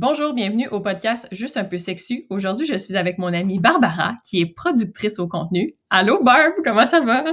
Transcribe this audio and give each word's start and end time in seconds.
Bonjour, 0.00 0.32
bienvenue 0.32 0.68
au 0.68 0.78
podcast 0.78 1.26
Juste 1.32 1.56
un 1.56 1.64
peu 1.64 1.76
sexu. 1.76 2.24
Aujourd'hui, 2.30 2.64
je 2.64 2.76
suis 2.76 2.96
avec 2.96 3.18
mon 3.18 3.34
amie 3.34 3.58
Barbara, 3.58 4.14
qui 4.24 4.40
est 4.40 4.46
productrice 4.46 5.18
au 5.18 5.26
contenu. 5.26 5.74
Allô 5.90 6.22
Barb, 6.22 6.52
comment 6.62 6.86
ça 6.86 7.00
va? 7.00 7.24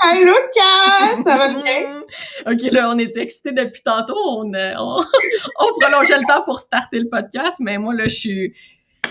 Allô 0.00 0.34
Kat, 0.54 1.22
ça 1.24 1.38
va 1.38 1.48
bien? 1.48 2.02
ok, 2.46 2.72
là, 2.72 2.90
on 2.90 2.98
était 2.98 3.22
excités 3.22 3.52
depuis 3.52 3.80
tantôt. 3.82 4.18
On, 4.18 4.52
euh, 4.52 4.74
on, 4.76 5.00
on 5.60 5.80
prolongeait 5.80 6.18
le 6.18 6.26
temps 6.26 6.42
pour 6.44 6.60
starter 6.60 6.98
le 6.98 7.08
podcast, 7.08 7.56
mais 7.58 7.78
moi, 7.78 7.94
là, 7.94 8.04
je 8.04 8.14
suis 8.14 8.54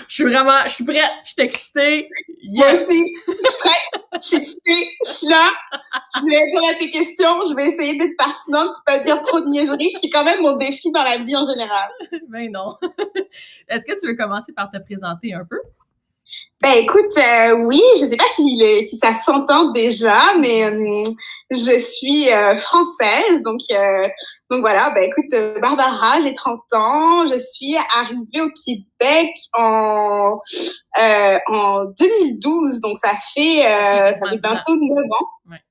je 0.09 0.15
suis 0.15 0.23
vraiment, 0.23 0.57
je 0.65 0.69
suis 0.69 0.83
prête, 0.83 1.11
je 1.23 1.29
suis 1.29 1.41
excitée. 1.43 2.09
Moi 2.51 2.73
aussi, 2.73 3.15
je 3.27 3.31
suis 3.31 3.57
prête, 3.59 4.03
je 4.15 4.19
suis 4.19 4.37
excitée, 4.37 4.97
je 5.05 5.11
suis 5.11 5.27
là. 5.27 5.51
Je 6.15 6.25
vais 6.25 6.37
répondre 6.45 6.67
à 6.67 6.73
tes 6.73 6.89
questions, 6.89 7.45
je 7.47 7.55
vais 7.55 7.67
essayer 7.67 7.95
d'être 7.95 8.17
pertinente, 8.17 8.75
pas 8.87 8.97
dire 8.97 9.21
trop 9.21 9.39
de 9.39 9.45
niaiseries, 9.45 9.93
qui 9.93 10.07
est 10.07 10.09
quand 10.09 10.23
même 10.23 10.41
mon 10.41 10.57
défi 10.57 10.91
dans 10.91 11.03
la 11.03 11.19
vie 11.19 11.35
en 11.35 11.45
général. 11.45 11.89
Ben 12.29 12.51
non. 12.51 12.75
Est-ce 13.69 13.85
que 13.85 13.99
tu 13.99 14.07
veux 14.07 14.15
commencer 14.15 14.51
par 14.51 14.69
te 14.69 14.77
présenter 14.77 15.33
un 15.33 15.45
peu? 15.45 15.59
Ben 16.61 16.73
écoute, 16.73 17.17
euh, 17.17 17.53
oui, 17.67 17.81
je 17.97 18.05
sais 18.05 18.17
pas 18.17 18.27
si, 18.35 18.61
si 18.85 18.97
ça 18.97 19.13
s'entend 19.13 19.71
déjà, 19.71 20.35
mais 20.41 20.65
euh, 20.65 21.03
je 21.49 21.79
suis 21.79 22.29
euh, 22.29 22.57
française, 22.57 23.41
donc 23.45 23.61
donc 24.51 24.59
voilà. 24.59 24.89
Ben 24.89 25.03
écoute, 25.05 25.61
Barbara, 25.61 26.19
j'ai 26.21 26.35
30 26.35 26.59
ans, 26.73 27.27
je 27.27 27.39
suis 27.39 27.77
arrivée 27.95 28.41
au 28.41 28.49
Québec 28.65 29.29
en 29.53 30.37
en 30.97 31.85
2012, 31.97 32.81
donc 32.81 32.97
ça 32.97 33.13
fait 33.33 33.61
ça 33.61 34.29
fait 34.29 34.37
bientôt 34.37 34.75
9 34.75 34.81
ans. 35.17 35.27
Ouais. 35.49 35.61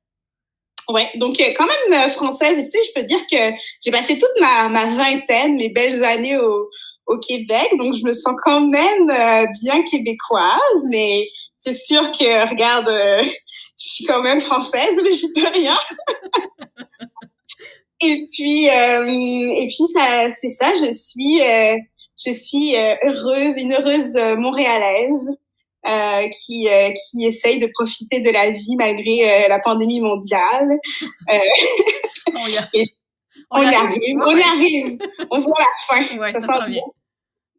Ouais, 0.89 1.11
donc 1.17 1.37
quand 1.59 1.67
même 1.67 2.11
française. 2.13 2.65
Tu 2.65 2.71
sais, 2.71 2.89
je 2.89 2.99
peux 2.99 3.07
dire 3.07 3.21
que 3.31 3.59
j'ai 3.85 3.91
passé 3.91 4.17
toute 4.17 4.41
ma, 4.41 4.71
ma 4.71 4.87
vingtaine, 4.87 5.57
mes 5.57 5.69
belles 5.69 6.03
années 6.03 6.39
au, 6.39 6.71
au 7.09 7.19
Québec, 7.19 7.69
donc 7.79 7.95
je 7.95 8.05
me 8.05 8.13
sens 8.13 8.37
quand 8.45 8.61
même 8.61 9.11
euh, 9.11 9.47
bien 9.63 9.83
québécoise, 9.83 10.87
mais 10.89 11.27
c'est 11.59 11.75
sûr 11.75 12.13
que, 12.13 12.49
regarde, 12.49 12.89
euh, 12.89 13.23
je 13.79 13.89
suis 13.89 14.05
quand 14.05 14.23
même 14.23 14.41
française, 14.41 14.95
mais 15.03 15.13
je 15.13 15.27
peux 15.35 15.49
rien. 15.49 15.79
et 18.03 18.23
puis, 18.33 18.69
euh, 18.69 19.07
et 19.09 19.67
puis 19.67 19.87
ça, 19.93 20.29
c'est 20.39 20.51
ça, 20.51 20.73
je 20.85 20.93
suis, 20.93 21.41
je 22.25 22.33
suis 22.33 22.77
heureuse, 22.77 23.57
une 23.57 23.73
heureuse 23.73 24.17
montréalaise. 24.39 25.31
qui 26.47 26.69
qui 27.11 27.27
essaye 27.27 27.59
de 27.59 27.69
profiter 27.73 28.21
de 28.21 28.31
la 28.31 28.51
vie 28.51 28.77
malgré 28.77 29.49
la 29.49 29.59
pandémie 29.61 30.01
mondiale. 30.01 30.79
on 31.29 32.47
y 32.47 32.59
arrive. 32.59 32.89
On, 33.51 33.63
y 33.63 33.75
arrive, 33.75 34.17
on 34.27 34.37
y 34.37 34.43
arrive, 34.43 34.99
on 35.31 35.41
voit 35.41 35.59
la 35.59 35.87
fin. 35.87 36.19
Ouais, 36.19 36.35
ça, 36.35 36.41
ça 36.43 36.65
sent 36.65 36.73
bien. 36.73 36.83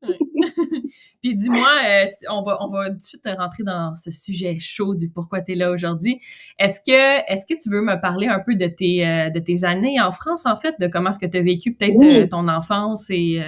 Puis 1.22 1.36
dis-moi, 1.36 1.70
euh, 1.86 2.06
on 2.30 2.42
va 2.44 2.58
on 2.62 2.70
va 2.70 2.90
tout 2.90 2.98
de 2.98 3.02
suite 3.02 3.28
rentrer 3.38 3.64
dans 3.64 3.96
ce 3.96 4.12
sujet 4.12 4.58
chaud 4.60 4.96
du 4.96 5.10
pourquoi 5.10 5.42
tu 5.42 5.54
es 5.54 5.56
là 5.56 5.72
aujourd'hui. 5.72 6.22
Est-ce 6.58 6.80
que 6.80 7.32
est-ce 7.32 7.46
que 7.46 7.60
tu 7.60 7.70
veux 7.70 7.82
me 7.82 8.00
parler 8.00 8.28
un 8.28 8.40
peu 8.40 8.56
de 8.56 8.68
tes 8.68 9.06
euh, 9.06 9.30
de 9.30 9.40
tes 9.40 9.64
années 9.64 10.00
en 10.00 10.12
France 10.12 10.46
en 10.46 10.56
fait, 10.56 10.76
de 10.80 10.88
comment 10.88 11.10
est-ce 11.10 11.20
que 11.20 11.26
tu 11.26 11.38
as 11.38 11.42
vécu 11.42 11.74
peut-être 11.74 12.02
euh, 12.02 12.28
ton 12.28 12.48
enfance 12.48 13.08
et 13.10 13.42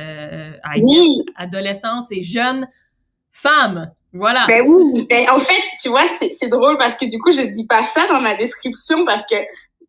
adolescence 1.36 2.12
et 2.12 2.24
jeune 2.24 2.68
femme? 3.32 3.92
Voilà. 4.14 4.46
Ben 4.48 4.66
oui, 4.68 5.08
ben, 5.10 5.26
en 5.30 5.40
fait, 5.40 5.62
tu 5.82 5.88
vois, 5.88 6.04
c'est 6.20 6.50
drôle 6.50 6.78
parce 6.78 6.98
que 6.98 7.10
du 7.10 7.18
coup, 7.20 7.32
je 7.32 7.44
dis 7.44 7.66
pas 7.66 7.84
ça 7.86 8.06
dans 8.10 8.20
ma 8.20 8.36
description 8.36 9.06
parce 9.06 9.26
que 9.26 9.38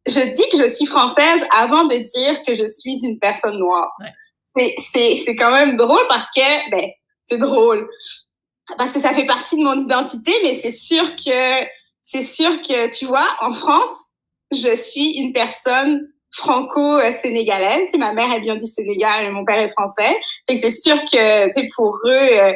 je 0.07 0.33
dis 0.33 0.45
que 0.53 0.63
je 0.63 0.69
suis 0.73 0.87
française 0.87 1.43
avant 1.59 1.87
de 1.87 1.97
dire 1.97 2.41
que 2.47 2.55
je 2.55 2.67
suis 2.69 3.05
une 3.05 3.19
personne 3.19 3.59
noire. 3.59 3.93
Ouais 3.99 4.13
c'est 4.57 5.37
quand 5.37 5.53
même 5.53 5.77
drôle 5.77 6.07
parce 6.09 6.27
que, 6.35 6.71
ben, 6.71 6.91
c'est 7.27 7.39
drôle. 7.39 7.89
Parce 8.79 8.93
que 8.93 9.01
ça 9.01 9.13
fait 9.13 9.27
partie 9.27 9.57
de 9.57 9.63
mon 9.63 9.81
identité, 9.81 10.33
mais 10.43 10.55
c'est 10.55 10.73
sûr 10.73 11.15
que, 11.17 11.65
c'est 12.01 12.23
sûr 12.23 12.61
que, 12.63 12.95
tu 12.97 13.07
vois, 13.07 13.29
en 13.41 13.53
France, 13.55 14.09
je 14.53 14.75
suis 14.77 15.19
une 15.19 15.33
personne 15.33 16.09
franco-sénégalaise. 16.33 17.89
Ma 17.99 18.13
mère, 18.13 18.31
elle 18.35 18.43
vient 18.43 18.57
du 18.57 18.67
Sénégal 18.67 19.31
mon 19.33 19.45
père 19.45 19.59
est 19.59 19.71
français. 19.71 20.19
Et 20.49 20.57
c'est 20.57 20.71
sûr 20.71 20.97
que, 21.05 21.61
tu 21.61 21.69
pour 21.75 21.99
eux, 22.07 22.55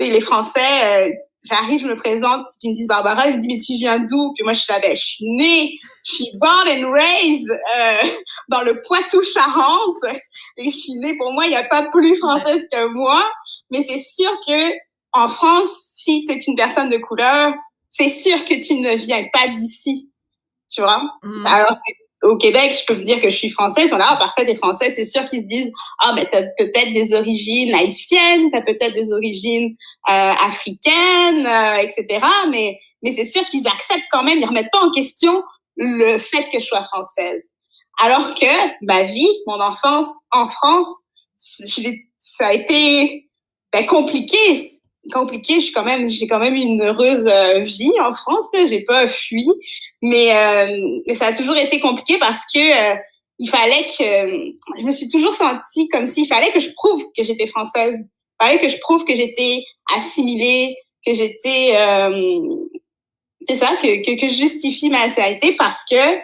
euh, 0.00 0.10
les 0.10 0.20
Français, 0.20 0.60
euh, 0.84 1.10
j'arrive, 1.44 1.80
je 1.80 1.86
me 1.86 1.96
présente, 1.96 2.46
puis 2.58 2.68
ils 2.68 2.70
me 2.72 2.76
disent 2.76 2.88
Barbara, 2.88 3.28
ils 3.28 3.36
me 3.36 3.40
disent 3.40 3.48
mais 3.48 3.58
tu 3.58 3.74
viens 3.74 3.98
d'où? 3.98 4.32
Puis 4.34 4.42
moi 4.42 4.52
je 4.52 4.60
suis 4.60 4.72
là, 4.72 4.80
ben 4.80 4.94
je 4.94 5.00
suis 5.00 5.24
née, 5.24 5.78
je 6.04 6.14
suis 6.14 6.30
born 6.34 6.68
and 6.68 6.90
raised 6.90 7.50
euh, 7.50 8.08
dans 8.48 8.62
le 8.62 8.82
Poitou-Charentes. 8.82 10.20
Et 10.56 10.68
je 10.68 10.76
suis 10.76 10.94
née, 10.94 11.16
pour 11.16 11.32
moi, 11.32 11.46
il 11.46 11.50
n'y 11.50 11.56
a 11.56 11.64
pas 11.64 11.88
plus 11.90 12.16
française 12.16 12.66
que 12.72 12.86
moi. 12.86 13.24
Mais 13.70 13.84
c'est 13.88 13.98
sûr 13.98 14.30
que 14.46 14.72
en 15.12 15.28
France, 15.28 15.70
si 15.94 16.26
tu 16.26 16.32
es 16.32 16.38
une 16.38 16.56
personne 16.56 16.88
de 16.88 16.96
couleur, 16.96 17.54
c'est 17.88 18.08
sûr 18.08 18.44
que 18.44 18.54
tu 18.54 18.74
ne 18.74 18.96
viens 18.96 19.24
pas 19.32 19.48
d'ici. 19.56 20.10
Tu 20.72 20.80
vois? 20.80 21.02
Mm. 21.22 21.46
Alors 21.46 21.78
au 22.24 22.36
Québec, 22.36 22.76
je 22.78 22.84
peux 22.86 22.98
me 22.98 23.04
dire 23.04 23.20
que 23.20 23.28
je 23.28 23.36
suis 23.36 23.50
française. 23.50 23.92
On 23.92 24.00
a 24.00 24.04
ah, 24.06 24.16
parfait 24.16 24.44
des 24.44 24.56
Français, 24.56 24.92
c'est 24.94 25.04
sûr 25.04 25.24
qu'ils 25.24 25.42
se 25.42 25.46
disent 25.46 25.70
ah 26.00 26.12
mais 26.16 26.26
t'as 26.30 26.42
peut-être 26.58 26.92
des 26.92 27.14
origines 27.14 27.74
haïtiennes, 27.74 28.50
t'as 28.50 28.62
peut-être 28.62 28.94
des 28.94 29.12
origines 29.12 29.76
euh, 30.08 30.32
africaines, 30.44 31.46
euh, 31.46 31.76
etc. 31.76 32.26
Mais 32.50 32.78
mais 33.02 33.12
c'est 33.12 33.26
sûr 33.26 33.44
qu'ils 33.44 33.66
acceptent 33.68 34.06
quand 34.10 34.24
même, 34.24 34.38
ils 34.38 34.46
remettent 34.46 34.72
pas 34.72 34.84
en 34.84 34.90
question 34.90 35.42
le 35.76 36.18
fait 36.18 36.48
que 36.50 36.58
je 36.60 36.64
sois 36.64 36.84
française. 36.84 37.48
Alors 38.02 38.34
que 38.34 38.46
ma 38.82 39.04
vie, 39.04 39.28
mon 39.46 39.60
enfance 39.60 40.08
en 40.32 40.48
France, 40.48 40.88
ça 41.38 42.48
a 42.48 42.52
été 42.52 43.28
ben, 43.72 43.86
compliqué 43.86 44.70
compliqué. 45.12 45.54
Je 45.56 45.66
suis 45.66 45.72
quand 45.72 45.84
même, 45.84 46.08
j'ai 46.08 46.26
quand 46.26 46.38
même 46.38 46.54
une 46.54 46.82
heureuse 46.82 47.26
euh, 47.26 47.60
vie 47.60 47.92
en 48.00 48.14
France. 48.14 48.46
Là, 48.52 48.64
j'ai 48.64 48.80
pas 48.80 49.08
fui, 49.08 49.46
mais 50.02 50.34
euh, 50.34 51.00
mais 51.06 51.14
ça 51.14 51.26
a 51.26 51.32
toujours 51.32 51.56
été 51.56 51.80
compliqué 51.80 52.18
parce 52.18 52.42
que 52.52 52.58
euh, 52.92 52.96
il 53.38 53.48
fallait 53.48 53.86
que 53.86 54.52
je 54.78 54.84
me 54.84 54.90
suis 54.90 55.08
toujours 55.08 55.34
sentie 55.34 55.88
comme 55.88 56.06
s'il 56.06 56.26
fallait 56.26 56.50
que 56.52 56.60
je 56.60 56.70
prouve 56.74 57.04
que 57.16 57.22
j'étais 57.22 57.46
française. 57.46 57.98
Il 58.00 58.46
fallait 58.46 58.60
que 58.60 58.68
je 58.68 58.78
prouve 58.78 59.04
que 59.04 59.14
j'étais 59.14 59.64
assimilée, 59.96 60.76
que 61.06 61.14
j'étais 61.14 61.74
c'est 63.46 63.56
ça 63.56 63.76
que, 63.76 64.02
que 64.02 64.18
que 64.18 64.28
je 64.28 64.34
justifie 64.34 64.88
ma 64.88 65.00
nationalité 65.00 65.54
parce 65.56 65.84
que 65.90 66.16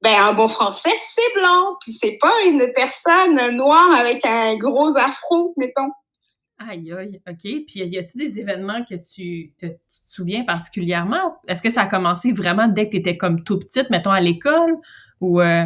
ben 0.00 0.14
un 0.14 0.32
bon 0.32 0.46
français 0.46 0.92
c'est 1.14 1.34
blanc 1.34 1.74
puis 1.80 1.92
c'est 1.92 2.18
pas 2.20 2.32
une 2.46 2.70
personne 2.72 3.56
noire 3.56 3.92
avec 3.98 4.24
un 4.24 4.56
gros 4.56 4.96
afro 4.96 5.54
mettons 5.56 5.90
Aïe, 6.60 6.92
aïe, 6.92 7.20
OK. 7.28 7.64
Puis 7.66 7.66
y 7.76 7.98
a-t-il 7.98 8.18
des 8.18 8.40
événements 8.40 8.84
que 8.84 8.96
tu 8.96 9.52
te, 9.60 9.66
souviens 9.88 10.42
particulièrement? 10.44 11.36
Est-ce 11.46 11.62
que 11.62 11.70
ça 11.70 11.82
a 11.82 11.86
commencé 11.86 12.32
vraiment 12.32 12.66
dès 12.66 12.86
que 12.86 12.92
tu 12.92 12.96
étais 12.96 13.16
comme 13.16 13.44
tout 13.44 13.60
petite, 13.60 13.90
mettons 13.90 14.10
à 14.10 14.20
l'école? 14.20 14.76
Ou. 15.20 15.40
Euh? 15.40 15.64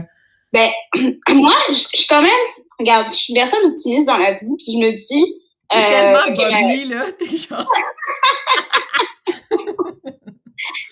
Ben, 0.52 0.69
moi, 1.34 1.54
je 1.70 1.75
suis 1.75 2.06
quand 2.06 2.20
même. 2.20 2.31
Regarde, 2.78 3.08
je 3.08 3.14
suis 3.14 3.32
une 3.32 3.41
personne 3.41 3.70
optimiste 3.70 4.06
dans 4.06 4.19
la 4.19 4.32
vie, 4.32 4.54
puis 4.58 4.72
je 4.72 4.78
me 4.78 4.91
dis. 4.91 5.34
T'es 5.70 5.78
euh, 5.78 6.34
tellement 6.34 6.97
là, 6.97 7.12
t'es 7.19 7.36
genre. 7.38 7.72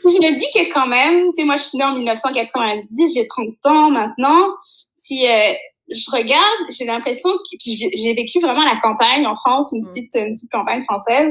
je 0.04 0.08
me 0.08 0.38
dis 0.38 0.46
que 0.54 0.72
quand 0.72 0.86
même, 0.86 1.26
tu 1.32 1.40
sais, 1.40 1.44
moi, 1.44 1.56
je 1.56 1.64
suis 1.64 1.76
née 1.76 1.84
en 1.84 1.92
1990, 1.94 3.14
j'ai 3.14 3.26
30 3.26 3.46
ans 3.66 3.90
maintenant. 3.90 4.54
Si, 4.96 5.26
euh, 5.28 5.52
je 5.90 6.10
regarde, 6.10 6.42
j'ai 6.76 6.84
l'impression 6.84 7.30
que 7.30 7.56
j'ai 7.62 8.14
vécu 8.14 8.40
vraiment 8.40 8.64
la 8.64 8.76
campagne 8.76 9.26
en 9.26 9.34
France, 9.34 9.70
une 9.72 9.82
mm. 9.82 9.88
petite, 9.88 10.14
une 10.14 10.34
petite 10.34 10.50
campagne 10.50 10.84
française, 10.84 11.30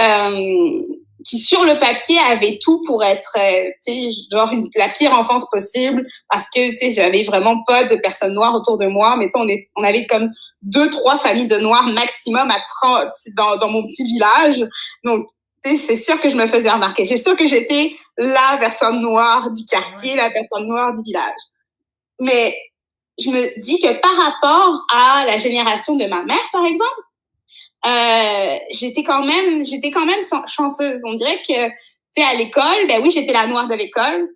euh, 0.00 0.82
qui 1.24 1.38
sur 1.38 1.64
le 1.64 1.78
papier 1.78 2.18
avait 2.18 2.58
tout 2.60 2.82
pour 2.86 3.02
être, 3.02 3.36
euh, 3.38 3.70
tu 3.86 4.10
sais, 4.10 4.26
genre 4.30 4.52
une, 4.52 4.68
la 4.74 4.88
pire 4.88 5.12
enfance 5.12 5.48
possible, 5.50 6.04
parce 6.28 6.44
que 6.54 6.70
tu 6.70 6.76
sais, 6.76 6.90
j'avais 6.90 7.22
vraiment 7.22 7.62
pas 7.66 7.84
de 7.84 7.96
personnes 7.96 8.34
noires 8.34 8.54
autour 8.54 8.76
de 8.76 8.86
moi. 8.86 9.16
Mettons, 9.16 9.42
on, 9.42 9.48
est, 9.48 9.70
on 9.76 9.84
avait 9.84 10.06
comme 10.06 10.28
deux, 10.62 10.90
trois 10.90 11.16
familles 11.16 11.46
de 11.46 11.56
noirs 11.56 11.86
maximum 11.86 12.50
à 12.50 12.58
30 12.82 13.08
dans, 13.36 13.56
dans 13.56 13.70
mon 13.70 13.82
petit 13.84 14.04
village. 14.04 14.66
Donc, 15.04 15.26
c'est 15.64 15.96
sûr 15.96 16.20
que 16.20 16.28
je 16.28 16.36
me 16.36 16.46
faisais 16.46 16.70
remarquer. 16.70 17.06
C'est 17.06 17.16
sûr 17.16 17.36
que 17.36 17.46
j'étais 17.46 17.94
la 18.18 18.58
personne 18.60 19.00
noire 19.00 19.50
du 19.50 19.64
quartier, 19.64 20.14
la 20.14 20.30
personne 20.30 20.66
noire 20.66 20.92
du 20.92 21.02
village. 21.02 21.40
Mais 22.20 22.54
je 23.18 23.30
me 23.30 23.60
dis 23.60 23.78
que 23.78 23.92
par 24.00 24.16
rapport 24.16 24.84
à 24.92 25.24
la 25.26 25.36
génération 25.36 25.96
de 25.96 26.04
ma 26.06 26.22
mère, 26.24 26.48
par 26.52 26.64
exemple, 26.64 27.02
euh, 27.86 28.56
j'étais 28.70 29.02
quand 29.02 29.24
même, 29.24 29.64
j'étais 29.64 29.90
quand 29.90 30.06
même 30.06 30.20
chanceuse. 30.46 31.02
On 31.04 31.14
dirait 31.14 31.42
que, 31.46 31.66
tu 31.66 31.72
sais, 32.16 32.24
à 32.24 32.34
l'école, 32.34 32.86
ben 32.88 33.00
oui, 33.02 33.10
j'étais 33.10 33.32
la 33.32 33.46
noire 33.46 33.68
de 33.68 33.74
l'école, 33.74 34.28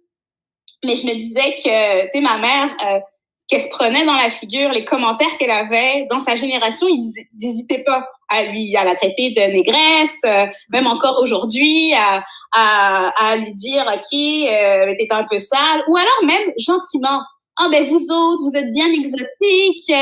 mais 0.85 0.97
je 0.97 1.07
me 1.07 1.15
disais 1.15 1.55
que, 1.57 2.03
tu 2.05 2.09
sais, 2.13 2.21
ma 2.21 2.37
mère, 2.39 2.77
euh, 2.87 3.01
qu'elle 3.49 3.63
se 3.63 3.69
prenait 3.71 4.05
dans 4.05 4.15
la 4.15 4.29
figure, 4.29 4.71
les 4.71 4.85
commentaires 4.85 5.37
qu'elle 5.39 5.51
avait 5.51 6.07
dans 6.11 6.21
sa 6.21 6.37
génération, 6.37 6.87
ils 6.87 7.13
n'hésitaient 7.41 7.83
pas 7.83 8.07
à 8.29 8.43
lui, 8.43 8.77
à 8.77 8.85
la 8.85 8.95
traiter 8.95 9.31
de 9.31 9.41
négresse, 9.41 10.19
euh, 10.27 10.47
même 10.71 10.87
encore 10.87 11.19
aujourd'hui, 11.23 11.95
à, 11.95 12.23
à, 12.53 13.09
à, 13.17 13.37
lui 13.37 13.55
dire, 13.55 13.87
OK, 13.87 14.13
euh, 14.13 14.95
t'es 14.99 15.09
un 15.11 15.25
peu 15.25 15.39
sale, 15.39 15.83
ou 15.89 15.97
alors 15.97 16.25
même 16.25 16.53
gentiment 16.59 17.23
ah 17.59 17.69
ben 17.71 17.85
vous 17.85 18.11
autres, 18.11 18.43
vous 18.45 18.57
êtes 18.57 18.73
bien 18.73 18.87
exotiques, 18.93 19.93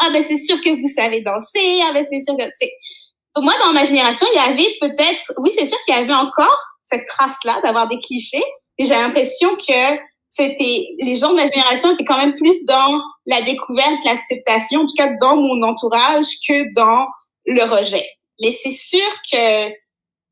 ah 0.00 0.10
ben 0.12 0.24
c'est 0.26 0.38
sûr 0.38 0.60
que 0.60 0.70
vous 0.70 0.88
savez 0.88 1.20
danser, 1.20 1.80
ah 1.84 1.92
ben 1.92 2.04
c'est 2.10 2.22
sûr 2.24 2.36
que... 2.36 3.40
moi, 3.40 3.54
dans 3.60 3.72
ma 3.72 3.84
génération, 3.84 4.26
il 4.32 4.36
y 4.36 4.52
avait 4.52 4.76
peut-être, 4.80 5.32
oui, 5.38 5.50
c'est 5.56 5.66
sûr 5.66 5.78
qu'il 5.82 5.94
y 5.94 5.98
avait 5.98 6.14
encore 6.14 6.58
cette 6.82 7.06
trace-là 7.06 7.60
d'avoir 7.64 7.88
des 7.88 7.98
clichés, 8.00 8.44
mais 8.78 8.86
j'ai 8.86 8.94
l'impression 8.94 9.56
que 9.56 9.98
c'était, 10.28 10.88
les 11.02 11.14
gens 11.14 11.30
de 11.30 11.36
ma 11.36 11.46
génération 11.46 11.92
étaient 11.94 12.04
quand 12.04 12.18
même 12.18 12.34
plus 12.34 12.64
dans 12.64 13.00
la 13.26 13.40
découverte, 13.42 14.04
l'acceptation, 14.04 14.80
en 14.80 14.86
tout 14.86 14.94
cas 14.96 15.10
dans 15.20 15.36
mon 15.36 15.62
entourage, 15.62 16.26
que 16.46 16.74
dans 16.74 17.06
le 17.46 17.62
rejet. 17.62 18.04
Mais 18.42 18.50
c'est 18.50 18.70
sûr 18.70 19.08
que, 19.30 19.68
tu 19.68 19.74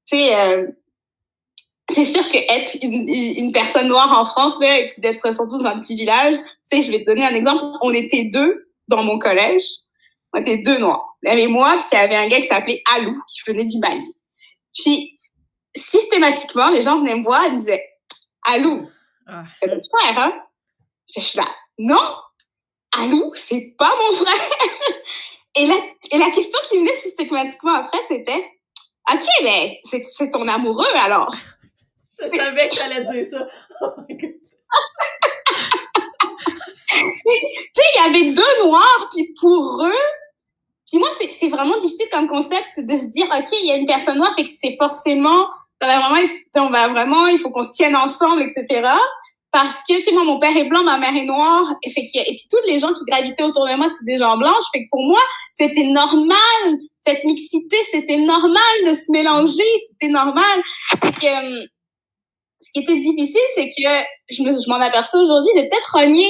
sais, 0.06 0.34
euh, 0.34 0.66
c'est 1.92 2.04
sûr 2.04 2.28
que 2.28 2.38
être 2.38 2.76
une, 2.82 3.08
une, 3.08 3.52
personne 3.52 3.88
noire 3.88 4.18
en 4.18 4.24
France, 4.24 4.58
là, 4.60 4.78
et 4.78 4.86
puis 4.86 5.00
d'être 5.00 5.34
surtout 5.34 5.58
dans 5.58 5.68
un 5.68 5.80
petit 5.80 5.96
village, 5.96 6.34
tu 6.36 6.44
sais, 6.62 6.82
je 6.82 6.90
vais 6.90 7.00
te 7.00 7.06
donner 7.06 7.24
un 7.24 7.34
exemple. 7.34 7.62
On 7.82 7.92
était 7.92 8.24
deux 8.24 8.68
dans 8.88 9.02
mon 9.04 9.18
collège. 9.18 9.64
On 10.32 10.40
était 10.40 10.58
deux 10.58 10.78
noirs. 10.78 11.16
Il 11.22 11.28
y 11.28 11.32
avait 11.32 11.46
moi, 11.46 11.76
puis 11.78 11.86
il 11.92 11.96
y 11.96 11.98
avait 11.98 12.16
un 12.16 12.26
gars 12.26 12.40
qui 12.40 12.46
s'appelait 12.46 12.82
Alou, 12.94 13.20
qui 13.28 13.40
venait 13.46 13.64
du 13.64 13.78
Mali. 13.78 14.14
Puis, 14.74 15.18
systématiquement, 15.76 16.70
les 16.70 16.82
gens 16.82 16.98
venaient 16.98 17.16
me 17.16 17.22
voir 17.22 17.44
et 17.44 17.50
me 17.50 17.58
disaient, 17.58 17.84
Alou, 18.46 18.88
ah. 19.26 19.44
c'est 19.60 19.68
ton 19.68 19.80
frère, 19.96 20.18
hein? 20.18 20.32
Je 21.14 21.20
suis 21.20 21.38
là, 21.38 21.44
non, 21.78 22.16
Alou, 22.98 23.32
c'est 23.34 23.74
pas 23.78 23.92
mon 24.00 24.16
frère. 24.16 24.50
et, 25.56 25.66
la, 25.66 25.74
et 26.12 26.18
la 26.18 26.30
question 26.30 26.58
qui 26.68 26.78
venait 26.78 26.96
systématiquement 26.96 27.74
après, 27.74 27.98
c'était, 28.08 28.50
OK, 29.12 29.24
mais 29.42 29.80
c'est 29.84 30.30
ton 30.30 30.48
amoureux 30.48 30.94
alors? 31.04 31.34
Je 32.22 32.28
savais 32.36 32.68
que 32.68 32.76
t'allais 32.76 33.04
dire 33.04 33.26
ça. 33.26 33.46
tu 34.18 34.26
sais, 37.74 37.88
il 37.94 37.96
y 37.96 38.08
avait 38.08 38.32
deux 38.32 38.64
noirs, 38.64 39.08
puis 39.12 39.34
pour 39.40 39.84
eux, 39.84 40.04
puis 40.92 40.98
moi, 40.98 41.08
c'est 41.18 41.48
vraiment 41.48 41.78
difficile 41.80 42.08
comme 42.12 42.26
concept 42.26 42.68
de 42.76 42.96
se 42.96 43.06
dire, 43.06 43.26
OK, 43.26 43.48
il 43.52 43.66
y 43.66 43.72
a 43.72 43.76
une 43.76 43.86
personne 43.86 44.18
noire, 44.18 44.34
fait 44.36 44.44
que 44.44 44.50
c'est 44.50 44.76
forcément, 44.78 45.48
ça 45.80 45.86
va 45.86 45.98
vraiment, 46.00 46.28
on 46.56 46.70
va 46.70 46.88
vraiment, 46.88 47.26
il 47.28 47.38
faut 47.38 47.50
qu'on 47.50 47.62
se 47.62 47.72
tienne 47.72 47.96
ensemble, 47.96 48.42
etc. 48.42 48.90
Parce 49.50 49.78
que, 49.88 49.98
tu 49.98 50.04
sais, 50.04 50.12
moi, 50.12 50.24
mon 50.24 50.38
père 50.38 50.54
est 50.56 50.64
blanc, 50.64 50.82
ma 50.82 50.98
mère 50.98 51.14
est 51.14 51.24
noire, 51.24 51.74
et, 51.82 51.90
fait 51.90 52.02
et 52.14 52.36
puis 52.36 52.46
tous 52.50 52.66
les 52.66 52.78
gens 52.78 52.92
qui 52.92 53.04
gravitaient 53.06 53.42
autour 53.42 53.66
de 53.66 53.74
moi, 53.74 53.86
c'était 53.86 54.12
des 54.12 54.18
gens 54.18 54.36
blanches, 54.36 54.64
fait 54.74 54.84
que 54.84 54.88
pour 54.90 55.02
moi, 55.02 55.20
c'était 55.58 55.84
normal, 55.84 56.78
cette 57.06 57.24
mixité, 57.24 57.76
c'était 57.90 58.18
normal 58.18 58.74
de 58.86 58.94
se 58.94 59.10
mélanger, 59.10 59.64
c'était 59.90 60.12
normal. 60.12 60.62
Euh, 61.04 61.08
ce 61.08 61.81
qui 62.72 62.80
était 62.80 63.00
difficile, 63.00 63.40
c'est 63.54 63.66
que 63.66 64.06
je 64.30 64.42
me, 64.42 64.52
je 64.52 64.68
m'en 64.68 64.80
aperçois 64.80 65.20
aujourd'hui, 65.20 65.50
j'ai 65.54 65.68
peut-être 65.68 65.96
renié 65.96 66.26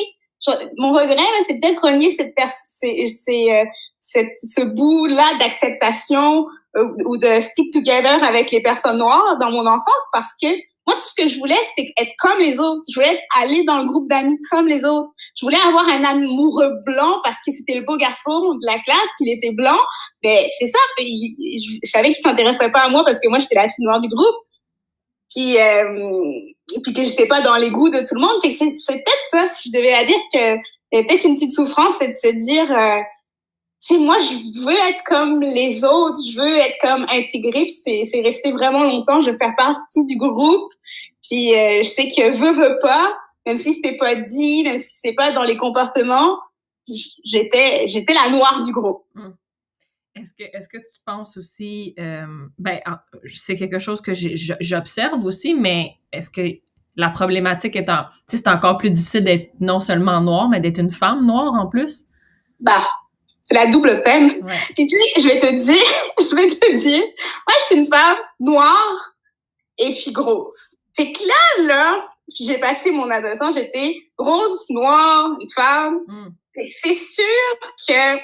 mon 0.77 0.93
regret, 0.93 1.23
c'est 1.47 1.61
peut-être 1.61 1.85
renier 1.85 2.11
cette, 2.11 2.35
c'est, 2.69 3.07
c'est, 3.07 3.61
euh, 3.61 3.65
cette, 4.01 4.33
ce 4.43 4.63
bout-là 4.63 5.39
d'acceptation 5.39 6.47
euh, 6.77 6.89
ou 7.07 7.17
de 7.17 7.41
stick 7.41 7.73
together 7.73 8.23
avec 8.25 8.51
les 8.51 8.61
personnes 8.61 8.99
noires 8.99 9.39
dans 9.41 9.51
mon 9.51 9.67
enfance 9.67 10.09
parce 10.13 10.33
que 10.43 10.49
moi, 10.85 10.97
tout 10.97 11.07
ce 11.17 11.23
que 11.23 11.29
je 11.29 11.39
voulais, 11.39 11.55
c'était 11.69 11.93
être 11.97 12.13
comme 12.19 12.41
les 12.41 12.59
autres. 12.59 12.83
Je 12.93 12.99
voulais 12.99 13.21
aller 13.41 13.63
dans 13.63 13.79
le 13.79 13.85
groupe 13.85 14.09
d'amis 14.11 14.37
comme 14.51 14.67
les 14.67 14.85
autres. 14.85 15.11
Je 15.37 15.47
voulais 15.47 15.61
avoir 15.69 15.87
un 15.87 16.03
amoureux 16.03 16.73
blanc 16.85 17.21
parce 17.23 17.39
que 17.47 17.53
c'était 17.53 17.75
le 17.75 17.85
beau 17.85 17.97
garçon 17.97 18.55
de 18.55 18.67
la 18.67 18.81
classe, 18.81 19.09
qu'il 19.17 19.29
était 19.29 19.53
blanc. 19.53 19.79
Mais 20.25 20.45
c'est 20.59 20.67
ça. 20.67 20.79
Je, 20.99 21.05
je 21.85 21.89
savais 21.89 22.09
qu'il 22.09 22.17
s'intéresserait 22.17 22.73
pas 22.73 22.81
à 22.81 22.89
moi 22.89 23.05
parce 23.05 23.21
que 23.21 23.29
moi, 23.29 23.39
j'étais 23.39 23.55
la 23.55 23.69
fille 23.69 23.85
noire 23.85 24.01
du 24.01 24.09
groupe. 24.09 24.35
Puis, 25.35 25.59
euh, 25.59 25.99
puis 26.83 26.93
que 26.93 27.03
j'étais 27.03 27.27
pas 27.27 27.41
dans 27.41 27.57
les 27.57 27.71
goûts 27.71 27.89
de 27.89 27.99
tout 27.99 28.15
le 28.15 28.21
monde. 28.21 28.41
Fait 28.43 28.53
c'est, 28.53 28.75
c'est 28.77 28.95
peut-être 28.95 29.25
ça, 29.31 29.49
si 29.49 29.71
je 29.71 29.77
devais 29.77 29.91
la 29.91 30.05
dire, 30.05 30.19
que 30.33 30.57
y 30.93 30.99
a 30.99 31.05
peut-être 31.05 31.25
une 31.25 31.35
petite 31.35 31.53
souffrance, 31.53 31.95
c'est 32.01 32.09
de 32.09 32.19
se 32.19 32.29
dire, 32.45 32.71
euh, 32.71 33.01
sais, 33.83 33.99
moi, 33.99 34.17
je 34.21 34.65
veux 34.65 34.91
être 34.91 35.03
comme 35.05 35.41
les 35.41 35.85
autres, 35.85 36.21
je 36.31 36.37
veux 36.39 36.59
être 36.59 36.77
comme 36.81 37.03
intégrée, 37.11 37.67
puis 37.67 37.75
c'est, 37.85 38.09
c'est 38.11 38.21
resté 38.21 38.53
vraiment 38.53 38.85
longtemps, 38.85 39.21
je 39.21 39.31
veux 39.31 39.39
faire 39.39 39.55
partie 39.57 40.05
du 40.05 40.17
groupe, 40.17 40.73
puis 41.23 41.53
euh, 41.55 41.83
je 41.83 41.89
sais 41.89 42.09
que 42.09 42.31
veut, 42.31 42.53
veut 42.53 42.79
pas, 42.81 43.19
même 43.47 43.59
si 43.59 43.75
c'était 43.75 43.97
pas 43.97 44.15
dit, 44.15 44.63
même 44.63 44.79
si 44.79 44.97
c'était 44.97 45.15
pas 45.15 45.33
dans 45.33 45.43
les 45.43 45.57
comportements, 45.57 46.39
j'étais, 47.25 47.87
j'étais 47.89 48.15
la 48.15 48.29
noire 48.29 48.63
du 48.65 48.73
groupe. 48.73 49.05
Mmh. 49.15 49.31
Est-ce 50.15 50.35
que, 50.35 50.45
est-ce 50.57 50.69
que 50.69 50.77
tu 50.77 51.01
penses 51.07 51.37
aussi, 51.37 51.95
euh, 51.99 52.27
ben, 52.59 52.81
c'est 53.27 53.57
quelque 53.57 53.79
chose 53.79 54.01
que 54.03 54.13
j'observe 54.15 55.25
aussi, 55.25 55.55
mais 55.55 55.97
est-ce 56.13 56.29
que 56.29 56.59
la 56.97 57.09
problématique 57.09 57.77
est 57.77 57.89
en, 57.89 58.05
tu 58.29 58.37
sais, 58.37 58.37
c'est 58.39 58.49
encore 58.49 58.77
plus 58.77 58.91
difficile 58.91 59.25
d'être 59.25 59.53
non 59.61 59.81
seulement 59.81 60.21
noire, 60.21 60.49
mais 60.51 60.61
d'être 60.61 60.79
une 60.79 60.91
femme 60.91 61.25
noire 61.25 61.55
en 61.55 61.67
plus? 61.67 62.07
Bah, 62.61 62.87
c'est 63.41 63.55
la 63.55 63.67
double 63.67 64.03
peine. 64.03 64.31
Puis 64.77 64.87
tu 64.87 64.97
sais, 64.97 65.21
je 65.21 65.29
vais 65.29 65.41
te 65.41 65.55
dire, 65.55 65.83
je 66.19 66.37
vais 66.37 66.49
te 66.49 66.75
dire, 66.77 67.01
moi, 67.01 67.57
je 67.61 67.65
suis 67.65 67.77
une 67.77 67.87
femme 67.87 68.19
noire 68.39 69.15
et 69.79 69.95
puis 69.95 70.13
grosse. 70.13 70.77
Fait 70.95 71.11
que 71.11 71.27
là, 71.27 71.65
là, 71.67 72.09
j'ai 72.39 72.59
passé 72.59 72.91
mon 72.93 73.11
adolescence, 73.11 73.55
j'étais 73.55 73.97
rose, 74.19 74.67
noire, 74.71 75.37
une 75.41 75.51
femme. 75.51 76.01
Mm. 76.07 76.29
C'est 76.55 76.95
sûr 76.95 77.25
que 77.89 78.19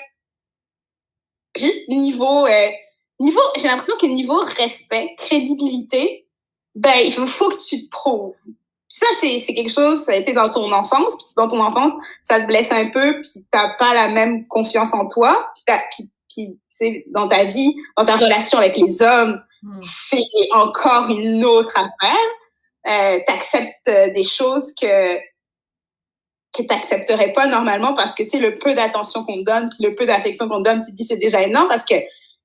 juste 1.56 1.88
niveau, 1.88 2.46
euh, 2.46 2.68
niveau, 3.20 3.40
j'ai 3.56 3.68
l'impression 3.68 3.96
que 4.00 4.06
niveau 4.06 4.40
respect, 4.56 5.14
crédibilité, 5.16 6.26
ben, 6.74 6.94
il 7.04 7.12
faut 7.12 7.48
que 7.48 7.66
tu 7.68 7.84
te 7.84 7.90
prouves. 7.90 8.36
ça, 8.88 9.06
c'est, 9.20 9.40
c'est 9.40 9.54
quelque 9.54 9.72
chose, 9.72 10.04
ça 10.04 10.12
a 10.12 10.16
été 10.16 10.32
dans 10.32 10.48
ton 10.48 10.72
enfance, 10.72 11.16
puis 11.16 11.26
dans 11.36 11.48
ton 11.48 11.60
enfance, 11.60 11.92
ça 12.22 12.40
te 12.40 12.46
blesse 12.46 12.70
un 12.70 12.86
peu, 12.90 13.20
puis 13.20 13.44
t'as 13.50 13.74
pas 13.78 13.94
la 13.94 14.08
même 14.08 14.46
confiance 14.46 14.94
en 14.94 15.06
toi, 15.06 15.50
puis, 15.54 15.74
puis, 15.92 16.10
puis 16.28 16.58
c'est 16.68 17.04
dans 17.08 17.28
ta 17.28 17.44
vie, 17.44 17.74
dans 17.96 18.04
ta 18.04 18.16
relation 18.16 18.58
avec 18.58 18.76
les 18.76 19.02
hommes, 19.02 19.42
hmm. 19.62 19.78
c'est 19.80 20.52
encore 20.52 21.08
une 21.10 21.44
autre 21.44 21.74
affaire. 21.76 22.16
Euh, 22.86 23.18
t'acceptes 23.26 23.88
euh, 23.88 24.10
des 24.12 24.22
choses 24.22 24.72
que 24.80 25.18
que 26.52 26.62
tu 26.62 26.68
n'accepterais 26.68 27.32
pas 27.32 27.46
normalement 27.46 27.94
parce 27.94 28.14
que 28.14 28.22
tu 28.22 28.38
le 28.38 28.58
peu 28.58 28.74
d'attention 28.74 29.24
qu'on 29.24 29.38
te 29.38 29.44
donne, 29.44 29.70
le 29.80 29.94
peu 29.94 30.06
d'affection 30.06 30.48
qu'on 30.48 30.62
te 30.62 30.68
donne, 30.68 30.80
tu 30.80 30.90
te 30.90 30.96
dis 30.96 31.04
c'est 31.04 31.16
déjà 31.16 31.42
énorme 31.42 31.68
parce 31.68 31.84
que 31.84 31.94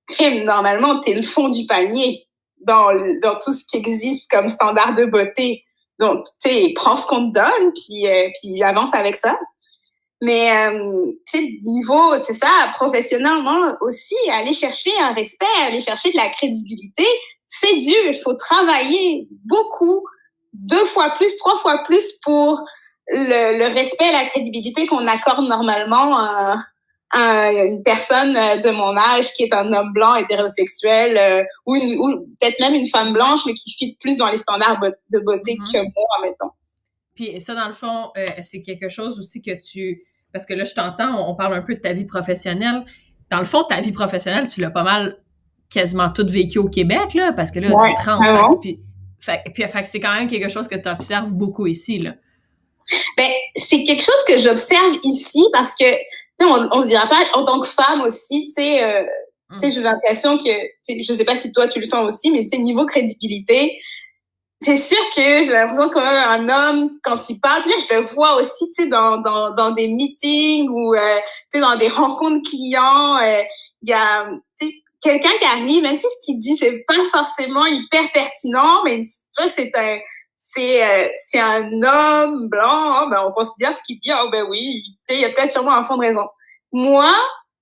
crime 0.08 0.44
normalement 0.44 1.00
tu 1.00 1.12
es 1.12 1.14
le 1.14 1.22
fond 1.22 1.50
du 1.50 1.66
panier 1.66 2.28
dans 2.62 2.90
dans 3.22 3.38
tout 3.44 3.54
ce 3.54 3.64
qui 3.66 3.78
existe 3.78 4.30
comme 4.30 4.50
standard 4.50 4.96
de 4.96 5.06
beauté. 5.06 5.64
Donc 6.00 6.26
tu 6.42 6.50
sais 6.50 6.74
prends 6.76 6.98
ce 6.98 7.08
qu'on 7.08 7.32
te 7.32 7.40
donne 7.40 7.72
puis 7.74 8.08
euh, 8.08 8.30
puis 8.42 8.62
avance 8.64 8.94
avec 8.94 9.16
ça. 9.16 9.38
Mais 10.22 10.52
euh, 10.52 11.06
tu 11.28 11.38
sais 11.38 11.50
niveau 11.64 12.14
c'est 12.26 12.34
ça 12.34 12.72
professionnellement 12.74 13.76
aussi 13.82 14.16
aller 14.32 14.54
chercher 14.54 14.92
un 15.02 15.14
respect, 15.14 15.46
aller 15.66 15.82
chercher 15.82 16.12
de 16.12 16.18
la 16.18 16.30
crédibilité, 16.30 17.06
c'est 17.48 17.78
dur, 17.78 18.04
il 18.06 18.20
faut 18.24 18.34
travailler 18.34 19.28
beaucoup 19.46 20.04
deux 20.54 20.86
fois 20.86 21.12
plus, 21.18 21.36
trois 21.38 21.56
fois 21.58 21.84
plus 21.84 22.14
pour 22.24 22.62
le, 23.10 23.60
le, 23.60 23.74
respect 23.74 24.10
et 24.10 24.12
la 24.12 24.26
crédibilité 24.26 24.88
qu'on 24.88 25.06
accorde 25.08 25.48
normalement 25.48 26.18
à, 26.18 26.58
à, 27.12 27.52
une 27.52 27.84
personne 27.84 28.34
de 28.34 28.72
mon 28.72 28.96
âge 28.98 29.34
qui 29.34 29.44
est 29.44 29.54
un 29.54 29.72
homme 29.72 29.92
blanc 29.94 30.16
hétérosexuel 30.16 31.18
euh, 31.18 31.44
ou, 31.66 31.76
ou 31.76 32.28
peut-être 32.40 32.60
même 32.60 32.76
une 32.76 32.88
femme 32.88 33.14
blanche 33.14 33.42
mais 33.46 33.54
qui 33.54 33.72
fit 33.72 33.98
plus 34.00 34.18
dans 34.18 34.30
les 34.30 34.38
standards 34.38 34.80
de 34.80 35.20
beauté 35.20 35.54
mm-hmm. 35.54 35.72
que 35.72 35.78
moi, 35.80 36.30
mettons. 36.30 36.52
Puis 37.16 37.40
ça, 37.42 37.54
dans 37.56 37.68
le 37.68 37.74
fond, 37.74 38.12
euh, 38.18 38.30
c'est 38.42 38.62
quelque 38.62 38.90
chose 38.90 39.20
aussi 39.20 39.42
que 39.42 39.52
tu... 39.52 40.04
Parce 40.32 40.46
que 40.46 40.54
là, 40.54 40.64
je 40.64 40.74
t'entends, 40.74 41.30
on 41.30 41.36
parle 41.36 41.54
un 41.54 41.62
peu 41.62 41.76
de 41.76 41.80
ta 41.80 41.94
vie 41.94 42.06
professionnelle. 42.06 42.84
Dans 43.30 43.38
le 43.38 43.46
fond, 43.46 43.64
ta 43.64 43.82
vie 43.82 43.92
professionnelle, 43.92 44.48
tu 44.48 44.62
l'as 44.62 44.72
pas 44.72 44.84
mal 44.84 45.20
quasiment 45.70 46.10
toute 46.10 46.32
vécu 46.32 46.58
au 46.58 46.70
Québec, 46.70 47.14
là, 47.14 47.34
parce 47.34 47.52
que 47.52 47.60
là, 47.60 47.70
ouais, 47.70 47.94
30 47.96 48.62
puis, 48.62 48.80
fait, 49.20 49.42
puis 49.54 49.64
fait, 49.64 49.86
c'est 49.86 50.00
quand 50.00 50.14
même 50.14 50.28
quelque 50.28 50.50
chose 50.50 50.68
que 50.68 50.76
tu 50.76 50.90
observes 50.90 51.34
beaucoup 51.34 51.68
ici, 51.68 52.00
là. 52.00 52.16
Ben, 53.18 53.30
c'est 53.56 53.84
quelque 53.84 54.04
chose 54.04 54.24
que 54.28 54.38
j'observe 54.38 54.98
ici 55.04 55.44
parce 55.54 55.74
que, 55.74 55.86
tu 55.86 56.00
sais, 56.40 56.46
on, 56.46 56.68
on 56.72 56.82
se 56.82 56.88
dira 56.88 57.08
pas, 57.08 57.24
en 57.34 57.44
tant 57.44 57.60
que 57.60 57.68
femme 57.68 58.02
aussi, 58.02 58.48
tu 58.48 58.62
sais, 58.62 58.84
euh, 58.84 59.04
mm. 59.50 59.72
j'ai 59.72 59.82
l'impression 59.82 60.38
que, 60.38 60.50
je 60.90 61.14
sais 61.14 61.26
pas 61.26 61.36
si 61.36 61.52
toi 61.52 61.68
tu 61.68 61.80
le 61.80 61.86
sens 61.86 62.06
aussi, 62.06 62.32
mais 62.32 62.42
tu 62.42 62.50
sais, 62.50 62.58
niveau 62.58 62.86
crédibilité, 62.86 63.78
c'est 64.62 64.78
sûr 64.78 64.98
que 65.16 65.22
j'ai 65.22 65.52
l'impression 65.52 65.90
que 65.90 66.00
un 66.00 66.48
homme, 66.48 66.92
quand 67.04 67.30
il 67.30 67.40
parle, 67.40 67.64
là, 67.64 67.76
je 67.90 67.96
le 67.96 68.02
vois 68.02 68.36
aussi, 68.36 68.72
tu 68.76 68.84
sais, 68.84 68.86
dans, 68.88 69.18
dans, 69.18 69.52
dans 69.52 69.72
des 69.72 69.88
meetings 69.88 70.70
ou, 70.70 70.94
euh, 70.96 71.18
tu 71.52 71.60
sais, 71.60 71.60
dans 71.60 71.76
des 71.76 71.90
rencontres 71.90 72.50
clients, 72.50 73.18
euh, 73.18 73.42
il 73.82 73.90
y 73.90 73.94
a, 73.94 74.30
tu 74.60 74.68
sais, 74.68 74.74
quelqu'un 75.02 75.32
qui 75.38 75.46
arrive, 75.46 75.84
même 75.84 75.98
si 75.98 76.04
ce 76.04 76.26
qu'il 76.26 76.40
dit, 76.40 76.56
c'est 76.56 76.84
pas 76.88 76.96
forcément 77.12 77.66
hyper 77.66 78.10
pertinent, 78.14 78.84
mais 78.86 79.02
c'est 79.50 79.72
un, 79.76 79.98
c'est 80.54 80.84
euh, 80.84 81.08
c'est 81.28 81.40
un 81.40 81.72
homme 81.72 82.50
blanc, 82.50 82.94
hein, 82.94 83.08
ben 83.10 83.24
on 83.28 83.32
considère 83.32 83.76
ce 83.76 83.84
qu'il 83.84 84.00
dit, 84.00 84.12
oh 84.14 84.30
ben 84.32 84.46
oui, 84.50 84.84
il 85.10 85.20
y 85.20 85.26
a 85.26 85.30
peut-être 85.30 85.52
sûrement 85.52 85.74
un 85.74 85.84
fond 85.84 85.98
de 85.98 86.02
raison. 86.02 86.28
Moi, 86.72 87.12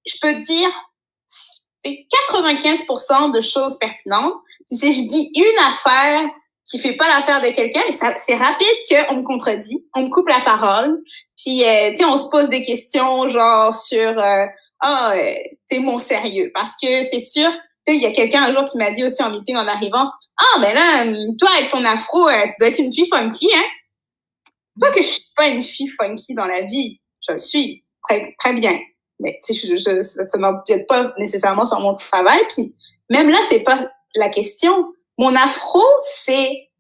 je 0.06 0.16
peux 0.22 0.34
dire 0.34 0.70
c'est 1.84 2.06
95% 2.34 3.32
de 3.32 3.42
choses 3.42 3.78
pertinentes. 3.80 4.36
Puis 4.68 4.78
si 4.78 4.94
je 4.94 5.08
dis 5.08 5.32
une 5.36 5.74
affaire 5.74 6.22
qui 6.70 6.80
fait 6.80 6.94
pas 6.94 7.08
l'affaire 7.08 7.42
de 7.42 7.50
quelqu'un, 7.50 7.82
c'est 8.18 8.36
rapide 8.36 8.68
qu'on 8.90 9.18
me 9.18 9.24
contredit, 9.24 9.86
on 9.96 10.04
me 10.04 10.10
coupe 10.10 10.30
la 10.30 10.42
parole, 10.42 11.02
puis 11.38 11.64
euh, 11.66 11.92
on 12.06 12.18
se 12.18 12.30
pose 12.30 12.50
des 12.50 12.64
questions 12.64 13.28
genre 13.28 13.74
sur 13.74 14.20
euh, 14.20 14.46
ah 14.82 15.14
t'es 15.68 15.80
mon 15.80 16.00
sérieux 16.00 16.52
parce 16.54 16.74
que 16.82 16.88
c'est 17.12 17.20
sûr 17.20 17.50
Tu 17.86 17.94
sais, 17.94 17.98
il 17.98 18.04
y 18.04 18.06
a 18.06 18.12
quelqu'un 18.12 18.44
un 18.44 18.54
jour 18.54 18.66
qui 18.66 18.78
m'a 18.78 18.92
dit 18.92 19.04
aussi 19.04 19.24
en 19.24 19.32
meeting 19.32 19.56
en 19.56 19.68
arrivant, 19.68 20.12
ah, 20.38 20.60
mais 20.60 20.74
là, 20.74 21.06
toi, 21.40 21.50
avec 21.58 21.70
ton 21.70 21.84
afro, 21.84 22.28
euh, 22.28 22.44
tu 22.44 22.54
dois 22.60 22.68
être 22.70 22.80
une 22.80 22.94
fille 22.94 23.08
funky, 23.12 23.50
hein? 23.54 23.64
Pas 24.80 24.92
que 24.92 25.02
je 25.02 25.08
suis 25.08 25.26
pas 25.36 25.48
une 25.48 25.62
fille 25.62 25.90
funky 26.00 26.34
dans 26.34 26.46
la 26.46 26.62
vie. 26.62 27.02
Je 27.28 27.34
le 27.34 27.40
suis. 27.40 27.84
Très, 28.08 28.34
très 28.40 28.54
bien. 28.54 28.80
Mais, 29.20 29.38
tu 29.46 29.54
sais, 29.54 29.68
je, 29.68 29.78
je, 29.78 30.02
ça 30.02 30.38
n'empiète 30.38 30.88
pas 30.88 31.14
nécessairement 31.18 31.66
sur 31.66 31.80
mon 31.80 31.96
travail. 31.96 32.40
Puis, 32.50 32.76
même 33.10 33.30
là, 33.30 33.38
c'est 33.50 33.60
pas 33.60 33.90
la 34.16 34.30
question. 34.30 34.94
Mon 35.18 35.36
afro, 35.36 35.84
c'est 36.26 36.72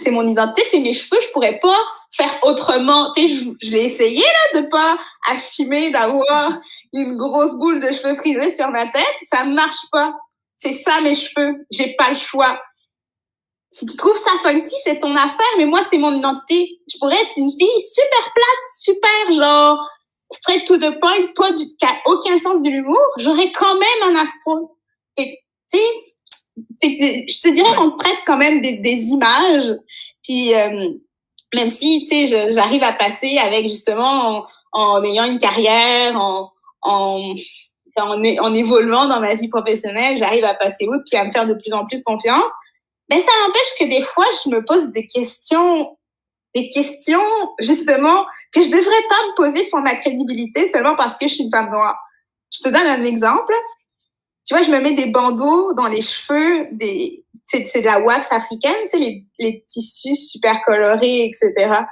c'est 0.00 0.10
mon 0.10 0.26
identité, 0.26 0.62
c'est 0.70 0.78
mes 0.78 0.92
cheveux, 0.92 1.18
je 1.20 1.32
pourrais 1.32 1.58
pas 1.58 1.78
faire 2.14 2.38
autrement. 2.42 3.12
Tu 3.12 3.28
sais, 3.28 3.34
je, 3.34 3.66
je 3.66 3.70
l'ai 3.70 3.84
essayé 3.84 4.22
là 4.22 4.60
de 4.60 4.66
pas 4.66 4.98
assumer 5.30 5.90
d'avoir 5.90 6.60
une 6.92 7.16
grosse 7.16 7.54
boule 7.54 7.80
de 7.80 7.90
cheveux 7.92 8.14
frisés 8.14 8.54
sur 8.54 8.68
ma 8.70 8.86
tête, 8.86 9.14
ça 9.22 9.44
marche 9.44 9.86
pas. 9.90 10.14
C'est 10.56 10.78
ça 10.78 11.00
mes 11.02 11.14
cheveux, 11.14 11.66
j'ai 11.70 11.94
pas 11.96 12.08
le 12.08 12.14
choix. 12.14 12.60
Si 13.70 13.84
tu 13.84 13.96
trouves 13.96 14.16
ça 14.16 14.30
funky, 14.42 14.74
c'est 14.84 14.98
ton 14.98 15.14
affaire, 15.14 15.52
mais 15.58 15.66
moi 15.66 15.80
c'est 15.90 15.98
mon 15.98 16.16
identité. 16.16 16.80
Je 16.90 16.98
pourrais 16.98 17.20
être 17.20 17.32
une 17.36 17.50
fille 17.50 17.80
super 17.80 18.32
plate, 18.34 18.66
super 18.74 19.32
genre 19.32 19.78
straight 20.30 20.66
to 20.66 20.76
the 20.76 20.98
point, 20.98 21.32
pas 21.34 21.52
du 21.52 21.64
qui 21.64 21.86
a 21.86 22.00
aucun 22.06 22.38
sens 22.38 22.62
de 22.62 22.70
l'humour, 22.70 23.00
j'aurais 23.18 23.52
quand 23.52 23.74
même 23.74 24.14
un 24.14 24.20
afro. 24.20 24.76
tu 25.16 25.24
sais, 25.68 25.80
je 26.82 27.40
te 27.40 27.52
dirais 27.52 27.74
qu'on 27.76 27.96
prête 27.96 28.18
quand 28.26 28.36
même 28.36 28.60
des, 28.60 28.78
des 28.78 29.08
images, 29.10 29.74
puis 30.22 30.54
euh, 30.54 30.90
même 31.54 31.68
si, 31.68 32.04
tu 32.08 32.26
sais, 32.26 32.50
j'arrive 32.50 32.82
à 32.82 32.92
passer 32.92 33.38
avec 33.38 33.66
justement 33.66 34.38
en, 34.38 34.46
en, 34.72 35.04
ayant 35.04 35.24
une 35.24 35.38
carrière, 35.38 36.16
en, 36.16 36.52
en, 36.82 37.34
en, 38.02 38.54
évoluant 38.54 39.06
dans 39.06 39.20
ma 39.20 39.34
vie 39.34 39.48
professionnelle, 39.48 40.16
j'arrive 40.16 40.44
à 40.44 40.54
passer 40.54 40.86
outre 40.86 41.04
puis 41.10 41.18
à 41.18 41.24
me 41.24 41.30
faire 41.30 41.46
de 41.46 41.54
plus 41.54 41.72
en 41.72 41.86
plus 41.86 42.02
confiance. 42.02 42.50
Mais 43.10 43.20
ça 43.20 43.30
n'empêche 43.44 43.74
que 43.78 43.84
des 43.84 44.02
fois, 44.02 44.26
je 44.44 44.50
me 44.50 44.64
pose 44.64 44.90
des 44.92 45.06
questions, 45.06 45.96
des 46.54 46.68
questions 46.68 47.20
justement 47.60 48.26
que 48.52 48.62
je 48.62 48.68
devrais 48.68 49.08
pas 49.08 49.26
me 49.28 49.36
poser 49.36 49.64
sur 49.64 49.78
ma 49.78 49.94
crédibilité 49.94 50.66
seulement 50.68 50.96
parce 50.96 51.16
que 51.16 51.28
je 51.28 51.34
suis 51.34 51.44
une 51.44 51.50
femme 51.50 51.70
noire. 51.70 51.96
Je 52.50 52.60
te 52.60 52.68
donne 52.68 52.86
un 52.86 53.04
exemple. 53.04 53.54
Tu 54.46 54.54
vois, 54.54 54.62
je 54.62 54.70
me 54.70 54.80
mets 54.80 54.92
des 54.92 55.10
bandeaux 55.10 55.72
dans 55.74 55.88
les 55.88 56.00
cheveux, 56.00 56.68
des, 56.72 57.24
c'est 57.46 57.80
de 57.80 57.86
la 57.86 58.00
wax 58.00 58.30
africaine, 58.30 58.76
tu 58.90 58.98
sais, 58.98 59.20
les 59.38 59.64
tissus 59.68 60.16
super 60.16 60.60
colorés, 60.62 61.24
etc. 61.24 61.86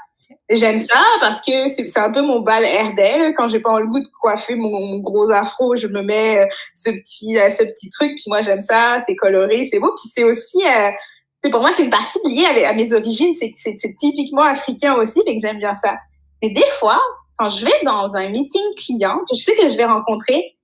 J'aime 0.50 0.78
ça 0.78 1.02
parce 1.20 1.40
que 1.40 1.68
c'est 1.68 1.98
un 1.98 2.12
peu 2.12 2.22
mon 2.22 2.40
bal 2.40 2.64
RDL. 2.64 3.34
Quand 3.34 3.48
j'ai 3.48 3.60
pas 3.60 3.78
le 3.80 3.86
goût 3.86 4.00
de 4.00 4.08
coiffer 4.20 4.56
mon, 4.56 4.98
gros 4.98 5.30
afro, 5.30 5.76
je 5.76 5.88
me 5.88 6.02
mets 6.02 6.40
euh, 6.40 6.46
ce 6.74 6.90
petit 6.90 7.38
euh, 7.38 7.50
ce 7.50 7.64
petit 7.64 7.88
truc. 7.88 8.12
Puis 8.14 8.24
moi 8.26 8.42
j'aime 8.42 8.60
ça, 8.60 8.98
c'est 9.06 9.16
coloré, 9.16 9.68
c'est 9.70 9.78
beau. 9.78 9.92
Puis 9.96 10.10
c'est 10.14 10.24
aussi, 10.24 10.62
euh, 10.62 11.50
pour 11.50 11.60
moi 11.60 11.70
c'est 11.76 11.84
une 11.84 11.90
partie 11.90 12.18
liée 12.24 12.46
à, 12.64 12.70
à 12.70 12.72
mes 12.74 12.92
origines. 12.92 13.32
C'est 13.34 13.96
typiquement 13.98 14.42
africain 14.42 14.94
aussi, 14.94 15.22
fait 15.24 15.34
que 15.34 15.40
j'aime 15.40 15.58
bien 15.58 15.74
ça. 15.74 15.96
Mais 16.42 16.50
des 16.50 16.70
fois, 16.78 17.00
quand 17.38 17.48
je 17.48 17.64
vais 17.64 17.80
dans 17.84 18.14
un 18.14 18.28
meeting 18.28 18.74
client, 18.76 19.20
je 19.32 19.38
sais 19.40 19.56
que 19.56 19.70
je 19.70 19.76
vais 19.76 19.86
rencontrer 19.86 20.56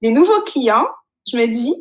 des 0.00 0.10
nouveaux 0.10 0.42
clients, 0.42 0.86
je 1.30 1.36
me 1.36 1.46
dis 1.46 1.74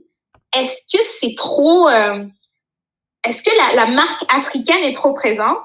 est-ce 0.55 0.81
que 0.91 1.03
c'est 1.03 1.35
trop, 1.35 1.89
est-ce 1.89 3.43
que 3.43 3.75
la 3.75 3.85
marque 3.87 4.23
africaine 4.29 4.83
est 4.83 4.95
trop 4.95 5.13
présente? 5.13 5.59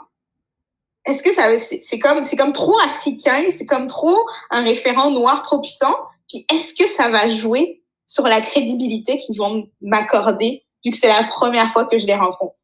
Est-ce 1.08 1.22
que 1.22 1.32
ça 1.32 1.48
c'est 1.58 1.98
comme 1.98 2.22
c'est 2.22 2.36
comme 2.36 2.52
trop 2.52 2.78
africain, 2.80 3.44
c'est 3.56 3.66
comme 3.66 3.86
trop 3.86 4.18
un 4.50 4.62
référent 4.62 5.10
noir 5.10 5.42
trop 5.42 5.60
puissant? 5.60 5.96
Puis 6.28 6.44
est-ce 6.52 6.74
que 6.74 6.86
ça 6.86 7.08
va 7.08 7.28
jouer 7.28 7.82
sur 8.04 8.26
la 8.26 8.40
crédibilité 8.40 9.16
qu'ils 9.16 9.38
vont 9.38 9.68
m'accorder 9.80 10.64
vu 10.84 10.90
que 10.90 10.96
c'est 10.96 11.08
la 11.08 11.24
première 11.24 11.70
fois 11.70 11.86
que 11.86 11.98
je 11.98 12.06
les 12.06 12.14
rencontre? 12.14 12.56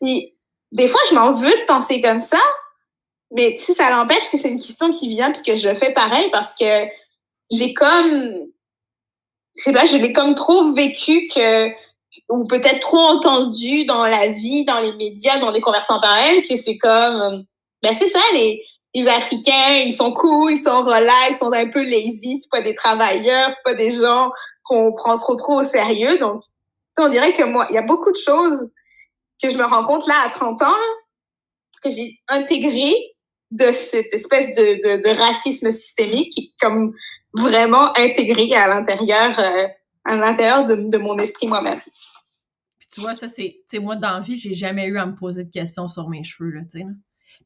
Puis 0.00 0.36
des 0.72 0.88
fois 0.88 1.00
je 1.08 1.14
m'en 1.14 1.32
veux 1.32 1.50
de 1.50 1.66
penser 1.66 2.02
comme 2.02 2.20
ça, 2.20 2.40
mais 3.30 3.56
si 3.56 3.72
ça 3.72 3.90
l'empêche 3.90 4.30
que 4.30 4.38
c'est 4.38 4.50
une 4.50 4.60
question 4.60 4.90
qui 4.90 5.08
vient 5.08 5.32
puis 5.32 5.42
que 5.42 5.56
je 5.56 5.72
fais 5.74 5.92
pareil 5.92 6.28
parce 6.30 6.54
que 6.54 6.86
j'ai 7.50 7.72
comme 7.72 8.52
je 9.56 9.62
sais 9.62 9.72
pas, 9.72 9.84
je 9.84 9.96
l'ai 9.96 10.12
comme 10.12 10.34
trop 10.34 10.72
vécu 10.72 11.26
que 11.34 11.70
ou 12.28 12.44
peut-être 12.46 12.80
trop 12.80 12.98
entendu 12.98 13.84
dans 13.84 14.06
la 14.06 14.28
vie, 14.28 14.64
dans 14.64 14.80
les 14.80 14.92
médias, 14.92 15.38
dans 15.38 15.52
des 15.52 15.60
conversations 15.60 16.00
pareilles, 16.00 16.42
que 16.42 16.56
c'est 16.56 16.78
comme, 16.78 16.90
euh, 16.90 17.42
ben 17.82 17.94
c'est 17.98 18.08
ça, 18.08 18.20
les, 18.34 18.62
les 18.94 19.08
Africains, 19.08 19.82
ils 19.84 19.94
sont 19.94 20.12
cool, 20.12 20.52
ils 20.52 20.62
sont 20.62 20.82
relax, 20.82 21.30
ils 21.30 21.36
sont 21.36 21.52
un 21.52 21.68
peu 21.68 21.82
lazy, 21.82 22.40
c'est 22.40 22.50
pas 22.50 22.60
des 22.60 22.74
travailleurs, 22.74 23.50
c'est 23.50 23.62
pas 23.64 23.74
des 23.74 23.90
gens 23.90 24.30
qu'on 24.64 24.92
prend 24.92 25.16
trop 25.16 25.34
trop 25.34 25.60
au 25.60 25.64
sérieux. 25.64 26.18
Donc, 26.18 26.42
on 26.98 27.08
dirait 27.08 27.32
que 27.32 27.44
moi, 27.44 27.66
il 27.70 27.74
y 27.74 27.78
a 27.78 27.82
beaucoup 27.82 28.12
de 28.12 28.18
choses 28.18 28.68
que 29.42 29.50
je 29.50 29.56
me 29.56 29.64
rends 29.64 29.84
compte 29.84 30.06
là 30.06 30.14
à 30.26 30.30
30 30.30 30.62
ans, 30.62 30.80
que 31.82 31.90
j'ai 31.90 32.20
intégré 32.28 32.92
de 33.50 33.66
cette 33.72 34.12
espèce 34.14 34.54
de, 34.56 34.96
de, 34.96 35.02
de, 35.02 35.18
racisme 35.18 35.70
systémique 35.70 36.32
qui 36.32 36.40
est 36.40 36.64
comme 36.64 36.94
vraiment 37.34 37.90
intégré 37.98 38.54
à 38.54 38.66
l'intérieur 38.66 39.38
euh, 39.38 39.66
à 40.04 40.16
l'intérieur 40.16 40.64
de, 40.64 40.74
de, 40.74 40.98
mon 40.98 41.18
esprit 41.18 41.46
moi-même. 41.46 41.78
Puis 42.78 42.88
tu 42.92 43.00
vois, 43.00 43.14
ça, 43.14 43.28
c'est, 43.28 43.60
tu 43.68 43.76
sais, 43.76 43.78
moi, 43.78 43.96
dans 43.96 44.14
la 44.14 44.20
vie, 44.20 44.36
j'ai 44.36 44.54
jamais 44.54 44.86
eu 44.86 44.98
à 44.98 45.06
me 45.06 45.14
poser 45.14 45.44
de 45.44 45.50
questions 45.50 45.88
sur 45.88 46.08
mes 46.08 46.24
cheveux, 46.24 46.50
là, 46.50 46.62
tu 46.62 46.80
sais. 46.80 46.86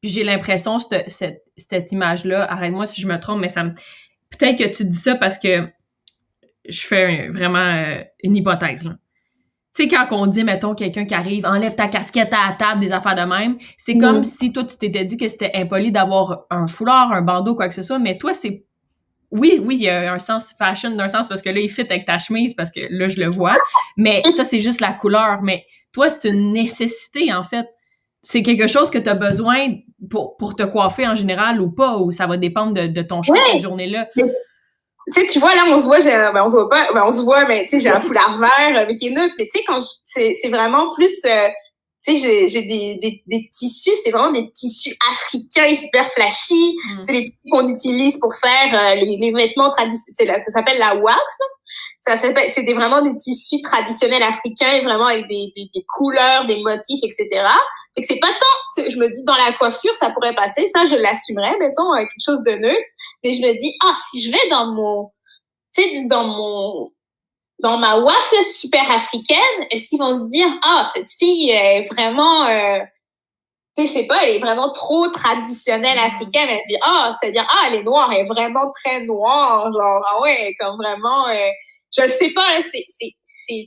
Puis 0.01 0.11
j'ai 0.11 0.23
l'impression, 0.23 0.79
cette, 0.79 1.09
cette, 1.09 1.43
cette 1.55 1.91
image-là, 1.91 2.51
arrête-moi 2.51 2.85
si 2.85 3.01
je 3.01 3.07
me 3.07 3.19
trompe, 3.19 3.39
mais 3.39 3.49
ça 3.49 3.63
me. 3.63 3.71
Peut-être 4.29 4.57
que 4.57 4.75
tu 4.75 4.85
dis 4.85 4.97
ça 4.97 5.15
parce 5.15 5.37
que 5.37 5.67
je 6.67 6.81
fais 6.81 7.29
vraiment 7.29 7.59
euh, 7.59 8.03
une 8.23 8.35
hypothèse, 8.35 8.85
là. 8.85 8.97
Tu 9.75 9.83
sais, 9.83 9.89
quand 9.89 10.07
on 10.11 10.25
dit, 10.25 10.43
mettons, 10.43 10.73
quelqu'un 10.73 11.05
qui 11.05 11.13
arrive, 11.13 11.45
enlève 11.45 11.75
ta 11.75 11.87
casquette 11.87 12.33
à 12.33 12.47
la 12.47 12.53
table, 12.53 12.81
des 12.81 12.91
affaires 12.91 13.13
de 13.13 13.21
même, 13.21 13.57
c'est 13.77 13.97
comme 13.99 14.23
si 14.23 14.51
toi, 14.51 14.63
tu 14.63 14.75
t'étais 14.75 15.05
dit 15.05 15.17
que 15.17 15.27
c'était 15.27 15.51
impoli 15.53 15.91
d'avoir 15.91 16.47
un 16.49 16.65
foulard, 16.65 17.11
un 17.11 17.21
bandeau, 17.21 17.53
quoi 17.53 17.67
que 17.67 17.75
ce 17.75 17.83
soit, 17.83 17.99
mais 17.99 18.17
toi, 18.17 18.33
c'est 18.33 18.66
oui, 19.31 19.61
oui, 19.63 19.75
il 19.75 19.83
y 19.83 19.89
a 19.89 20.13
un 20.13 20.19
sens 20.19 20.53
fashion 20.57 20.91
d'un 20.91 21.09
sens 21.09 21.27
parce 21.27 21.41
que 21.41 21.49
là, 21.49 21.59
il 21.59 21.69
fit 21.69 21.81
avec 21.81 22.05
ta 22.05 22.17
chemise 22.17 22.53
parce 22.53 22.71
que 22.71 22.81
là, 22.89 23.09
je 23.09 23.19
le 23.19 23.29
vois. 23.29 23.55
Mais 23.97 24.23
ça, 24.35 24.43
c'est 24.43 24.61
juste 24.61 24.79
la 24.79 24.93
couleur. 24.93 25.41
Mais 25.41 25.65
toi, 25.91 26.09
c'est 26.09 26.29
une 26.29 26.53
nécessité, 26.53 27.33
en 27.33 27.43
fait. 27.43 27.67
C'est 28.21 28.41
quelque 28.41 28.67
chose 28.67 28.89
que 28.89 28.97
tu 28.97 29.09
as 29.09 29.15
besoin 29.15 29.75
pour, 30.09 30.37
pour 30.37 30.55
te 30.55 30.63
coiffer 30.63 31.07
en 31.07 31.15
général 31.15 31.61
ou 31.61 31.71
pas, 31.71 31.97
ou 31.97 32.11
ça 32.11 32.27
va 32.27 32.37
dépendre 32.37 32.73
de, 32.73 32.87
de 32.87 33.01
ton 33.01 33.21
choix 33.23 33.37
cette 33.51 33.61
journée-là? 33.61 34.07
Tu 34.15 34.23
sais, 35.21 35.27
tu 35.27 35.39
vois, 35.39 35.55
là, 35.55 35.63
on 35.67 35.79
se 35.79 35.85
voit, 35.85 35.99
ben, 35.99 36.41
on 36.43 36.49
se 36.49 36.53
voit 36.53 36.69
pas, 36.69 36.87
ben, 36.93 37.03
on 37.05 37.11
se 37.11 37.21
voit, 37.21 37.45
mais 37.45 37.63
tu 37.63 37.69
sais, 37.69 37.79
j'ai 37.79 37.89
un 37.89 37.99
foulard 38.01 38.39
vert 38.39 38.77
avec 38.77 39.01
une 39.01 39.17
autre, 39.17 39.33
mais 39.39 39.45
tu 39.45 39.59
sais, 39.59 39.63
quand 39.65 39.79
c'est 40.03 40.49
vraiment 40.49 40.93
plus, 40.95 41.13
euh, 41.25 41.47
tu 42.07 42.17
sais, 42.17 42.47
j'ai 42.47 42.61
des, 42.61 42.95
des, 42.95 43.23
des, 43.27 43.49
tissus, 43.51 43.91
c'est 44.01 44.11
vraiment 44.11 44.31
des 44.31 44.49
tissus 44.51 44.95
africains 45.11 45.75
super 45.75 46.09
flashy. 46.11 46.73
Mm. 46.73 47.03
C'est 47.03 47.11
les 47.11 47.25
tissus 47.25 47.49
qu'on 47.51 47.67
utilise 47.67 48.17
pour 48.17 48.33
faire 48.33 48.73
euh, 48.73 48.95
les, 48.95 49.17
les, 49.17 49.31
vêtements 49.31 49.69
traditionnels. 49.71 50.41
Ça 50.45 50.51
s'appelle 50.51 50.79
la 50.79 50.95
wax. 50.95 51.21
Ça 51.99 52.15
c'est 52.15 52.63
des, 52.63 52.73
vraiment 52.73 53.01
des 53.01 53.17
tissus 53.17 53.61
traditionnels 53.61 54.23
africains, 54.23 54.81
vraiment 54.83 55.07
avec 55.07 55.27
des, 55.27 55.51
des, 55.55 55.69
des 55.73 55.85
couleurs, 55.97 56.45
des 56.47 56.61
motifs, 56.61 57.01
etc. 57.03 57.43
Et 57.97 58.01
que 58.01 58.07
c'est 58.07 58.19
pas 58.19 58.29
tant, 58.29 58.83
je 58.87 58.97
me 58.97 59.07
dis, 59.13 59.23
dans 59.25 59.35
la 59.35 59.51
coiffure, 59.57 59.95
ça 59.97 60.09
pourrait 60.11 60.35
passer. 60.35 60.69
Ça, 60.73 60.85
je 60.85 60.95
l'assumerais, 60.95 61.57
mettons, 61.59 61.91
avec 61.91 62.07
quelque 62.07 62.23
chose 62.23 62.43
de 62.43 62.51
neutre. 62.51 62.87
Mais 63.23 63.33
je 63.33 63.41
me 63.41 63.51
dis, 63.59 63.73
ah, 63.83 63.93
si 64.09 64.21
je 64.21 64.31
vais 64.31 64.49
dans 64.49 64.71
mon, 64.73 65.11
tu 65.75 65.83
sais, 65.83 66.05
dans 66.05 66.23
mon, 66.23 66.91
dans 67.59 67.77
ma 67.77 67.97
wax 67.97 68.35
super 68.53 68.89
africaine, 68.91 69.37
est-ce 69.71 69.89
qu'ils 69.89 69.99
vont 69.99 70.15
se 70.15 70.29
dire 70.29 70.47
ah 70.63 70.89
cette 70.93 71.09
fille 71.09 71.49
est 71.49 71.81
vraiment 71.91 72.45
euh, 72.45 72.79
tu 73.75 73.85
sais 73.85 73.87
je 73.87 73.99
sais 73.99 74.07
pas 74.07 74.23
elle 74.23 74.35
est 74.35 74.39
vraiment 74.39 74.71
trop 74.71 75.07
traditionnelle 75.09 75.97
africaine 75.97 76.47
elle 76.49 76.61
dit 76.67 76.77
ah 76.83 77.15
c'est 77.19 77.29
à 77.29 77.31
dire 77.31 77.47
ah 77.49 77.67
elle 77.67 77.75
est 77.75 77.83
noire 77.83 78.11
elle 78.11 78.25
est 78.25 78.27
vraiment 78.27 78.71
très 78.71 79.03
noire 79.05 79.71
genre 79.73 80.01
ah 80.09 80.21
ouais 80.21 80.55
comme 80.59 80.77
vraiment 80.77 81.27
euh, 81.29 81.49
je 81.95 82.07
sais 82.07 82.31
pas 82.31 82.61
c'est 82.61 82.85
c'est 82.87 83.15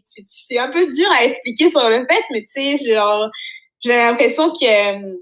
c'est 0.05 0.23
c'est 0.27 0.59
un 0.59 0.69
peu 0.69 0.87
dur 0.87 1.11
à 1.19 1.25
expliquer 1.25 1.69
sur 1.71 1.89
le 1.89 2.07
fait 2.09 2.25
mais 2.31 2.41
tu 2.43 2.77
sais 2.77 2.95
genre 2.95 3.29
j'ai 3.81 3.97
l'impression 3.97 4.53
que 4.53 5.21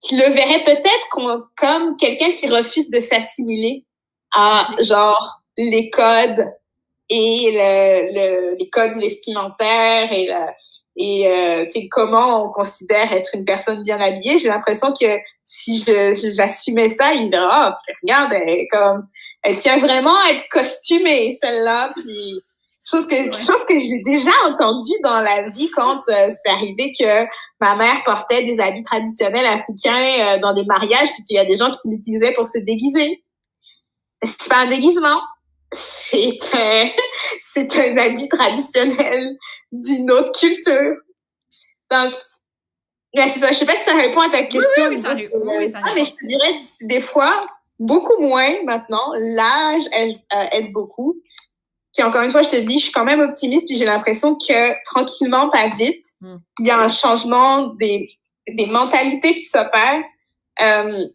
qu'il 0.00 0.18
le 0.18 0.32
verrait 0.32 0.64
peut-être 0.64 1.08
comme, 1.10 1.46
comme 1.56 1.96
quelqu'un 1.96 2.30
qui 2.30 2.48
refuse 2.48 2.90
de 2.90 3.00
s'assimiler 3.00 3.86
à 4.34 4.68
genre 4.80 5.42
les 5.56 5.90
codes 5.90 6.44
et 7.12 7.50
le, 7.52 8.14
le, 8.14 8.56
les 8.58 8.70
codes 8.70 8.96
vestimentaires 8.96 10.10
et, 10.12 10.26
la, 10.26 10.54
et 10.96 11.26
euh, 11.26 11.66
comment 11.90 12.46
on 12.46 12.52
considère 12.52 13.12
être 13.12 13.30
une 13.34 13.44
personne 13.44 13.82
bien 13.82 14.00
habillée. 14.00 14.38
J'ai 14.38 14.48
l'impression 14.48 14.92
que 14.92 15.06
si 15.44 15.84
j'assumais 16.34 16.88
ça, 16.88 17.12
il 17.14 17.30
dirait 17.30 17.44
ah 17.48 17.76
regarde 18.02 18.32
elle, 18.34 18.66
comme 18.70 19.06
elle 19.42 19.56
tient 19.56 19.78
vraiment 19.78 20.14
à 20.26 20.32
être 20.32 20.48
costumée 20.50 21.36
celle-là 21.40 21.92
puis 21.96 22.40
chose 22.84 23.06
que 23.06 23.14
chose 23.32 23.64
que 23.68 23.78
j'ai 23.78 24.02
déjà 24.04 24.30
entendu 24.46 24.90
dans 25.02 25.20
la 25.20 25.48
vie 25.48 25.70
quand 25.74 26.02
euh, 26.08 26.30
c'est 26.30 26.50
arrivé 26.50 26.92
que 26.98 27.26
ma 27.60 27.76
mère 27.76 28.02
portait 28.04 28.42
des 28.42 28.60
habits 28.60 28.82
traditionnels 28.82 29.46
africains 29.46 30.34
euh, 30.34 30.38
dans 30.40 30.52
des 30.52 30.64
mariages 30.64 31.12
puis 31.12 31.22
qu'il 31.22 31.36
y 31.36 31.40
a 31.40 31.44
des 31.44 31.56
gens 31.56 31.70
qui 31.70 31.88
l'utilisaient 31.88 32.32
pour 32.32 32.46
se 32.46 32.58
déguiser. 32.58 33.22
C'est 34.24 34.48
pas 34.48 34.62
un 34.62 34.66
déguisement 34.66 35.20
c'est 35.72 36.38
un, 36.54 36.90
c'est 37.40 37.76
un 37.76 37.96
habit 37.96 38.28
traditionnel 38.28 39.36
d'une 39.70 40.10
autre 40.10 40.32
culture. 40.38 40.96
Donc, 41.90 42.14
c'est 43.14 43.38
ça. 43.38 43.52
Je 43.52 43.58
sais 43.58 43.66
pas 43.66 43.76
si 43.76 43.84
ça 43.84 43.94
répond 43.94 44.20
à 44.20 44.30
ta 44.30 44.42
question. 44.44 44.88
Oui, 44.88 45.02
ça, 45.02 45.14
oui, 45.14 45.70
ça 45.70 45.80
ah, 45.84 45.92
mais 45.94 46.04
je 46.04 46.12
te 46.12 46.26
dirais, 46.26 46.62
des 46.82 47.00
fois, 47.00 47.46
beaucoup 47.78 48.20
moins 48.20 48.62
maintenant. 48.64 49.12
L'âge 49.18 49.84
aide, 49.92 50.16
euh, 50.34 50.44
aide 50.52 50.72
beaucoup. 50.72 51.16
Puis 51.94 52.02
encore 52.02 52.22
une 52.22 52.30
fois, 52.30 52.42
je 52.42 52.48
te 52.48 52.56
dis, 52.56 52.78
je 52.78 52.84
suis 52.84 52.92
quand 52.92 53.04
même 53.04 53.20
optimiste, 53.20 53.66
puis 53.66 53.76
j'ai 53.76 53.84
l'impression 53.84 54.34
que 54.34 54.82
tranquillement, 54.84 55.50
pas 55.50 55.68
vite, 55.76 56.06
hmm. 56.22 56.36
il 56.60 56.66
y 56.66 56.70
a 56.70 56.78
un 56.78 56.88
changement 56.88 57.66
des, 57.74 58.10
des 58.48 58.66
mentalités 58.66 59.34
qui 59.34 59.42
s'opèrent. 59.42 60.02
Euh, 60.62 61.06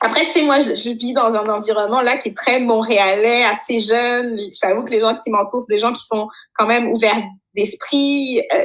après, 0.00 0.24
tu 0.24 0.30
sais, 0.30 0.42
moi, 0.42 0.60
je, 0.60 0.90
vis 0.90 1.12
dans 1.12 1.34
un 1.34 1.48
environnement 1.48 2.00
là 2.00 2.16
qui 2.16 2.30
est 2.30 2.36
très 2.36 2.60
montréalais, 2.60 3.44
assez 3.44 3.78
jeune. 3.78 4.38
J'avoue 4.62 4.84
que 4.84 4.90
les 4.90 5.00
gens 5.00 5.14
qui 5.14 5.30
m'entourent, 5.30 5.66
des 5.68 5.78
gens 5.78 5.92
qui 5.92 6.04
sont 6.04 6.28
quand 6.54 6.66
même 6.66 6.88
ouverts 6.88 7.22
d'esprit, 7.54 8.40
euh, 8.52 8.64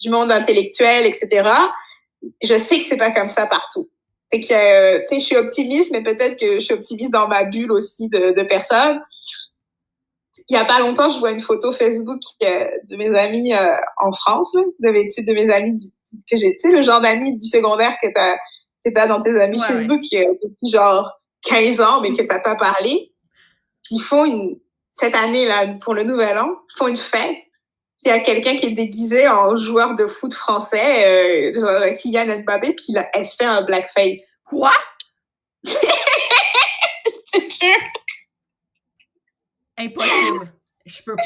du 0.00 0.10
monde 0.10 0.32
intellectuel, 0.32 1.06
etc. 1.06 1.50
Je 2.42 2.58
sais 2.58 2.78
que 2.78 2.84
c'est 2.84 2.96
pas 2.96 3.10
comme 3.10 3.28
ça 3.28 3.46
partout. 3.46 3.90
Fait 4.30 4.40
que, 4.40 4.52
euh, 4.52 5.00
je 5.12 5.18
suis 5.18 5.36
optimiste, 5.36 5.92
mais 5.92 6.02
peut-être 6.02 6.38
que 6.38 6.54
je 6.54 6.60
suis 6.60 6.74
optimiste 6.74 7.10
dans 7.10 7.28
ma 7.28 7.44
bulle 7.44 7.72
aussi 7.72 8.08
de, 8.08 8.42
personnes 8.44 9.00
il 10.50 10.54
y 10.54 10.60
a 10.60 10.66
pas 10.66 10.80
longtemps, 10.80 11.08
je 11.08 11.18
vois 11.18 11.30
une 11.30 11.40
photo 11.40 11.72
Facebook 11.72 12.20
euh, 12.42 12.68
de 12.90 12.96
mes 12.96 13.16
amis 13.16 13.54
en 13.96 14.12
France, 14.12 14.52
de, 14.52 14.90
mes, 14.90 15.04
de 15.04 15.32
mes 15.32 15.50
amis 15.50 15.78
que 16.30 16.36
j'ai, 16.36 16.54
tu 16.58 16.68
sais, 16.68 16.70
le 16.70 16.82
genre 16.82 17.00
d'amis 17.00 17.38
du 17.38 17.46
secondaire 17.46 17.96
que 18.02 18.08
t'as 18.14 18.36
que 18.86 18.94
t'as 18.94 19.06
dans 19.06 19.20
tes 19.20 19.40
amis 19.40 19.60
Facebook 19.60 20.02
euh, 20.14 20.34
depuis 20.42 20.70
genre 20.70 21.10
15 21.48 21.80
ans, 21.80 22.00
mais 22.00 22.12
que 22.12 22.22
t'as 22.22 22.40
pas 22.40 22.54
parlé. 22.54 23.12
Puis 23.82 23.96
ils 23.96 24.02
font 24.02 24.24
une 24.24 24.58
cette 24.92 25.14
année 25.14 25.46
là 25.46 25.66
pour 25.80 25.94
le 25.94 26.04
Nouvel 26.04 26.38
An, 26.38 26.48
ils 26.48 26.78
font 26.78 26.88
une 26.88 26.96
fête. 26.96 27.36
Puis 27.98 28.06
il 28.06 28.08
y 28.08 28.12
a 28.12 28.20
quelqu'un 28.20 28.56
qui 28.56 28.66
est 28.66 28.72
déguisé 28.72 29.28
en 29.28 29.56
joueur 29.56 29.94
de 29.94 30.06
foot 30.06 30.32
français, 30.34 31.52
euh, 31.54 31.60
genre 31.60 31.92
Kylian 31.94 32.42
Mbappé, 32.42 32.74
puis 32.74 32.92
là, 32.92 33.08
elle 33.12 33.24
se 33.26 33.36
fait 33.36 33.44
un 33.44 33.62
blackface. 33.62 34.32
Quoi? 34.44 34.72
Impossible. 39.78 40.52
Je 40.86 41.02
peux 41.02 41.16
pas. 41.16 41.22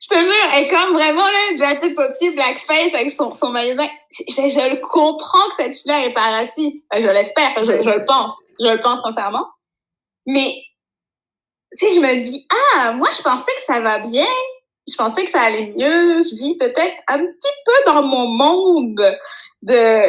Je 0.00 0.08
te 0.08 0.14
jure, 0.14 0.34
elle 0.54 0.64
est 0.64 0.68
comme 0.68 0.92
vraiment 0.92 1.24
là, 1.24 1.54
de 1.56 1.60
la 1.60 1.76
tête 1.76 1.96
papier 1.96 2.30
blackface 2.30 2.94
avec 2.94 3.10
son, 3.10 3.34
son 3.34 3.50
magasin. 3.50 3.88
Je, 4.12 4.34
je, 4.34 4.70
le 4.70 4.80
comprends 4.80 5.48
que 5.50 5.56
cette 5.56 5.74
fille-là 5.74 6.04
est 6.04 6.12
pas 6.12 6.30
raciste. 6.30 6.78
je 6.92 7.08
l'espère, 7.08 7.52
je, 7.58 7.82
je, 7.82 7.90
le 7.90 8.04
pense. 8.04 8.38
Je 8.60 8.68
le 8.68 8.80
pense 8.80 9.00
sincèrement. 9.02 9.46
Mais, 10.26 10.62
tu 11.78 11.86
sais, 11.86 11.94
je 11.94 12.00
me 12.00 12.22
dis, 12.22 12.46
ah, 12.76 12.92
moi, 12.92 13.08
je 13.16 13.22
pensais 13.22 13.52
que 13.56 13.62
ça 13.66 13.80
va 13.80 13.98
bien. 13.98 14.26
Je 14.88 14.94
pensais 14.94 15.24
que 15.24 15.30
ça 15.30 15.40
allait 15.40 15.74
mieux. 15.76 16.22
Je 16.22 16.36
vis 16.36 16.56
peut-être 16.56 16.96
un 17.08 17.18
petit 17.18 17.52
peu 17.66 17.92
dans 17.92 18.02
mon 18.04 18.28
monde 18.28 19.16
de, 19.62 20.02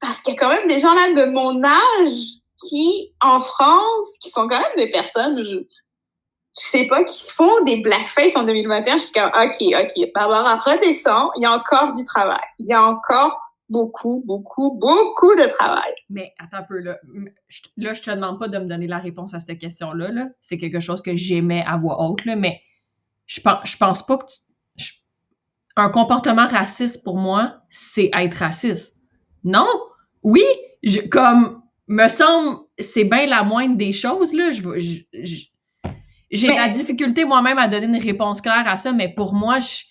parce 0.00 0.20
qu'il 0.20 0.34
y 0.34 0.36
a 0.36 0.40
quand 0.40 0.48
même 0.48 0.66
des 0.66 0.78
gens 0.78 0.92
là 0.92 1.12
de 1.12 1.30
mon 1.30 1.64
âge 1.64 2.42
qui, 2.68 3.14
en 3.20 3.40
France, 3.40 4.08
qui 4.20 4.30
sont 4.30 4.46
quand 4.46 4.60
même 4.60 4.76
des 4.76 4.90
personnes, 4.90 5.42
je, 5.42 5.56
sais 6.52 6.86
pas, 6.86 7.02
qui 7.04 7.18
se 7.18 7.32
font 7.32 7.62
des 7.64 7.80
blackface 7.80 8.36
en 8.36 8.44
2021. 8.44 8.98
Je 8.98 9.02
suis 9.04 9.12
comme, 9.12 9.30
OK, 9.30 9.56
OK, 9.60 10.10
Barbara, 10.14 10.56
redescend. 10.56 11.30
Il 11.36 11.42
y 11.42 11.46
a 11.46 11.52
encore 11.52 11.92
du 11.92 12.04
travail. 12.04 12.44
Il 12.58 12.66
y 12.66 12.74
a 12.74 12.82
encore 12.82 13.40
beaucoup, 13.68 14.22
beaucoup, 14.26 14.78
beaucoup 14.78 15.34
de 15.34 15.48
travail. 15.48 15.92
Mais 16.10 16.34
attends 16.38 16.58
un 16.58 16.62
peu, 16.62 16.78
là. 16.78 16.98
Là, 17.78 17.94
je 17.94 18.02
te 18.02 18.10
demande 18.10 18.38
pas 18.38 18.48
de 18.48 18.58
me 18.58 18.66
donner 18.66 18.86
la 18.86 18.98
réponse 18.98 19.34
à 19.34 19.40
cette 19.40 19.58
question-là. 19.58 20.10
-là, 20.10 20.28
C'est 20.40 20.58
quelque 20.58 20.80
chose 20.80 21.00
que 21.00 21.16
j'aimais 21.16 21.64
à 21.66 21.76
voix 21.76 22.02
haute, 22.02 22.24
là, 22.24 22.36
mais 22.36 22.60
je 23.26 23.40
pense, 23.40 23.58
je 23.64 23.76
pense 23.76 24.04
pas 24.04 24.18
que 24.18 24.24
un 25.74 25.88
comportement 25.88 26.46
raciste 26.46 27.02
pour 27.02 27.16
moi, 27.16 27.62
c'est 27.70 28.10
être 28.12 28.34
raciste. 28.34 28.96
Non! 29.42 29.68
Oui! 30.22 30.44
Je, 30.82 31.00
comme, 31.00 31.62
me 31.88 32.08
semble, 32.08 32.58
c'est 32.78 33.04
bien 33.04 33.26
la 33.26 33.42
moindre 33.42 33.76
des 33.76 33.92
choses, 33.92 34.32
là. 34.32 34.50
Je, 34.50 34.62
je, 35.12 35.44
j'ai 36.32 36.48
de 36.48 36.54
la 36.54 36.68
difficulté 36.68 37.24
moi-même 37.24 37.58
à 37.58 37.68
donner 37.68 37.86
une 37.86 38.02
réponse 38.02 38.40
claire 38.40 38.66
à 38.66 38.78
ça, 38.78 38.92
mais 38.92 39.08
pour 39.08 39.34
moi, 39.34 39.58
je 39.60 39.84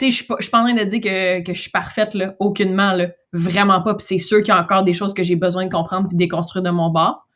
je 0.00 0.10
suis 0.10 0.24
pas, 0.24 0.34
en 0.34 0.64
train 0.64 0.74
de 0.74 0.84
dire 0.84 1.00
que, 1.00 1.44
que 1.44 1.54
je 1.54 1.60
suis 1.60 1.70
parfaite, 1.70 2.14
là, 2.14 2.34
aucunement, 2.40 2.92
là, 2.92 3.08
vraiment 3.32 3.82
pas. 3.82 3.94
Puis 3.94 4.06
c'est 4.08 4.18
sûr 4.18 4.38
qu'il 4.38 4.48
y 4.48 4.56
a 4.56 4.60
encore 4.60 4.84
des 4.84 4.92
choses 4.92 5.14
que 5.14 5.22
j'ai 5.22 5.36
besoin 5.36 5.66
de 5.66 5.70
comprendre 5.70 6.08
puis 6.08 6.16
déconstruire 6.16 6.62
de 6.62 6.70
mon 6.70 6.90
bord. 6.90 7.26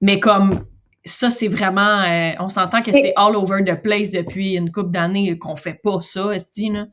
Mais 0.00 0.20
comme 0.20 0.64
ça, 1.04 1.30
c'est 1.30 1.48
vraiment, 1.48 2.02
euh, 2.02 2.32
on 2.40 2.48
s'entend 2.48 2.82
que 2.82 2.92
c'est 2.92 3.12
all 3.16 3.36
over 3.36 3.62
the 3.64 3.80
place 3.80 4.10
depuis 4.10 4.54
une 4.54 4.72
couple 4.72 4.90
d'années 4.90 5.38
qu'on 5.38 5.56
fait 5.56 5.78
pas 5.82 6.00
ça, 6.00 6.34
Esti, 6.34 6.70
là. 6.70 6.86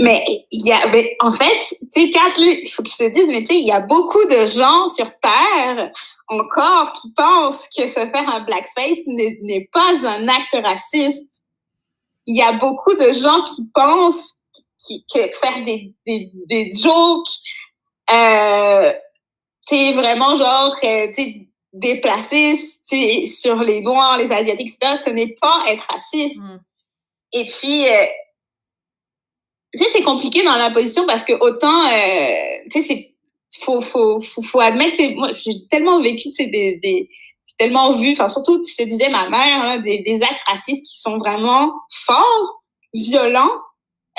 Mais 0.00 0.22
y 0.52 0.70
a, 0.70 0.78
en 1.20 1.32
fait, 1.32 1.76
tu 1.92 2.02
sais, 2.02 2.10
Kat, 2.10 2.20
il 2.36 2.70
faut 2.72 2.84
que 2.84 2.88
je 2.88 3.04
te 3.04 3.12
dise, 3.12 3.26
mais 3.26 3.40
tu 3.40 3.46
sais, 3.46 3.56
il 3.56 3.66
y 3.66 3.72
a 3.72 3.80
beaucoup 3.80 4.24
de 4.26 4.46
gens 4.46 4.86
sur 4.86 5.10
Terre 5.18 5.90
encore 6.28 6.92
qui 6.92 7.10
pensent 7.12 7.68
que 7.68 7.86
se 7.86 8.00
faire 8.00 8.34
un 8.34 8.40
blackface 8.40 8.98
n'est 9.06 9.68
pas 9.72 10.06
un 10.06 10.28
acte 10.28 10.54
raciste. 10.62 11.26
Il 12.26 12.36
y 12.36 12.42
a 12.42 12.52
beaucoup 12.52 12.94
de 12.94 13.12
gens 13.12 13.42
qui 13.42 13.66
pensent 13.74 14.34
que 15.12 15.20
faire 15.32 15.64
des, 15.64 15.94
des, 16.06 16.30
des 16.48 16.72
jokes, 16.72 17.28
euh, 18.10 18.92
c'est 19.66 19.92
vraiment 19.92 20.36
genre, 20.36 20.76
euh, 20.84 21.08
déplacé 21.72 22.56
sur 23.26 23.56
les 23.62 23.80
Noirs, 23.80 24.18
les 24.18 24.32
Asiatiques, 24.32 24.76
etc., 24.80 25.02
ce 25.04 25.10
n'est 25.10 25.34
pas 25.40 25.64
être 25.68 25.86
raciste. 25.90 26.38
Mm. 26.38 26.58
Et 27.32 27.44
puis, 27.46 27.88
euh, 27.88 28.06
tu 29.74 29.84
sais, 29.84 29.90
c'est 29.92 30.02
compliqué 30.02 30.42
dans 30.44 30.56
la 30.56 30.70
position 30.70 31.06
parce 31.06 31.24
que 31.24 31.34
autant, 31.34 31.84
euh, 31.86 32.68
tu 32.70 32.82
sais, 32.82 32.88
c'est 32.88 33.14
faut, 33.60 33.80
faut, 33.80 34.20
faut, 34.20 34.42
faut 34.42 34.60
admettre, 34.60 34.96
moi, 35.16 35.32
j'ai 35.32 35.66
tellement 35.70 36.00
vécu, 36.00 36.30
des, 36.38 36.78
des 36.82 37.10
j'ai 37.46 37.54
tellement 37.58 37.94
vu, 37.94 38.12
enfin, 38.12 38.28
surtout, 38.28 38.62
je 38.62 38.76
te 38.76 38.86
disais, 38.86 39.08
ma 39.08 39.28
mère, 39.28 39.80
des, 39.82 40.00
des 40.00 40.22
actes 40.22 40.40
racistes 40.46 40.84
qui 40.84 41.00
sont 41.00 41.18
vraiment 41.18 41.72
forts, 41.90 42.62
violents, 42.92 43.50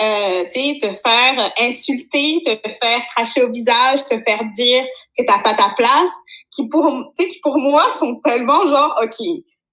euh, 0.02 0.46
tu 0.52 0.62
sais, 0.62 0.78
te 0.82 0.88
faire 0.88 1.54
insulter, 1.60 2.42
te 2.44 2.70
faire 2.70 3.02
cracher 3.16 3.44
au 3.44 3.52
visage, 3.52 4.04
te 4.06 4.18
faire 4.20 4.44
dire 4.56 4.84
que 5.18 5.24
t'as 5.26 5.40
pas 5.40 5.54
ta 5.54 5.74
place, 5.76 6.12
qui 6.52 6.68
pour, 6.70 6.88
tu 7.18 7.24
sais, 7.24 7.30
qui 7.30 7.40
pour 7.42 7.58
moi 7.58 7.86
sont 7.98 8.20
tellement 8.24 8.66
genre, 8.66 9.00
ok, 9.04 9.26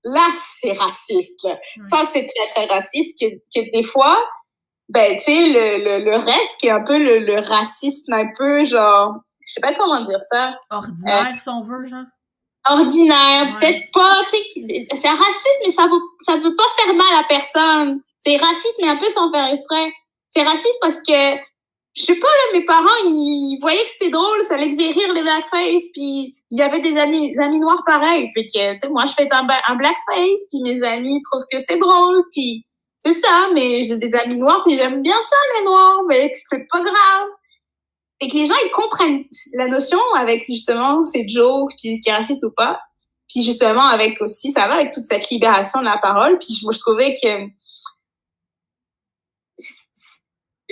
là, 0.04 0.26
c'est 0.60 0.72
raciste, 0.72 1.42
là. 1.44 1.58
Ça, 1.86 2.04
c'est 2.04 2.26
très, 2.26 2.50
très 2.54 2.66
raciste 2.66 3.18
que, 3.20 3.26
que 3.54 3.70
des 3.70 3.84
fois, 3.84 4.18
ben, 4.88 5.16
tu 5.16 5.24
sais, 5.24 5.46
le, 5.46 5.84
le, 5.84 6.04
le, 6.04 6.16
reste 6.16 6.56
qui 6.60 6.68
est 6.68 6.70
un 6.70 6.82
peu 6.82 6.98
le, 6.98 7.18
le 7.18 7.40
racisme 7.40 8.12
un 8.12 8.28
peu 8.36 8.64
genre 8.64 9.14
je 9.46 9.52
sais 9.52 9.60
pas 9.60 9.72
comment 9.74 10.00
dire 10.02 10.20
ça. 10.30 10.54
Ordinaire, 10.70 11.28
euh, 11.32 11.38
si 11.38 11.48
on 11.48 11.60
veut, 11.60 11.86
genre. 11.86 12.04
Ordinaire, 12.68 13.56
peut-être 13.58 13.92
pas, 13.92 14.24
tu 14.28 14.36
sais, 14.36 14.86
c'est 15.00 15.08
un 15.08 15.14
racisme, 15.14 15.60
mais 15.64 15.72
ça 15.72 15.86
ça 16.22 16.36
veut 16.36 16.54
pas 16.56 16.64
faire 16.76 16.94
mal 16.94 17.20
à 17.20 17.24
personne. 17.28 18.00
C'est 18.18 18.36
raciste, 18.36 18.80
mais 18.82 18.88
un 18.88 18.96
peu 18.96 19.08
sans 19.08 19.30
faire 19.30 19.46
exprès. 19.46 19.92
C'est 20.34 20.42
raciste 20.42 20.78
parce 20.80 20.96
que, 20.96 21.36
je 21.94 22.02
sais 22.02 22.16
pas, 22.16 22.26
là, 22.26 22.58
mes 22.58 22.64
parents, 22.64 23.04
ils 23.04 23.56
voyaient 23.60 23.84
que 23.84 23.90
c'était 23.90 24.10
drôle, 24.10 24.42
ça 24.48 24.56
les 24.56 24.70
faisait 24.70 24.90
rire, 24.90 25.12
les 25.12 25.22
blackface, 25.22 25.84
puis 25.94 26.34
il 26.50 26.58
y 26.58 26.62
avait 26.62 26.80
des 26.80 26.98
amis, 26.98 27.38
amis 27.38 27.60
noirs 27.60 27.84
pareils. 27.86 28.28
Fait 28.34 28.46
que, 28.46 28.72
tu 28.74 28.80
sais, 28.80 28.88
moi, 28.88 29.04
je 29.06 29.12
fais 29.12 29.28
un, 29.32 29.46
un 29.68 29.76
blackface, 29.76 30.40
puis 30.50 30.60
mes 30.64 30.82
amis 30.82 31.22
trouvent 31.30 31.46
que 31.52 31.60
c'est 31.60 31.78
drôle, 31.78 32.24
puis 32.32 32.66
c'est 32.98 33.14
ça, 33.14 33.48
mais 33.54 33.84
j'ai 33.84 33.96
des 33.96 34.12
amis 34.18 34.38
noirs, 34.38 34.64
puis 34.66 34.74
j'aime 34.74 35.02
bien 35.02 35.14
ça, 35.22 35.36
les 35.58 35.64
noirs, 35.64 36.00
mais 36.08 36.32
c'est 36.50 36.66
pas 36.68 36.80
grave 36.80 37.28
et 38.20 38.28
que 38.28 38.34
les 38.34 38.46
gens 38.46 38.54
ils 38.64 38.70
comprennent 38.70 39.24
la 39.54 39.68
notion 39.68 39.98
avec 40.16 40.44
justement 40.46 41.04
ces 41.04 41.28
jokes 41.28 41.72
puis 41.78 41.96
ce 41.96 42.00
qui 42.00 42.08
est 42.08 42.14
raciste 42.14 42.44
ou 42.44 42.50
pas. 42.50 42.80
Puis 43.28 43.42
justement 43.42 43.86
avec 43.88 44.20
aussi 44.20 44.52
ça 44.52 44.68
va 44.68 44.74
avec 44.74 44.92
toute 44.92 45.04
cette 45.04 45.28
libération 45.30 45.80
de 45.80 45.84
la 45.84 45.98
parole. 45.98 46.38
Puis 46.38 46.58
je 46.60 46.78
trouvais 46.78 47.14
que 47.14 47.48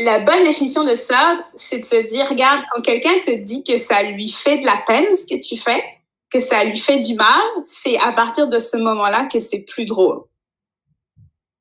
la 0.02 0.18
bonne 0.20 0.44
définition 0.44 0.85
de 0.85 0.94
ça 0.94 1.44
c'est 1.54 1.78
de 1.78 1.85
se 1.85 1.96
dire 2.09 2.28
regarde 2.28 2.62
quand 2.72 2.83
quelqu'un 2.83 3.18
te 3.20 3.30
dit 3.30 3.62
que 3.62 3.78
ça 3.78 4.02
lui 4.02 4.30
fait 4.30 4.59
de 4.59 4.66
la 4.66 4.83
peine 4.87 5.14
ce 5.14 5.26
que 5.26 5.40
tu 5.40 5.57
fais 5.57 5.85
que 6.33 6.40
ça 6.40 6.64
lui 6.64 6.78
fait 6.78 6.98
du 6.98 7.14
mal 7.14 7.42
c'est 7.64 7.96
à 7.98 8.12
partir 8.12 8.48
de 8.48 8.59
ce 8.59 8.76
moment-là 8.76 9.26
que 9.26 9.38
c'est 9.38 9.61
plus 9.61 9.85
drôle. 9.85 10.24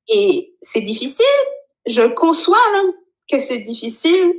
Et 0.08 0.56
c'est 0.62 0.82
difficile. 0.82 1.26
Je 1.86 2.02
conçois 2.08 2.58
là, 2.74 2.82
que 3.32 3.40
c'est 3.40 3.60
difficile 3.60 4.34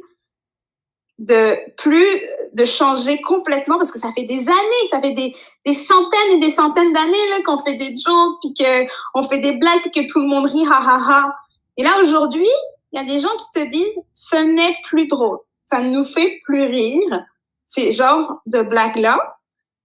de 1.19 1.57
plus 1.77 2.21
de 2.55 2.65
changer 2.65 3.21
complètement 3.21 3.79
parce 3.79 3.91
que 3.91 3.99
ça 3.99 4.13
fait 4.17 4.25
des 4.25 4.41
années, 4.41 4.89
ça 4.91 5.01
fait 5.01 5.13
des, 5.13 5.35
des 5.65 5.75
centaines 5.75 6.33
et 6.33 6.39
des 6.39 6.51
centaines 6.51 6.93
d'années 6.93 7.29
là 7.31 7.39
qu'on 7.45 7.59
fait 7.59 7.75
des 7.75 7.97
jokes 7.97 8.39
puis 8.43 8.55
que 8.55 8.87
on 9.15 9.23
fait 9.29 9.39
des 9.39 9.53
blagues 9.53 9.91
que 9.93 10.09
tout 10.09 10.21
le 10.21 10.27
monde 10.27 10.47
rit 10.47 10.65
ha 10.67 10.79
ha 10.79 11.01
ha. 11.09 11.35
Et 11.77 11.83
là 11.83 11.91
aujourd'hui, 12.01 12.49
il 12.93 13.01
y 13.01 13.03
a 13.03 13.05
des 13.05 13.21
gens 13.21 13.35
qui 13.37 13.61
te 13.61 13.71
disent 13.71 14.01
ce 14.13 14.37
n'est 14.37 14.77
plus 14.85 15.07
drôle, 15.07 15.39
ça 15.67 15.81
ne 15.81 15.91
nous 15.91 16.05
fait 16.05 16.41
plus 16.45 16.65
rire 16.65 17.25
ces 17.65 17.93
genres 17.93 18.41
de 18.47 18.63
blagues 18.63 18.99
là. 18.99 19.19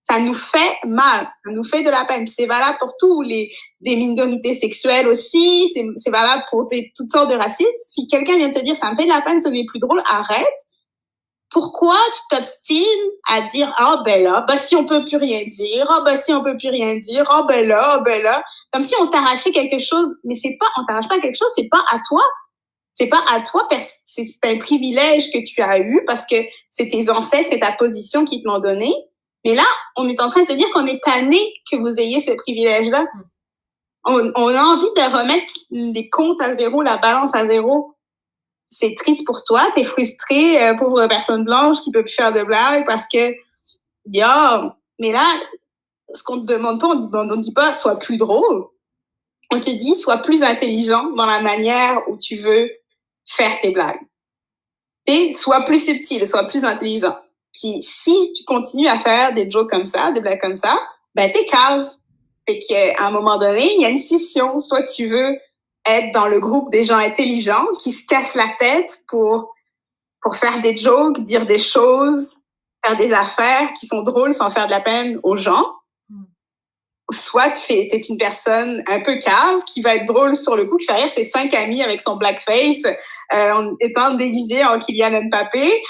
ça 0.04 0.20
nous 0.20 0.34
fait 0.34 0.78
mal, 0.86 1.28
ça 1.46 1.52
nous 1.52 1.64
fait 1.64 1.82
de 1.82 1.90
la 1.90 2.06
peine. 2.06 2.28
C'est 2.28 2.46
valable 2.46 2.78
pour 2.80 2.96
tous 3.00 3.22
les 3.22 3.52
des 3.82 3.96
minorités 3.96 4.56
sexuelles 4.56 5.08
aussi, 5.08 5.72
c'est 5.74 6.12
valable 6.12 6.44
pour 6.50 6.68
toutes 6.96 7.12
sortes 7.12 7.32
de 7.32 7.36
racistes. 7.36 7.70
Si 7.88 8.08
quelqu'un 8.08 8.38
vient 8.38 8.52
te 8.52 8.60
dire 8.60 8.76
ça 8.76 8.92
me 8.92 8.96
fait 8.96 9.06
de 9.06 9.10
la 9.10 9.22
peine, 9.22 9.40
ce 9.40 9.48
n'est 9.48 9.66
plus 9.66 9.80
drôle, 9.80 10.04
arrête. 10.06 10.48
Pourquoi 11.52 11.98
tu 12.14 12.36
t'obstines 12.36 13.10
à 13.28 13.42
dire 13.42 13.74
ah 13.78 13.96
oh, 13.98 14.04
ben 14.06 14.24
là, 14.24 14.46
ben 14.48 14.58
si 14.58 14.76
on 14.76 14.86
peut 14.86 15.04
plus 15.04 15.18
rien 15.18 15.44
dire, 15.48 15.88
ah 15.90 15.98
oh, 16.00 16.04
ben 16.04 16.16
si 16.16 16.32
on 16.32 16.44
peut 16.44 16.58
plus 16.58 16.70
rien 16.70 16.96
dire, 16.98 17.26
ah 17.30 17.42
oh, 17.42 17.48
ben 17.48 17.68
là, 17.68 17.94
ah 17.94 18.00
ben 18.00 18.22
là, 18.22 18.44
comme 18.72 18.84
si 18.84 18.94
on 19.02 19.08
t'arrachait 19.08 19.52
quelque 19.52 19.80
chose, 19.80 20.16
mais 20.24 20.36
c'est 20.36 20.58
pas 20.60 20.68
on 20.78 20.86
t'arrache 20.86 21.08
pas 21.08 21.20
quelque 21.20 21.38
chose, 21.38 21.50
c'est 21.56 21.70
pas 21.70 21.84
à 21.92 21.98
toi, 22.08 22.22
c'est 22.94 23.08
pas 23.08 23.24
à 23.32 23.40
toi, 23.42 23.68
c'est 24.06 24.26
un 24.44 24.58
privilège 24.58 25.32
que 25.32 25.40
tu 25.44 25.62
as 25.62 25.80
eu 25.80 26.04
parce 26.06 26.26
que 26.26 26.36
c'est 26.70 26.90
tes 26.90 27.10
ancêtres 27.10 27.50
et 27.52 27.60
ta 27.60 27.72
position 27.72 28.26
qui 28.26 28.42
te 28.42 28.48
l'ont 28.48 28.60
donné. 28.60 28.94
Mais 29.46 29.56
là, 29.56 29.64
on 29.98 30.08
est 30.08 30.20
en 30.22 30.30
train 30.30 30.42
de 30.42 30.48
te 30.48 30.54
dire 30.54 30.70
qu'on 30.72 30.86
est 30.86 31.02
tanné 31.02 31.40
que 31.72 31.78
vous 31.78 31.94
ayez 31.98 32.20
ce 32.20 32.32
privilège-là. 32.32 33.04
Mm. 33.04 33.22
On, 34.06 34.32
on, 34.36 34.48
a 34.50 34.62
envie 34.62 34.90
de 34.96 35.18
remettre 35.18 35.54
les 35.72 36.10
comptes 36.10 36.42
à 36.42 36.56
zéro, 36.56 36.82
la 36.82 36.98
balance 36.98 37.34
à 37.34 37.48
zéro. 37.48 37.96
C'est 38.70 38.96
triste 38.96 39.26
pour 39.26 39.44
toi, 39.44 39.68
t'es 39.74 39.84
frustré, 39.84 40.64
euh, 40.64 40.76
pauvre 40.76 41.08
personne 41.08 41.44
blanche 41.44 41.82
qui 41.82 41.92
peut 41.92 42.04
plus 42.04 42.14
faire 42.14 42.32
de 42.32 42.44
blagues 42.44 42.86
parce 42.86 43.06
que, 43.08 43.32
oh, 43.34 44.70
mais 45.00 45.12
là, 45.12 45.42
ce 46.14 46.24
qu'on 46.24 46.40
te 46.40 46.46
demande 46.46 46.80
pas, 46.80 46.88
on 46.88 47.30
on 47.30 47.36
dit 47.36 47.54
pas, 47.54 47.74
sois 47.74 47.98
plus 47.98 48.18
drôle. 48.18 48.66
On 49.52 49.60
te 49.60 49.70
dit, 49.70 49.96
sois 49.96 50.18
plus 50.18 50.44
intelligent 50.44 51.10
dans 51.12 51.26
la 51.26 51.42
manière 51.42 52.08
où 52.08 52.18
tu 52.18 52.38
veux 52.38 52.70
faire 53.26 53.60
tes 53.62 53.72
blagues. 53.72 54.00
Et 55.08 55.34
sois 55.34 55.62
plus 55.62 55.84
subtil, 55.84 56.28
sois 56.28 56.46
plus 56.46 56.64
intelligent. 56.64 57.18
Puis 57.54 57.82
si 57.82 58.34
tu 58.34 58.44
continues 58.44 58.88
à 58.88 59.00
faire 59.00 59.34
des 59.34 59.50
jokes 59.50 59.70
comme 59.70 59.86
ça, 59.86 60.12
des 60.12 60.22
blagues 60.22 60.40
comme 60.40 60.56
ça, 60.56 60.80
ben 61.16 61.32
t'es 61.32 61.46
cave. 61.46 61.90
Fait 62.48 62.60
qu'à 62.60 63.06
un 63.06 63.12
moment 63.12 63.38
donné, 63.38 63.74
il 63.76 63.82
y 63.82 63.86
a 63.86 63.90
une 63.90 63.98
scission. 63.98 64.60
Soit 64.60 64.84
tu 64.84 65.08
veux 65.08 65.38
être 65.86 66.14
dans 66.14 66.28
le 66.28 66.40
groupe 66.40 66.72
des 66.72 66.84
gens 66.84 66.98
intelligents 66.98 67.66
qui 67.82 67.92
se 67.92 68.06
cassent 68.06 68.36
la 68.36 68.50
tête 68.60 69.00
pour 69.08 69.54
pour 70.22 70.36
faire 70.36 70.62
des 70.62 70.76
jokes, 70.78 71.22
dire 71.22 71.46
des 71.46 71.58
choses, 71.58 72.36
faire 72.86 72.98
des 72.98 73.14
affaires 73.14 73.72
qui 73.80 73.88
sont 73.88 74.02
drôles 74.02 74.34
sans 74.34 74.50
faire 74.50 74.66
de 74.66 74.72
la 74.72 74.82
peine 74.82 75.18
aux 75.24 75.38
gens. 75.38 75.66
Hmm. 76.10 76.26
Soit 77.10 77.52
tu 77.52 77.74
es 77.74 77.88
une 78.10 78.18
personne 78.18 78.84
un 78.88 79.00
peu 79.00 79.16
cave 79.16 79.64
qui 79.66 79.82
va 79.82 79.96
être 79.96 80.06
drôle 80.06 80.36
sur 80.36 80.58
le 80.58 80.66
coup, 80.66 80.76
qui 80.76 80.86
fait 80.86 80.96
rire 80.96 81.12
ses 81.16 81.24
cinq 81.24 81.54
amis 81.54 81.82
avec 81.82 82.02
son 82.02 82.18
blackface, 82.18 82.84
euh, 83.34 83.52
en 83.54 83.76
étant 83.80 84.16
déguisé 84.16 84.66
en 84.66 84.78
Kylian 84.78 85.22
Mbappé, 85.30 85.82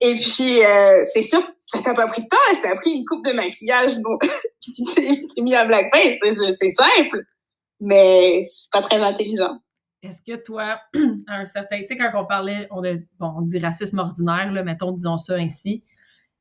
et 0.00 0.14
puis, 0.14 0.64
euh, 0.64 1.04
c'est 1.12 1.22
sûr 1.22 1.42
ça 1.70 1.80
t'a 1.82 1.92
pas 1.92 2.06
pris 2.06 2.22
de 2.22 2.28
temps, 2.28 2.36
ça 2.54 2.70
t'a 2.70 2.76
pris 2.76 2.92
une 2.92 3.04
coupe 3.04 3.24
de 3.26 3.32
maquillage, 3.32 3.98
bon, 3.98 4.16
puis 4.18 4.30
tu 4.74 4.84
t'es 4.94 5.42
mis 5.42 5.54
à 5.54 5.66
blackface, 5.66 6.18
c'est 6.58 6.70
simple, 6.70 7.24
mais 7.80 8.44
c'est 8.50 8.70
pas 8.70 8.82
très 8.82 9.00
intelligent. 9.00 9.58
Est-ce 10.02 10.22
que 10.22 10.40
toi, 10.40 10.80
à 11.26 11.36
un 11.40 11.44
certain, 11.44 11.80
tu 11.80 11.88
sais, 11.88 11.96
quand 11.96 12.10
on 12.14 12.24
parlait, 12.24 12.68
on, 12.70 12.82
bon, 12.82 13.34
on 13.38 13.42
dit 13.42 13.58
racisme 13.58 13.98
ordinaire, 13.98 14.52
là, 14.52 14.62
mettons, 14.62 14.92
disons 14.92 15.16
ça 15.16 15.34
ainsi, 15.34 15.82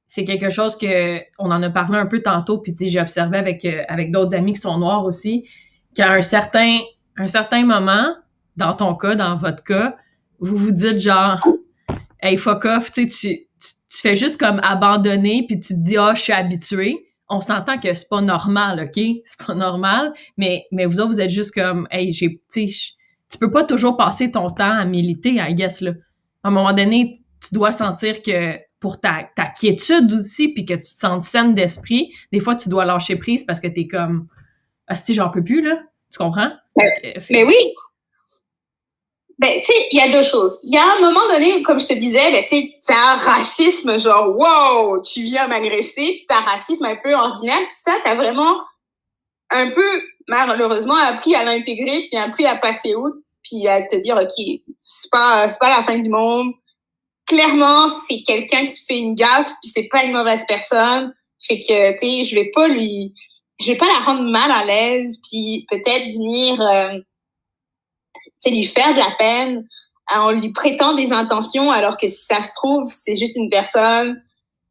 c'est 0.08 0.23
quelque 0.23 0.50
chose 0.50 0.78
que 0.78 1.19
on 1.39 1.52
en 1.52 1.62
a 1.63 1.69
parlé 1.69 1.97
un 1.97 2.06
peu 2.06 2.21
tantôt, 2.21 2.60
puis 2.60 2.73
j'ai 2.78 3.02
observé 3.02 3.38
avec, 3.38 3.65
euh, 3.65 3.84
avec 3.88 4.12
d'autres 4.12 4.36
amis 4.36 4.54
qui 4.54 4.62
sont 4.62 4.78
noirs 4.78 5.04
aussi, 5.04 5.47
qu'à 5.95 6.12
un 6.12 6.21
certain, 6.21 6.80
un 7.17 7.28
certain 7.28 7.65
moment, 7.65 8.15
dans 8.56 8.73
ton 8.73 8.95
cas, 8.95 9.15
dans 9.15 9.36
votre 9.38 9.63
cas, 9.63 9.95
vous 10.39 10.56
vous 10.56 10.71
dites 10.71 11.00
genre, 11.00 11.45
hey, 12.21 12.38
fuck 12.38 12.65
off, 12.65 12.91
tu 12.91 13.10
sais, 13.10 13.47
tu, 13.60 13.67
fais 13.89 14.15
juste 14.15 14.39
comme 14.39 14.60
abandonner 14.63 15.45
puis 15.47 15.60
tu 15.60 15.73
te 15.73 15.80
dis 15.80 15.97
ah 15.97 16.13
je 16.15 16.21
suis 16.21 16.34
habitué 16.34 17.07
on 17.30 17.42
s'entend 17.42 17.78
que 17.80 17.94
c'est 17.94 18.10
pas 18.10 18.22
normal 18.22 18.90
ok? 18.90 19.04
C'est 19.26 19.46
pas 19.46 19.56
normal 19.56 20.13
mais 20.38 20.66
mais 20.72 20.86
vous 20.86 21.00
autres 21.00 21.10
vous 21.10 21.22
êtes 21.22 21.30
juste 21.30 21.54
comme 21.54 21.88
hey 21.92 22.12
j'ai 22.12 22.42
tu 22.54 23.38
peux 23.40 23.52
pas 23.52 23.63
toujours 23.63 23.98
passer 23.98 24.32
ton 24.32 24.50
temps 24.52 24.78
à 24.78 24.86
militer 24.86 25.36
I 25.36 25.54
guess 25.54 25.82
là. 25.82 25.92
À 26.44 26.48
un 26.50 26.52
moment 26.52 26.74
donné 26.74 27.13
tu 27.42 27.54
dois 27.54 27.72
sentir 27.72 28.22
que 28.22 28.58
pour 28.80 29.00
ta, 29.00 29.28
ta 29.36 29.48
quiétude 29.48 30.13
aussi 30.13 30.54
puis 30.54 30.66
que 30.66 30.76
tu 30.76 30.82
te 30.82 31.00
sens 31.00 31.28
saine 31.28 31.56
d'esprit 31.56 32.12
des 32.32 32.40
fois 32.40 32.56
tu 32.56 32.70
dois 32.70 32.86
lâcher 32.86 33.16
prise 33.16 33.44
parce 33.44 33.60
que 33.60 33.68
t'es 33.68 33.88
comme 33.88 34.28
ah 34.88 34.96
si 34.96 35.13
j'en 35.13 35.30
peux 35.30 35.44
plus 35.44 35.62
là. 35.62 35.80
Tu 36.12 36.18
comprends? 36.18 36.52
Mais 37.32 37.44
oui 37.44 37.56
ben, 39.39 39.52
tu 39.60 39.65
sais, 39.65 39.88
il 39.91 40.00
y 40.00 40.02
a 40.02 40.10
deux 40.10 40.23
choses. 40.23 40.58
Il 40.63 40.73
y 40.73 40.78
a 40.78 40.84
un 40.84 41.00
moment 41.00 41.28
donné, 41.30 41.62
comme 41.62 41.80
je 41.80 41.86
te 41.86 41.93
disais, 41.93 42.32
ben, 42.32 42.43
tu 42.43 42.56
sais, 42.56 42.80
t'as 42.86 43.13
un 43.13 43.15
racisme 43.17 44.00
genre, 44.00 44.36
wow, 44.36 45.00
tu 45.02 45.21
viens 45.21 45.47
m'agresser, 45.47 46.15
puis 46.17 46.26
t'as 46.28 46.39
un 46.39 46.41
racisme 46.41 46.86
un 46.86 46.95
peu 46.95 47.13
ordinaire, 47.13 47.60
puis 47.60 47.78
ça, 47.78 47.93
t'as 48.04 48.15
vraiment 48.15 48.62
un 49.52 49.69
peu, 49.69 50.02
malheureusement, 50.28 50.95
appris 50.95 51.36
à 51.36 51.43
l'intégrer, 51.43 52.02
puis 52.02 52.17
appris 52.17 52.45
à 52.45 52.56
passer 52.56 52.95
outre, 52.95 53.17
puis 53.43 53.67
à 53.67 53.84
te 53.84 53.95
dire, 53.97 54.17
OK, 54.17 54.45
c'est 54.80 55.12
pas, 55.12 55.47
c'est 55.50 55.60
pas 55.60 55.69
la 55.69 55.84
fin 55.84 56.00
du 56.00 56.10
monde. 56.10 56.54
Clairement, 57.28 57.89
c'est 58.10 58.23
quelqu'un 58.23 58.65
qui 58.65 58.86
fait 58.88 59.00
une 59.00 59.15
gaffe, 59.15 59.54
puis 59.62 59.71
c'est 59.73 59.88
pas 59.91 60.04
une 60.04 60.13
mauvaise 60.13 60.43
personne. 60.47 61.13
Fait 61.39 61.60
que, 61.60 61.91
tu 62.00 62.00
sais, 62.00 62.23
je 62.23 62.36
vais 62.36 62.50
pas 62.54 62.67
lui, 62.67 63.13
je 63.60 63.71
vais 63.71 63.78
pas 63.78 63.88
la 63.88 64.00
rendre 64.00 64.23
mal 64.23 64.52
à 64.52 64.65
l'aise, 64.65 65.21
puis 65.30 65.67
peut-être 65.69 66.08
venir, 66.08 66.60
euh, 66.60 67.00
c'est 68.39 68.50
lui 68.50 68.63
faire 68.63 68.93
de 68.93 69.00
la 69.00 69.12
peine 69.17 69.67
en 70.13 70.32
lui 70.32 70.52
prêtant 70.52 70.93
des 70.93 71.12
intentions 71.12 71.71
alors 71.71 71.97
que 71.97 72.08
si 72.08 72.26
ça 72.26 72.41
se 72.41 72.54
trouve 72.56 72.89
c'est 72.89 73.15
juste 73.15 73.36
une 73.36 73.50
personne 73.50 74.21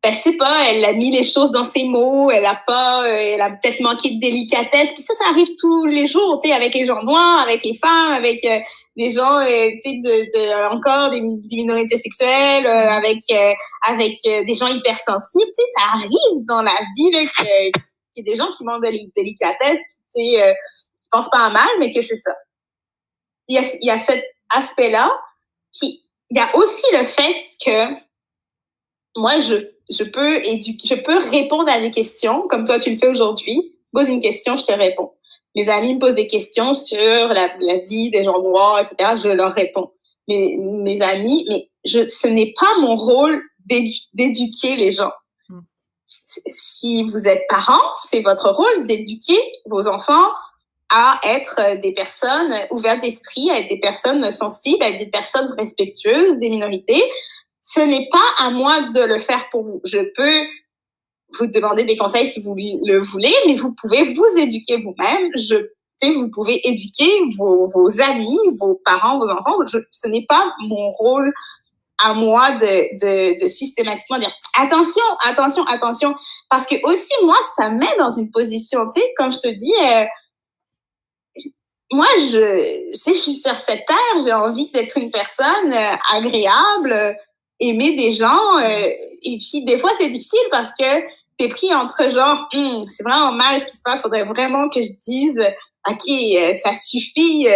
ben 0.02 0.14
c'est 0.14 0.36
pas 0.36 0.70
elle 0.70 0.84
a 0.84 0.92
mis 0.92 1.10
les 1.10 1.24
choses 1.24 1.50
dans 1.50 1.64
ses 1.64 1.84
mots 1.84 2.30
elle 2.30 2.46
a 2.46 2.60
pas 2.66 3.04
euh, 3.04 3.34
elle 3.34 3.40
a 3.40 3.50
peut-être 3.50 3.80
manqué 3.80 4.10
de 4.10 4.20
délicatesse 4.20 4.92
puis 4.94 5.02
ça 5.02 5.14
ça 5.14 5.30
arrive 5.30 5.48
tous 5.58 5.84
les 5.86 6.06
jours 6.06 6.40
tu 6.42 6.48
sais 6.48 6.54
avec 6.54 6.74
les 6.74 6.86
gens 6.86 7.02
noirs 7.02 7.40
avec 7.40 7.64
les 7.64 7.74
femmes 7.74 8.12
avec 8.12 8.44
euh, 8.44 8.58
les 8.96 9.10
gens 9.10 9.40
euh, 9.40 9.70
tu 9.84 10.00
de, 10.00 10.30
de, 10.32 10.74
encore 10.74 11.10
des, 11.10 11.20
minorités 11.20 11.98
sexuelles 11.98 12.66
avec 12.66 13.18
avec 13.86 14.16
des 14.24 14.54
gens 14.54 14.68
hypersensibles 14.68 15.50
tu 15.56 15.64
sais 15.64 15.70
ça 15.76 15.84
arrive 15.94 16.46
dans 16.48 16.62
la 16.62 16.76
vie 16.96 17.10
là 17.12 17.24
que 17.24 17.80
qu'il 18.14 18.24
y 18.26 18.30
a 18.30 18.32
des 18.32 18.36
gens 18.36 18.50
qui 18.56 18.64
manquent 18.64 18.84
de 18.84 18.96
délicatesse 19.16 19.80
tu 20.14 20.22
sais 20.22 20.54
qui 21.02 21.08
pensent 21.10 21.30
pas 21.30 21.46
à 21.46 21.50
mal 21.50 21.68
mais 21.78 21.92
que 21.92 22.00
c'est 22.00 22.18
ça 22.18 22.32
il 23.48 23.56
y 23.56 23.58
a, 23.58 23.62
il 23.80 23.86
y 23.86 23.90
a 23.90 24.04
cet 24.04 24.24
aspect-là. 24.50 25.10
Puis, 25.78 26.02
il 26.30 26.36
y 26.36 26.40
a 26.40 26.56
aussi 26.56 26.84
le 26.92 27.04
fait 27.04 27.34
que 27.64 27.94
moi, 29.16 29.38
je, 29.38 29.56
je 29.90 30.04
peux 30.04 30.44
éduquer, 30.44 30.88
je 30.88 30.94
peux 30.94 31.18
répondre 31.30 31.68
à 31.70 31.80
des 31.80 31.90
questions, 31.90 32.46
comme 32.48 32.64
toi, 32.64 32.78
tu 32.78 32.90
le 32.90 32.98
fais 32.98 33.08
aujourd'hui. 33.08 33.74
Pose 33.92 34.08
une 34.08 34.20
question, 34.20 34.56
je 34.56 34.64
te 34.64 34.72
réponds. 34.72 35.12
Mes 35.54 35.68
amis 35.70 35.94
me 35.94 35.98
posent 35.98 36.14
des 36.14 36.26
questions 36.26 36.74
sur 36.74 37.28
la, 37.28 37.54
la 37.60 37.78
vie 37.78 38.10
des 38.10 38.24
gens 38.24 38.42
noirs, 38.42 38.80
etc. 38.80 39.14
Je 39.16 39.30
leur 39.30 39.52
réponds. 39.52 39.92
Mes, 40.28 40.56
mes 40.58 41.00
amis, 41.00 41.46
mais 41.48 41.70
je, 41.84 42.08
ce 42.08 42.26
n'est 42.26 42.52
pas 42.58 42.78
mon 42.80 42.96
rôle 42.96 43.42
d'éduquer 44.12 44.76
les 44.76 44.90
gens. 44.90 45.12
Hmm. 45.48 45.60
Si 46.04 47.04
vous 47.04 47.26
êtes 47.26 47.44
parents, 47.48 47.94
c'est 48.04 48.20
votre 48.20 48.50
rôle 48.50 48.86
d'éduquer 48.86 49.38
vos 49.66 49.88
enfants 49.88 50.30
à 50.90 51.20
être 51.24 51.80
des 51.80 51.92
personnes 51.92 52.54
ouvertes 52.70 53.02
d'esprit, 53.02 53.50
à 53.50 53.58
être 53.58 53.68
des 53.68 53.80
personnes 53.80 54.30
sensibles, 54.30 54.82
à 54.82 54.90
être 54.90 54.98
des 54.98 55.10
personnes 55.10 55.52
respectueuses 55.58 56.38
des 56.38 56.48
minorités. 56.48 57.02
Ce 57.60 57.80
n'est 57.80 58.08
pas 58.10 58.44
à 58.44 58.50
moi 58.50 58.88
de 58.94 59.00
le 59.00 59.18
faire 59.18 59.48
pour 59.50 59.64
vous. 59.64 59.80
Je 59.84 59.98
peux 60.14 60.46
vous 61.38 61.46
demander 61.48 61.84
des 61.84 61.96
conseils 61.96 62.28
si 62.28 62.40
vous 62.40 62.54
le 62.54 63.00
voulez, 63.00 63.34
mais 63.46 63.54
vous 63.54 63.74
pouvez 63.74 64.14
vous 64.14 64.38
éduquer 64.38 64.76
vous-même. 64.76 65.30
Je, 65.36 65.56
vous 66.02 66.30
pouvez 66.30 66.60
éduquer 66.68 67.10
vos, 67.36 68.00
amis, 68.00 68.38
vos 68.58 68.80
parents, 68.84 69.18
vos 69.18 69.28
enfants. 69.28 69.58
Ce 69.90 70.06
n'est 70.06 70.26
pas 70.26 70.52
mon 70.68 70.92
rôle 70.92 71.32
à 72.04 72.12
moi 72.12 72.52
de, 72.52 72.98
de, 72.98 73.42
de, 73.42 73.48
systématiquement 73.48 74.18
dire 74.18 74.32
attention, 74.58 75.02
attention, 75.24 75.62
attention, 75.64 76.14
parce 76.50 76.66
que 76.66 76.74
aussi 76.86 77.12
moi 77.24 77.36
ça 77.56 77.70
me 77.70 77.78
met 77.78 77.96
dans 77.98 78.10
une 78.10 78.30
position, 78.30 78.86
tu 78.90 79.00
sais, 79.00 79.06
comme 79.16 79.32
je 79.32 79.38
te 79.38 79.48
dis, 79.48 79.72
euh, 79.82 80.04
moi, 81.92 82.06
je, 82.18 82.90
je 82.92 83.12
suis 83.14 83.34
sur 83.34 83.58
cette 83.58 83.86
terre, 83.86 84.24
j'ai 84.24 84.32
envie 84.32 84.70
d'être 84.72 84.98
une 84.98 85.10
personne 85.10 85.72
euh, 85.72 85.96
agréable, 86.12 87.16
aimer 87.60 87.94
des 87.94 88.10
gens. 88.10 88.58
Euh, 88.58 88.88
et 89.22 89.38
puis, 89.38 89.64
des 89.64 89.78
fois, 89.78 89.90
c'est 89.98 90.10
difficile 90.10 90.46
parce 90.50 90.70
que 90.78 91.06
t'es 91.38 91.48
pris 91.48 91.72
entre 91.74 92.10
genre, 92.10 92.48
hum, 92.54 92.82
c'est 92.88 93.04
vraiment 93.04 93.32
mal 93.32 93.60
ce 93.60 93.66
qui 93.66 93.76
se 93.76 93.82
passe, 93.82 94.02
faudrait 94.02 94.24
vraiment 94.24 94.68
que 94.68 94.82
je 94.82 94.92
dise, 95.06 95.40
OK, 95.88 96.08
euh, 96.08 96.54
ça 96.54 96.72
suffit, 96.72 97.46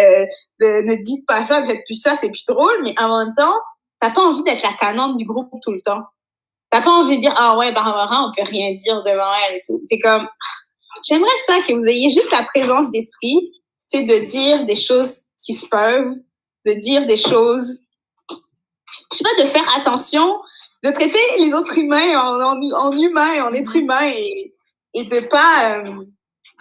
ne 0.60 1.02
dites 1.02 1.26
pas 1.26 1.44
ça, 1.44 1.60
ne 1.60 1.66
faites 1.66 1.84
plus 1.84 2.00
ça, 2.00 2.14
c'est 2.20 2.30
plus 2.30 2.44
drôle, 2.46 2.82
mais 2.84 2.94
en 3.00 3.18
même 3.18 3.34
temps, 3.36 3.56
t'as 3.98 4.10
pas 4.10 4.20
envie 4.20 4.42
d'être 4.44 4.62
la 4.62 4.74
canante 4.74 5.16
du 5.16 5.24
groupe 5.24 5.50
tout 5.62 5.72
le 5.72 5.80
temps. 5.80 6.02
T'as 6.70 6.82
pas 6.82 6.90
envie 6.90 7.16
de 7.16 7.22
dire, 7.22 7.34
ah 7.36 7.58
ouais, 7.58 7.72
Barbara, 7.72 8.28
on 8.28 8.32
peut 8.32 8.48
rien 8.48 8.74
dire 8.74 9.02
devant 9.02 9.32
elle 9.48 9.56
et 9.56 9.62
tout. 9.66 9.82
T'es 9.90 9.98
comme, 9.98 10.28
j'aimerais 11.08 11.28
ça 11.46 11.58
que 11.66 11.72
vous 11.72 11.86
ayez 11.86 12.10
juste 12.10 12.30
la 12.30 12.44
présence 12.44 12.92
d'esprit 12.92 13.50
c'est 13.90 14.04
de 14.04 14.24
dire 14.24 14.64
des 14.66 14.76
choses 14.76 15.22
qui 15.36 15.54
se 15.54 15.66
peuvent, 15.66 16.14
de 16.66 16.72
dire 16.72 17.06
des 17.06 17.16
choses, 17.16 17.80
je 18.30 19.16
sais 19.16 19.24
pas, 19.24 19.42
de 19.42 19.48
faire 19.48 19.76
attention, 19.76 20.40
de 20.82 20.90
traiter 20.90 21.18
les 21.38 21.52
autres 21.52 21.76
humains 21.76 22.18
en, 22.18 22.40
en, 22.40 22.60
en 22.60 23.54
être 23.54 23.76
humain 23.76 24.12
et 24.14 24.54
et 24.94 25.04
de 25.04 25.20
pas, 25.20 25.78
euh, 25.78 26.04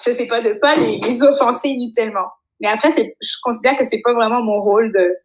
je 0.06 0.12
sais 0.12 0.28
pas, 0.28 0.42
de 0.42 0.54
pas 0.54 0.76
les, 0.76 1.00
les 1.00 1.24
offenser 1.24 1.70
inutilement. 1.70 2.28
Mais 2.60 2.68
après, 2.68 2.92
je 2.92 3.36
considère 3.42 3.78
que 3.78 3.86
c'est 3.86 4.02
pas 4.02 4.14
vraiment 4.14 4.42
mon 4.42 4.62
rôle 4.62 4.92
de, 4.92 5.16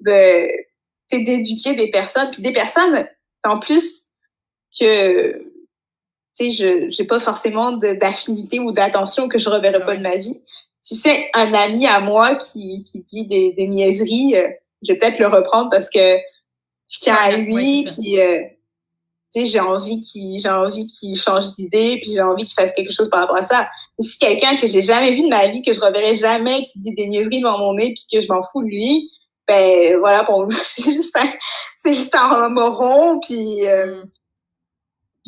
de, 0.00 0.48
d'éduquer 1.24 1.74
des 1.74 1.90
personnes. 1.90 2.30
Puis 2.30 2.42
des 2.42 2.52
personnes, 2.52 3.06
en 3.44 3.58
plus 3.58 4.06
que, 4.78 5.38
tu 5.38 5.48
sais, 6.32 6.50
je, 6.50 6.90
j'ai 6.90 7.04
pas 7.04 7.20
forcément 7.20 7.72
d'affinité 7.72 8.60
ou 8.60 8.72
d'attention 8.72 9.28
que 9.28 9.38
je 9.38 9.48
reverrai 9.48 9.84
pas 9.84 9.96
de 9.96 10.02
ma 10.02 10.16
vie. 10.16 10.40
Si 10.82 10.96
c'est 10.96 11.30
un 11.34 11.54
ami 11.54 11.86
à 11.86 12.00
moi 12.00 12.34
qui, 12.34 12.82
qui 12.82 13.00
dit 13.00 13.26
des, 13.26 13.52
des 13.52 13.66
niaiseries, 13.66 14.36
euh, 14.36 14.48
je 14.82 14.92
vais 14.92 14.98
peut-être 14.98 15.18
le 15.18 15.28
reprendre 15.28 15.70
parce 15.70 15.88
que 15.88 16.18
je 16.88 16.98
tiens 17.00 17.14
à 17.14 17.36
lui, 17.36 17.84
puis 17.84 18.20
euh, 18.20 18.40
tu 19.32 19.40
sais, 19.40 19.46
j'ai 19.46 19.60
envie 19.60 20.00
qu'il 20.00 20.40
j'ai 20.40 20.50
envie 20.50 20.86
qu'il 20.86 21.16
change 21.16 21.54
d'idée, 21.54 21.98
puis 22.02 22.12
j'ai 22.12 22.20
envie 22.20 22.44
qu'il 22.44 22.54
fasse 22.54 22.72
quelque 22.72 22.92
chose 22.92 23.08
par 23.08 23.20
rapport 23.20 23.38
à 23.38 23.44
ça. 23.44 23.70
Mais 23.98 24.04
si 24.04 24.18
quelqu'un 24.18 24.56
que 24.56 24.66
j'ai 24.66 24.82
jamais 24.82 25.12
vu 25.12 25.22
de 25.22 25.28
ma 25.28 25.46
vie, 25.46 25.62
que 25.62 25.72
je 25.72 25.80
reverrai 25.80 26.14
jamais, 26.14 26.62
qui 26.62 26.80
dit 26.80 26.92
des 26.94 27.06
niaiseries 27.06 27.40
devant 27.40 27.58
mon 27.58 27.74
nez, 27.74 27.94
puis 27.94 28.04
que 28.12 28.20
je 28.20 28.28
m'en 28.28 28.42
fous 28.42 28.62
de 28.62 28.68
lui, 28.68 29.08
ben 29.48 29.96
voilà, 29.98 30.24
bon, 30.24 30.48
c'est 30.64 30.92
juste 30.92 31.16
un, 31.16 31.32
c'est 31.78 31.94
juste 31.94 32.14
un 32.14 32.48
moron, 32.50 33.20
puis. 33.20 33.66
Euh, 33.66 34.02
mm. 34.02 34.10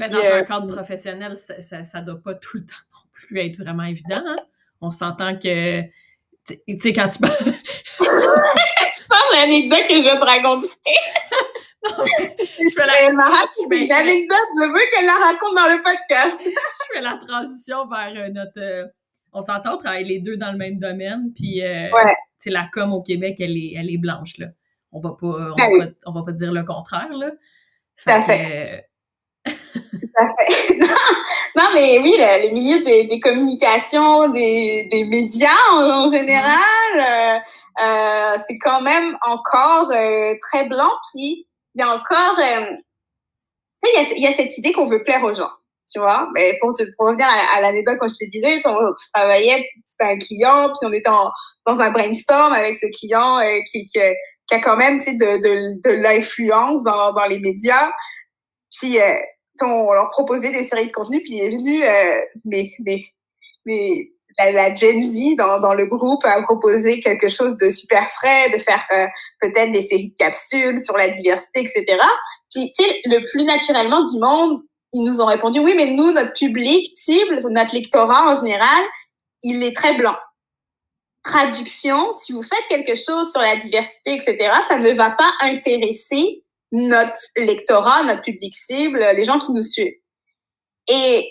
Mais 0.01 0.09
dans 0.09 0.19
un 0.19 0.21
euh, 0.21 0.43
cadre 0.43 0.67
professionnel, 0.67 1.37
ça, 1.37 1.61
ça, 1.63 1.85
ça, 1.85 2.01
doit 2.01 2.21
pas 2.21 2.35
tout 2.35 2.57
le 2.57 2.67
temps 2.67 2.75
non 2.93 3.09
plus 3.13 3.41
être 3.41 3.57
vraiment 3.59 3.85
évident. 3.85 4.23
Hein? 4.27 4.37
On 4.85 4.91
s'entend 4.91 5.37
que, 5.39 5.81
tu 6.47 6.79
sais, 6.79 6.93
quand 6.93 7.09
tu 7.09 7.19
tu 7.21 9.05
parles 9.09 9.33
l'anecdote 9.33 9.85
que 9.89 9.95
je 9.95 10.11
vais 10.11 10.19
te 10.19 10.25
raconter. 10.25 10.69
je 11.85 12.71
fais 12.71 12.87
la... 12.87 13.11
une 13.11 13.93
anecdote, 13.93 14.49
je 14.55 14.67
veux 14.67 14.91
qu'elle 14.91 15.07
la 15.07 15.27
raconte 15.27 15.55
dans 15.55 15.75
le 15.75 15.83
podcast. 15.83 16.43
je 16.45 16.95
fais 16.95 17.01
la 17.01 17.17
transition 17.17 17.87
vers 17.87 18.13
euh, 18.15 18.29
notre. 18.29 18.61
Euh, 18.61 18.87
on 19.33 19.41
s'entend, 19.41 19.77
on 19.77 19.79
travaille 19.79 20.05
les 20.05 20.21
deux 20.21 20.37
dans 20.37 20.53
le 20.53 20.59
même 20.59 20.79
domaine, 20.79 21.33
puis 21.35 21.65
euh, 21.65 21.89
c'est 22.39 22.51
la 22.51 22.69
com 22.73 22.93
au 22.93 23.03
Québec, 23.03 23.37
elle 23.41 23.57
est, 23.57 23.73
elle 23.77 23.91
est 23.91 23.99
blanche 23.99 24.39
là. 24.39 24.49
On 24.93 25.01
va 25.01 25.11
pas, 25.11 25.27
on, 25.27 25.55
ah 25.59 25.69
va, 25.79 25.87
pas, 25.87 25.93
on 26.07 26.13
va 26.13 26.23
pas 26.23 26.33
dire 26.33 26.53
le 26.53 26.63
contraire 26.63 27.13
là. 27.13 27.31
À 28.07 28.23
fait. 28.23 28.87
À 30.17 30.25
non, 31.57 31.65
mais 31.75 31.99
oui, 31.99 32.15
les 32.17 32.51
milieux 32.51 32.85
des, 32.85 33.05
des 33.05 33.21
communications, 33.21 34.29
des, 34.29 34.89
des 34.91 35.05
médias 35.05 35.49
en, 35.73 36.09
général, 36.09 37.41
euh, 37.83 38.37
c'est 38.47 38.59
quand 38.59 38.83
même 38.83 39.17
encore 39.27 39.91
très 40.41 40.69
blanc. 40.69 40.91
Puis 41.13 41.47
il 41.75 41.81
y 41.81 41.83
a 41.83 41.89
encore, 41.89 42.39
euh, 42.39 42.67
tu 43.83 43.91
sais, 43.91 44.15
il 44.17 44.23
y 44.23 44.27
a, 44.27 44.33
cette 44.33 44.57
idée 44.59 44.73
qu'on 44.73 44.87
veut 44.87 45.03
plaire 45.03 45.25
aux 45.25 45.35
gens, 45.35 45.51
tu 45.93 45.99
vois. 45.99 46.29
Mais 46.35 46.57
pour, 46.61 46.73
te, 46.73 46.85
pour 46.97 47.09
revenir 47.09 47.27
à, 47.57 47.61
l'anecdote, 47.61 47.97
quand 47.99 48.09
je 48.09 48.25
te 48.25 48.31
disais, 48.31 48.61
on, 48.65 48.79
travaillais, 49.13 49.69
c'était 49.85 50.13
un 50.13 50.19
client, 50.19 50.69
puis 50.69 50.89
on 50.89 50.93
était 50.93 51.11
dans 51.67 51.81
un 51.81 51.91
brainstorm 51.91 52.53
avec 52.53 52.77
ce 52.77 52.87
client 52.99 53.39
euh, 53.39 53.61
qui, 53.71 53.85
qui, 53.87 53.99
qui, 54.49 54.55
a 54.55 54.61
quand 54.61 54.77
même, 54.77 54.99
de, 54.99 55.37
de, 55.43 55.89
de 55.89 56.03
l'influence 56.03 56.85
dans, 56.85 57.13
dans 57.13 57.27
les 57.27 57.41
médias. 57.41 57.91
Puis, 58.79 59.01
euh, 59.01 59.17
on 59.61 59.93
leur 59.93 60.11
proposait 60.11 60.51
des 60.51 60.65
séries 60.65 60.87
de 60.87 60.93
contenus, 60.93 61.23
puis 61.23 61.35
il 61.35 61.43
est 61.43 61.57
venu, 61.57 61.83
euh, 61.83 62.21
mais, 62.45 62.73
mais, 62.81 63.05
mais 63.65 64.11
la, 64.39 64.51
la, 64.51 64.75
Gen 64.75 65.11
Z 65.11 65.37
dans, 65.37 65.61
dans 65.61 65.75
le 65.75 65.87
groupe 65.87 66.25
a 66.25 66.43
proposé 66.43 67.01
quelque 67.01 67.29
chose 67.29 67.57
de 67.57 67.71
super 67.71 68.11
frais, 68.11 68.51
de 68.51 68.59
faire 68.59 68.85
euh, 68.93 69.07
peut-être 69.41 69.73
des 69.73 69.83
séries 69.83 70.11
de 70.11 70.17
capsules 70.17 70.85
sur 70.85 70.97
la 70.97 71.09
diversité, 71.11 71.61
etc. 71.61 71.99
Puis, 72.53 72.73
tu 72.77 72.85
sais, 72.85 73.01
le 73.05 73.25
plus 73.31 73.45
naturellement 73.45 74.03
du 74.03 74.19
monde, 74.19 74.63
ils 74.93 75.03
nous 75.03 75.21
ont 75.21 75.27
répondu, 75.27 75.59
oui, 75.61 75.75
mais 75.77 75.87
nous, 75.91 76.13
notre 76.13 76.33
public 76.33 76.87
cible, 76.95 77.41
notre 77.51 77.75
lectorat 77.75 78.33
en 78.33 78.37
général, 78.37 78.85
il 79.43 79.63
est 79.63 79.77
très 79.77 79.97
blanc. 79.97 80.17
Traduction, 81.23 82.13
si 82.13 82.33
vous 82.33 82.43
faites 82.43 82.67
quelque 82.69 82.95
chose 82.95 83.31
sur 83.31 83.41
la 83.41 83.57
diversité, 83.57 84.15
etc., 84.15 84.53
ça 84.69 84.77
ne 84.77 84.91
va 84.93 85.11
pas 85.11 85.31
intéresser 85.41 86.44
notre 86.75 87.17
lectorat, 87.37 88.03
notre 88.03 88.23
public 88.23 88.53
cible, 88.53 88.99
les 88.99 89.25
gens 89.25 89.39
qui 89.39 89.53
nous 89.53 89.63
suivent. 89.63 89.95
Et 90.89 91.25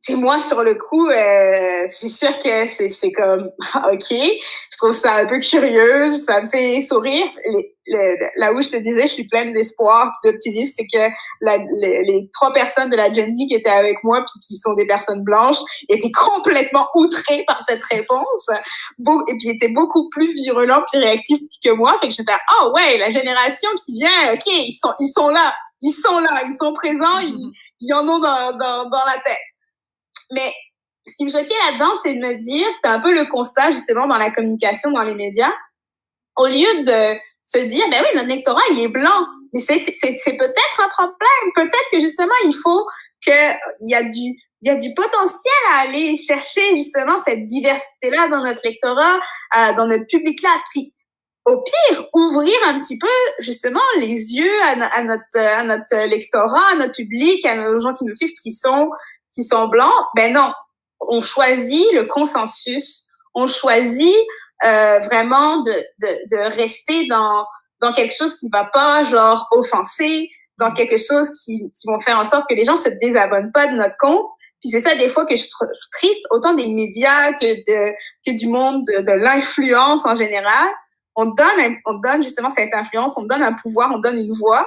c'est 0.00 0.16
moi 0.16 0.40
sur 0.40 0.62
le 0.62 0.74
coup, 0.74 1.08
euh, 1.08 1.86
c'est 1.90 2.08
sûr 2.08 2.38
que 2.40 2.68
c'est 2.68 3.12
comme 3.12 3.50
ok, 3.90 4.10
je 4.10 4.76
trouve 4.76 4.92
ça 4.92 5.14
un 5.14 5.26
peu 5.26 5.38
curieux, 5.38 6.12
ça 6.12 6.42
me 6.42 6.50
fait 6.50 6.82
sourire. 6.82 7.26
Là 7.86 8.52
où 8.52 8.62
je 8.62 8.68
te 8.68 8.76
disais, 8.76 9.02
je 9.02 9.12
suis 9.12 9.26
pleine 9.26 9.52
d'espoir, 9.52 10.12
d'optimisme, 10.24 10.72
c'est 10.76 10.86
que 10.86 11.12
la, 11.40 11.58
les, 11.80 12.02
les, 12.04 12.30
trois 12.32 12.52
personnes 12.52 12.90
de 12.90 12.96
la 12.96 13.12
Gen 13.12 13.32
Z 13.32 13.46
qui 13.48 13.54
étaient 13.54 13.70
avec 13.70 14.02
moi, 14.04 14.24
puis 14.24 14.40
qui 14.46 14.56
sont 14.56 14.74
des 14.74 14.86
personnes 14.86 15.22
blanches, 15.22 15.58
étaient 15.88 16.12
complètement 16.12 16.86
outrées 16.94 17.44
par 17.46 17.60
cette 17.68 17.82
réponse, 17.84 18.46
et 18.48 19.36
puis 19.38 19.48
étaient 19.48 19.72
beaucoup 19.72 20.08
plus 20.10 20.32
virulents, 20.34 20.82
plus 20.90 21.00
réactifs 21.00 21.40
que 21.64 21.70
moi. 21.70 21.96
Fait 22.00 22.08
que 22.08 22.14
j'étais 22.14 22.32
ah 22.32 22.64
oh, 22.64 22.72
ouais, 22.74 22.98
la 22.98 23.10
génération 23.10 23.70
qui 23.84 23.94
vient, 23.94 24.32
ok, 24.32 24.46
ils 24.46 24.72
sont 24.72 24.92
ils 25.00 25.12
sont 25.12 25.28
là, 25.28 25.54
ils 25.80 25.92
sont 25.92 26.20
là, 26.20 26.42
ils 26.46 26.56
sont 26.56 26.72
présents, 26.72 27.18
ils, 27.20 27.52
ils 27.80 27.92
en 27.92 28.08
ont 28.08 28.20
dans, 28.20 28.56
dans, 28.56 28.88
dans 28.88 29.04
la 29.04 29.20
tête. 29.24 29.42
Mais 30.30 30.52
ce 31.06 31.14
qui 31.16 31.24
me 31.24 31.30
choquait 31.30 31.54
là-dedans, 31.70 31.92
c'est 32.02 32.14
de 32.14 32.20
me 32.20 32.34
dire, 32.34 32.66
c'était 32.76 32.88
un 32.88 33.00
peu 33.00 33.12
le 33.12 33.26
constat 33.26 33.72
justement 33.72 34.06
dans 34.06 34.18
la 34.18 34.30
communication, 34.30 34.92
dans 34.92 35.02
les 35.02 35.14
médias, 35.14 35.52
au 36.36 36.46
lieu 36.46 36.84
de 36.84 37.18
se 37.44 37.58
dire, 37.58 37.84
ben 37.90 37.98
oui, 38.00 38.16
notre 38.16 38.28
lectorat, 38.28 38.62
il 38.72 38.80
est 38.80 38.88
blanc, 38.88 39.26
mais 39.52 39.60
c'est, 39.60 39.78
peut-être 39.84 40.80
un 40.80 40.88
problème. 40.88 41.52
Peut-être 41.54 41.88
que 41.90 42.00
justement, 42.00 42.32
il 42.44 42.54
faut 42.54 42.86
qu'il 43.22 43.90
y 43.90 43.94
a 43.94 44.02
du, 44.02 44.34
il 44.62 44.68
y 44.68 44.70
a 44.70 44.76
du 44.76 44.94
potentiel 44.94 45.52
à 45.74 45.80
aller 45.80 46.16
chercher 46.16 46.76
justement 46.76 47.16
cette 47.26 47.44
diversité-là 47.46 48.28
dans 48.28 48.42
notre 48.42 48.60
lectorat, 48.64 49.16
euh, 49.56 49.74
dans 49.76 49.86
notre 49.86 50.06
public-là. 50.06 50.50
Puis, 50.72 50.92
au 51.44 51.60
pire, 51.60 52.06
ouvrir 52.14 52.54
un 52.66 52.78
petit 52.80 52.98
peu 52.98 53.08
justement 53.40 53.80
les 53.98 54.34
yeux 54.34 54.62
à, 54.62 55.02
notre, 55.02 55.36
à 55.36 55.64
notre 55.64 56.08
lectorat, 56.08 56.72
à 56.72 56.74
notre 56.76 56.94
public, 56.94 57.44
à 57.44 57.56
nos 57.56 57.80
gens 57.80 57.94
qui 57.94 58.04
nous 58.04 58.14
suivent, 58.14 58.34
qui 58.40 58.52
sont 58.52 58.88
qui 59.34 59.44
sont 59.44 59.68
blancs, 59.68 59.92
ben 60.14 60.32
non, 60.32 60.52
on 61.00 61.20
choisit 61.20 61.86
le 61.92 62.04
consensus, 62.04 63.04
on 63.34 63.46
choisit 63.46 64.14
euh, 64.64 64.98
vraiment 65.00 65.60
de, 65.60 65.72
de, 65.72 66.36
de, 66.36 66.56
rester 66.56 67.06
dans, 67.08 67.44
dans 67.80 67.92
quelque 67.92 68.14
chose 68.14 68.34
qui 68.38 68.48
va 68.52 68.64
pas 68.64 69.04
genre 69.04 69.46
offenser, 69.50 70.30
dans 70.58 70.72
quelque 70.72 70.98
chose 70.98 71.30
qui, 71.44 71.70
qui 71.70 71.86
vont 71.86 71.98
faire 71.98 72.18
en 72.18 72.24
sorte 72.24 72.48
que 72.48 72.54
les 72.54 72.64
gens 72.64 72.76
se 72.76 72.88
désabonnent 72.88 73.52
pas 73.52 73.66
de 73.66 73.72
notre 73.72 73.96
compte. 73.98 74.26
Puis 74.60 74.70
c'est 74.70 74.80
ça 74.80 74.94
des 74.94 75.08
fois 75.08 75.26
que 75.26 75.34
je 75.34 75.42
suis 75.42 75.50
triste, 75.92 76.24
autant 76.30 76.54
des 76.54 76.68
médias 76.68 77.32
que 77.32 77.46
de 77.46 77.92
que 78.24 78.36
du 78.36 78.46
monde 78.46 78.84
de, 78.84 79.02
de 79.02 79.12
l'influence 79.12 80.06
en 80.06 80.14
général. 80.14 80.68
On 81.16 81.26
donne 81.26 81.76
on 81.84 81.94
donne 81.94 82.22
justement 82.22 82.50
cette 82.54 82.74
influence, 82.74 83.14
on 83.16 83.24
donne 83.24 83.42
un 83.42 83.54
pouvoir, 83.54 83.90
on 83.92 83.98
donne 83.98 84.18
une 84.18 84.32
voix. 84.32 84.66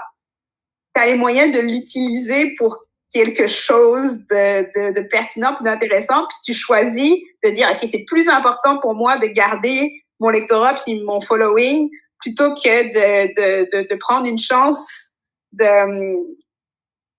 Tu 0.94 1.02
as 1.02 1.06
les 1.06 1.16
moyens 1.16 1.56
de 1.56 1.62
l'utiliser 1.62 2.54
pour 2.58 2.85
quelque 3.14 3.48
chose 3.48 4.20
de, 4.30 4.94
de, 4.94 5.02
pertinent 5.08 5.54
puis 5.56 5.64
d'intéressant, 5.64 6.26
puis 6.28 6.38
tu 6.44 6.54
choisis 6.54 7.14
de 7.44 7.50
dire, 7.52 7.68
OK, 7.72 7.88
c'est 7.90 8.04
plus 8.06 8.28
important 8.28 8.80
pour 8.80 8.96
moi 8.96 9.18
de 9.18 9.28
garder 9.28 9.94
mon 10.20 10.30
lectorat 10.30 10.82
puis 10.84 11.02
mon 11.04 11.22
following 11.22 11.90
plutôt 12.20 12.54
que 12.54 12.84
de, 12.94 13.72
de, 13.72 13.88
de, 13.88 13.96
prendre 13.96 14.28
une 14.28 14.38
chance 14.38 15.12
de 15.52 16.36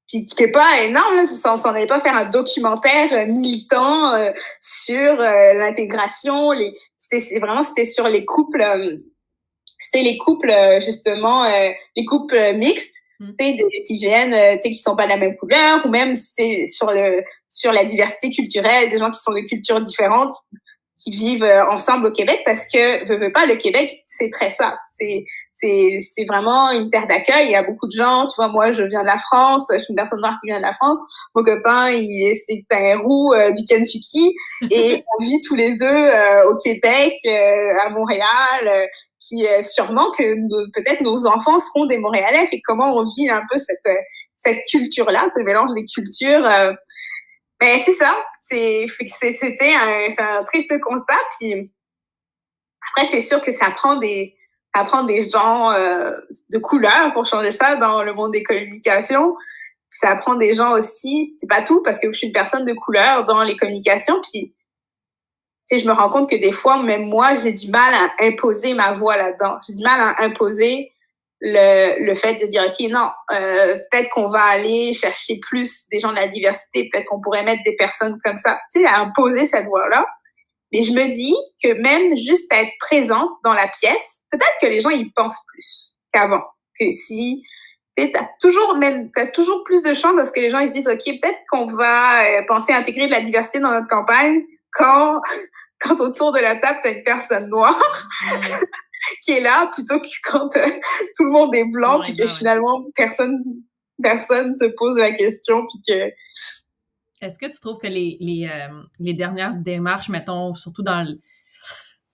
qui 0.09 0.25
n'est 0.39 0.53
pas 0.53 0.83
énorme, 0.83 1.17
là, 1.17 1.23
on 1.47 1.57
s'en 1.57 1.71
allait 1.71 1.87
pas 1.87 2.01
faire 2.01 2.15
un 2.15 2.25
documentaire 2.25 3.27
militant 3.27 4.15
euh, 4.15 4.31
sur 4.61 5.21
euh, 5.21 5.53
l'intégration, 5.55 6.53
les 6.53 6.73
c'était 6.97 7.39
vraiment 7.39 7.63
c'était 7.63 7.85
sur 7.85 8.09
les 8.09 8.25
couples 8.25 8.63
euh, 8.63 8.97
c'était 9.79 10.03
les 10.03 10.17
couples 10.19 10.53
justement 10.81 11.47
les 11.97 12.05
couples 12.05 12.55
mixtes 12.55 12.97
Mm. 13.21 13.33
qui 13.87 13.97
viennent, 13.97 14.35
euh, 14.35 14.57
qui 14.57 14.75
sont 14.75 14.95
pas 14.95 15.05
de 15.05 15.11
la 15.11 15.17
même 15.17 15.37
couleur, 15.37 15.85
ou 15.87 15.89
même 15.89 16.15
c'est 16.15 16.67
sur 16.67 16.91
le 16.91 17.23
sur 17.49 17.73
la 17.73 17.85
diversité 17.85 18.31
culturelle, 18.31 18.91
des 18.91 18.99
gens 18.99 19.11
qui 19.11 19.19
sont 19.19 19.33
de 19.33 19.41
cultures 19.41 19.81
différentes, 19.81 20.35
qui 21.03 21.11
vivent 21.11 21.43
euh, 21.43 21.67
ensemble 21.67 22.09
au 22.09 22.13
Québec, 22.13 22.43
parce 22.45 22.67
que 22.67 23.07
veux, 23.07 23.17
veux 23.17 23.33
pas, 23.33 23.47
le 23.47 23.57
Québec, 23.57 23.99
c'est 24.19 24.31
très 24.31 24.51
ça. 24.51 24.79
C'est 24.99 25.25
c'est 25.51 25.99
c'est 26.03 26.27
vraiment 26.29 26.71
une 26.73 26.91
terre 26.91 27.07
d'accueil. 27.07 27.47
Il 27.47 27.53
y 27.53 27.57
a 27.57 27.63
beaucoup 27.63 27.87
de 27.87 27.97
gens. 27.97 28.27
Tu 28.27 28.37
vois, 28.37 28.49
moi, 28.49 28.73
je 28.73 28.83
viens 28.83 29.01
de 29.01 29.07
la 29.07 29.19
France. 29.19 29.67
Je 29.73 29.79
suis 29.79 29.91
une 29.91 29.97
personne 29.97 30.21
noire 30.21 30.37
qui 30.43 30.49
vient 30.49 30.59
de 30.59 30.63
la 30.63 30.75
France. 30.75 30.99
Mon 31.35 31.43
copain, 31.43 31.93
il 31.93 32.29
est 32.29 32.35
c'est 32.35 32.65
un 32.71 32.99
roux 32.99 33.33
euh, 33.33 33.51
du 33.51 33.65
Kentucky, 33.65 34.35
et 34.71 35.03
on 35.19 35.25
vit 35.25 35.41
tous 35.41 35.55
les 35.55 35.75
deux 35.77 36.09
au 36.51 36.57
Québec, 36.57 37.15
à 37.27 37.89
Montréal 37.89 38.89
puis 39.21 39.47
euh, 39.47 39.63
sûrement 39.63 40.11
que 40.13 40.23
peut-être 40.73 41.01
nos 41.03 41.27
enfants 41.27 41.59
seront 41.59 41.87
des 41.87 41.99
Montréalais. 41.99 42.49
Et 42.53 42.61
comment 42.63 42.97
on 42.97 43.03
vit 43.03 43.31
un 43.31 43.43
peu 43.51 43.59
cette, 43.59 43.87
euh, 43.89 44.01
cette 44.35 44.65
culture-là, 44.71 45.27
ce 45.35 45.41
mélange 45.41 45.73
des 45.75 45.87
cultures. 45.87 46.45
Euh. 46.45 46.73
mais 47.61 47.81
c'est 47.85 47.95
ça. 47.95 48.15
C'était 48.41 49.75
un, 49.75 50.09
un 50.19 50.45
triste 50.45 50.79
constat. 50.81 51.19
Puis 51.39 51.73
après, 52.91 53.09
c'est 53.09 53.21
sûr 53.21 53.41
que 53.41 53.53
ça 53.53 53.71
prend 53.71 53.97
des, 53.97 54.37
ça 54.75 54.85
prend 54.85 55.03
des 55.03 55.23
gens 55.23 55.73
de 55.73 56.59
couleur 56.59 57.13
pour 57.13 57.25
changer 57.25 57.51
ça 57.51 57.77
dans 57.77 58.03
le 58.03 58.13
monde 58.13 58.33
des 58.33 58.43
communications. 58.43 59.35
ça 59.89 60.17
prend 60.17 60.35
des 60.35 60.55
gens 60.55 60.73
aussi, 60.73 61.37
c'est 61.41 61.49
pas 61.49 61.63
tout 61.63 61.83
parce 61.83 61.99
que 61.99 62.13
je 62.13 62.19
suis 62.19 62.27
une 62.29 62.33
personne 62.33 62.65
de 62.65 62.75
couleur 62.75 63.25
dans 63.25 63.43
les 63.43 63.57
communications 63.57 64.21
puis 64.31 64.55
sais, 65.67 65.79
je 65.79 65.87
me 65.87 65.93
rends 65.93 66.11
compte 66.11 66.31
que 66.31 66.37
des 66.37 66.53
fois, 66.53 66.83
même 66.83 67.07
moi, 67.07 67.35
j'ai 67.35 67.53
du 67.53 67.69
mal 67.69 67.93
à 67.93 68.25
imposer 68.25 68.75
ma 68.75 68.93
voix 68.93 69.17
là-dedans. 69.17 69.57
J'ai 69.67 69.75
du 69.75 69.83
mal 69.83 70.01
à 70.01 70.23
imposer 70.23 70.93
le, 71.41 72.05
le 72.05 72.15
fait 72.15 72.35
de 72.35 72.47
dire, 72.47 72.63
OK, 72.67 72.89
non, 72.91 73.11
euh, 73.33 73.75
peut-être 73.91 74.09
qu'on 74.11 74.29
va 74.29 74.43
aller 74.43 74.93
chercher 74.93 75.39
plus 75.39 75.87
des 75.91 75.99
gens 75.99 76.11
de 76.11 76.17
la 76.17 76.29
diversité, 76.29 76.89
peut-être 76.91 77.07
qu'on 77.07 77.21
pourrait 77.21 77.45
mettre 77.45 77.63
des 77.65 77.77
personnes 77.77 78.19
comme 78.25 78.39
ça, 78.39 78.59
tu 78.73 78.81
sais, 78.81 78.87
à 78.87 79.01
imposer 79.01 79.47
cette 79.47 79.67
voix-là. 79.67 80.07
Mais 80.73 80.83
je 80.83 80.93
me 80.93 81.15
dis 81.15 81.35
que 81.63 81.75
même 81.81 82.17
juste 82.17 82.53
être 82.53 82.73
présente 82.81 83.31
dans 83.45 83.53
la 83.53 83.69
pièce, 83.69 84.23
peut-être 84.31 84.57
que 84.61 84.67
les 84.67 84.81
gens 84.81 84.91
y 84.91 85.11
pensent 85.11 85.41
plus 85.47 85.95
qu'avant. 86.13 86.43
Que 86.79 86.91
si 86.91 87.43
tu 87.97 88.05
as 88.05 88.31
toujours 88.41 88.77
même 88.77 89.11
as 89.17 89.29
toujours 89.29 89.63
plus 89.65 89.83
de 89.83 89.95
chances 89.95 90.19
à 90.21 90.25
ce 90.25 90.33
que 90.33 90.41
les 90.41 90.51
gens 90.51 90.59
ils 90.59 90.69
se 90.69 90.73
disent 90.73 90.89
OK, 90.89 91.05
peut-être 91.05 91.39
qu'on 91.51 91.67
va 91.67 92.25
euh, 92.25 92.43
penser 92.47 92.73
à 92.73 92.77
intégrer 92.77 93.07
de 93.07 93.13
la 93.13 93.21
diversité 93.21 93.59
dans 93.59 93.71
notre 93.71 93.87
campagne 93.87 94.43
quand 94.77 95.21
quand 95.81 96.01
autour 96.01 96.33
de 96.33 96.41
la 96.41 96.57
table 96.57 96.79
tu 96.83 96.89
as 96.89 96.93
une 96.93 97.05
personne 97.05 97.49
noire. 97.49 98.09
qui 99.23 99.33
est 99.33 99.41
là 99.41 99.71
plutôt 99.73 100.01
que 100.01 100.09
quand 100.25 100.57
euh, 100.57 100.71
tout 101.17 101.25
le 101.25 101.31
monde 101.31 101.55
est 101.55 101.71
blanc 101.71 102.01
puis 102.03 102.15
que 102.15 102.27
finalement 102.27 102.83
personne 102.95 103.39
personne 104.03 104.55
se 104.55 104.65
pose 104.77 104.97
la 104.97 105.13
question 105.13 105.67
puis 105.67 105.81
que 105.87 106.13
est-ce 107.21 107.39
que 107.39 107.47
tu 107.47 107.59
trouves 107.61 107.79
que 107.79 107.87
les, 107.87 108.17
les, 108.21 108.47
euh, 108.47 108.83
les 108.99 109.15
dernières 109.15 109.55
démarches, 109.55 110.11
mettons, 110.11 110.55
surtout 110.55 110.83
dans 110.83 111.03
le, 111.03 111.19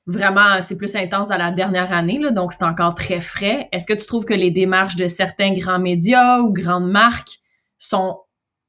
vraiment, 0.06 0.62
c'est 0.62 0.76
plus 0.76 0.94
intense 0.94 1.28
dans 1.28 1.36
la 1.36 1.50
dernière 1.50 1.92
année, 1.92 2.18
là, 2.18 2.30
donc 2.30 2.52
c'est 2.52 2.64
encore 2.64 2.94
très 2.94 3.20
frais. 3.20 3.68
Est-ce 3.72 3.86
que 3.86 3.94
tu 3.94 4.06
trouves 4.06 4.24
que 4.24 4.34
les 4.34 4.50
démarches 4.50 4.96
de 4.96 5.08
certains 5.08 5.52
grands 5.52 5.80
médias 5.80 6.40
ou 6.40 6.52
grandes 6.52 6.90
marques 6.90 7.40
sont, 7.78 8.20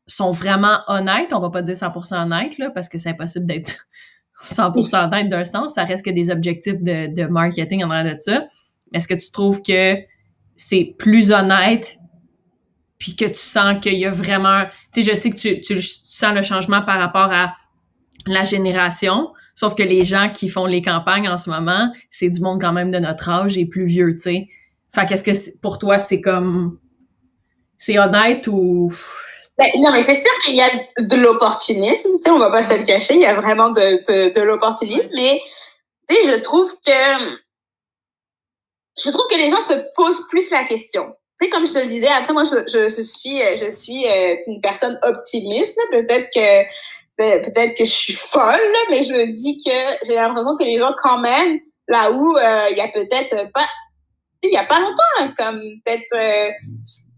sont 0.07 0.31
vraiment 0.31 0.79
honnêtes? 0.87 1.33
On 1.33 1.39
va 1.39 1.49
pas 1.49 1.61
dire 1.61 1.75
100% 1.75 2.23
honnêtes, 2.23 2.57
là, 2.57 2.69
parce 2.69 2.89
que 2.89 2.97
c'est 2.97 3.09
impossible 3.09 3.45
d'être 3.45 3.87
100% 4.43 5.05
honnête 5.05 5.29
d'un 5.29 5.45
sens. 5.45 5.75
Ça 5.75 5.83
reste 5.83 6.05
que 6.05 6.11
des 6.11 6.29
objectifs 6.29 6.81
de, 6.81 7.13
de 7.13 7.23
marketing 7.25 7.83
en 7.83 7.91
arrière 7.91 8.15
de 8.15 8.21
ça. 8.21 8.47
Est-ce 8.93 9.07
que 9.07 9.13
tu 9.13 9.31
trouves 9.31 9.61
que 9.61 9.97
c'est 10.55 10.95
plus 10.97 11.31
honnête 11.31 11.97
puis 12.99 13.15
que 13.15 13.25
tu 13.25 13.35
sens 13.35 13.79
qu'il 13.81 13.95
y 13.95 14.05
a 14.05 14.11
vraiment... 14.11 14.63
Tu 14.93 15.03
sais, 15.03 15.11
je 15.11 15.15
sais 15.15 15.29
que 15.29 15.35
tu, 15.35 15.61
tu, 15.61 15.81
sens 15.81 16.33
le 16.33 16.41
changement 16.41 16.81
par 16.83 16.99
rapport 16.99 17.31
à 17.33 17.53
la 18.25 18.45
génération, 18.45 19.33
sauf 19.55 19.75
que 19.75 19.83
les 19.83 20.05
gens 20.05 20.29
qui 20.29 20.47
font 20.47 20.65
les 20.65 20.81
campagnes 20.81 21.27
en 21.27 21.37
ce 21.37 21.49
moment, 21.49 21.91
c'est 22.09 22.29
du 22.29 22.39
monde 22.39 22.61
quand 22.61 22.71
même 22.71 22.91
de 22.91 22.99
notre 22.99 23.27
âge 23.27 23.57
et 23.57 23.65
plus 23.65 23.85
vieux, 23.85 24.13
tu 24.13 24.19
sais. 24.19 24.47
Fait 24.93 25.05
qu'est-ce 25.05 25.23
que 25.23 25.57
pour 25.59 25.79
toi, 25.79 25.99
c'est 25.99 26.21
comme... 26.21 26.79
C'est 27.77 27.99
honnête 27.99 28.47
ou... 28.47 28.93
Ben, 29.57 29.67
non, 29.77 29.91
mais 29.91 30.01
c'est 30.01 30.19
sûr 30.19 30.31
qu'il 30.43 30.55
y 30.55 30.61
a 30.61 30.69
de 30.97 31.15
l'opportunisme, 31.15 32.09
tu 32.15 32.23
sais, 32.23 32.29
on 32.31 32.39
va 32.39 32.49
pas 32.49 32.63
se 32.63 32.75
le 32.75 32.83
cacher, 32.83 33.13
il 33.13 33.21
y 33.21 33.25
a 33.25 33.35
vraiment 33.35 33.69
de, 33.69 34.03
de, 34.07 34.33
de 34.33 34.41
l'opportunisme, 34.41 35.09
mais 35.15 35.41
tu 36.09 36.15
sais, 36.15 36.23
je 36.23 36.39
trouve 36.39 36.73
que 36.85 37.35
je 39.03 39.09
trouve 39.09 39.27
que 39.27 39.37
les 39.37 39.49
gens 39.49 39.61
se 39.61 39.73
posent 39.95 40.27
plus 40.29 40.49
la 40.49 40.63
question 40.63 41.13
tu 41.39 41.45
sais, 41.45 41.49
comme 41.49 41.65
je 41.65 41.73
te 41.73 41.79
le 41.79 41.87
disais, 41.87 42.07
après, 42.07 42.33
moi, 42.33 42.43
je, 42.43 42.59
je, 42.67 42.89
je 42.89 43.01
suis, 43.01 43.41
euh, 43.41 43.57
je 43.59 43.71
suis 43.71 44.05
euh, 44.05 44.35
une 44.47 44.61
personne 44.61 44.99
optimiste. 45.03 45.77
Peut-être 45.91 46.29
que 46.33 46.63
peut-être 47.17 47.77
que 47.77 47.85
je 47.85 47.91
suis 47.91 48.13
folle, 48.13 48.61
mais 48.89 49.03
je 49.03 49.13
me 49.13 49.31
dis 49.31 49.57
que 49.57 50.05
j'ai 50.05 50.15
l'impression 50.15 50.57
que 50.57 50.63
les 50.63 50.77
gens, 50.77 50.91
quand 51.01 51.19
même, 51.19 51.59
là 51.87 52.11
où 52.11 52.37
euh, 52.37 52.65
il 52.71 52.77
y 52.77 52.81
a 52.81 52.87
peut-être 52.87 53.51
pas 53.51 53.67
il 54.43 54.53
y 54.53 54.57
a 54.57 54.65
pas 54.65 54.79
longtemps, 54.79 55.33
comme 55.37 55.61
peut-être, 55.85 56.53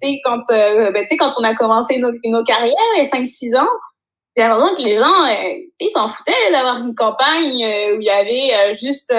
tu 0.02 0.10
sais, 0.10 0.22
quand, 0.24 0.44
ben, 0.50 1.06
quand 1.18 1.32
on 1.40 1.44
a 1.44 1.54
commencé 1.56 1.98
nos, 1.98 2.44
carrières, 2.44 2.76
il 2.98 3.04
y 3.04 3.08
a 3.08 3.10
5-6 3.10 3.58
ans, 3.58 3.68
j'ai 4.36 4.44
l'impression 4.44 4.76
que 4.76 4.82
les 4.82 4.98
gens, 4.98 5.26
euh, 5.30 5.62
ils 5.80 5.92
s'en 5.92 6.10
foutaient 6.10 6.52
d'avoir 6.52 6.78
une 6.78 6.94
campagne 6.94 7.64
euh, 7.64 7.96
où 7.96 8.02
il 8.02 8.06
y 8.06 8.10
avait 8.10 8.54
euh, 8.54 8.74
juste 8.74 9.14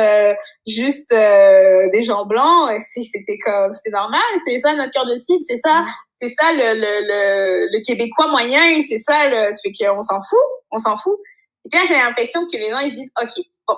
juste 0.67 1.11
des 1.11 2.03
gens 2.03 2.27
blancs. 2.27 2.71
C'était 2.91 3.39
comme, 3.39 3.73
c'était 3.73 3.97
normal. 3.97 4.21
C'est 4.47 4.59
ça 4.59 4.75
notre 4.75 4.91
cœur 4.91 5.07
de 5.07 5.17
cible. 5.17 5.41
C'est 5.41 5.57
ça, 5.57 5.87
c'est 6.21 6.35
ça 6.39 6.53
le, 6.53 6.79
le, 6.79 7.67
le, 7.73 7.83
québécois 7.83 8.29
moyen. 8.29 8.83
C'est 8.87 8.99
ça 8.99 9.31
le, 9.31 9.55
tu 9.55 9.71
fais 9.71 9.87
qu'on 9.87 10.03
s'en 10.03 10.21
fout, 10.23 10.39
on 10.71 10.79
s'en 10.79 10.99
fout. 10.99 11.19
Et 11.65 11.75
là, 11.75 11.83
j'ai 11.89 11.95
l'impression 11.95 12.47
que 12.47 12.59
les 12.59 12.71
gens 12.71 12.81
ils 12.81 12.91
se 12.91 12.97
disent, 12.97 13.13
ok, 13.21 13.45
bon, 13.67 13.77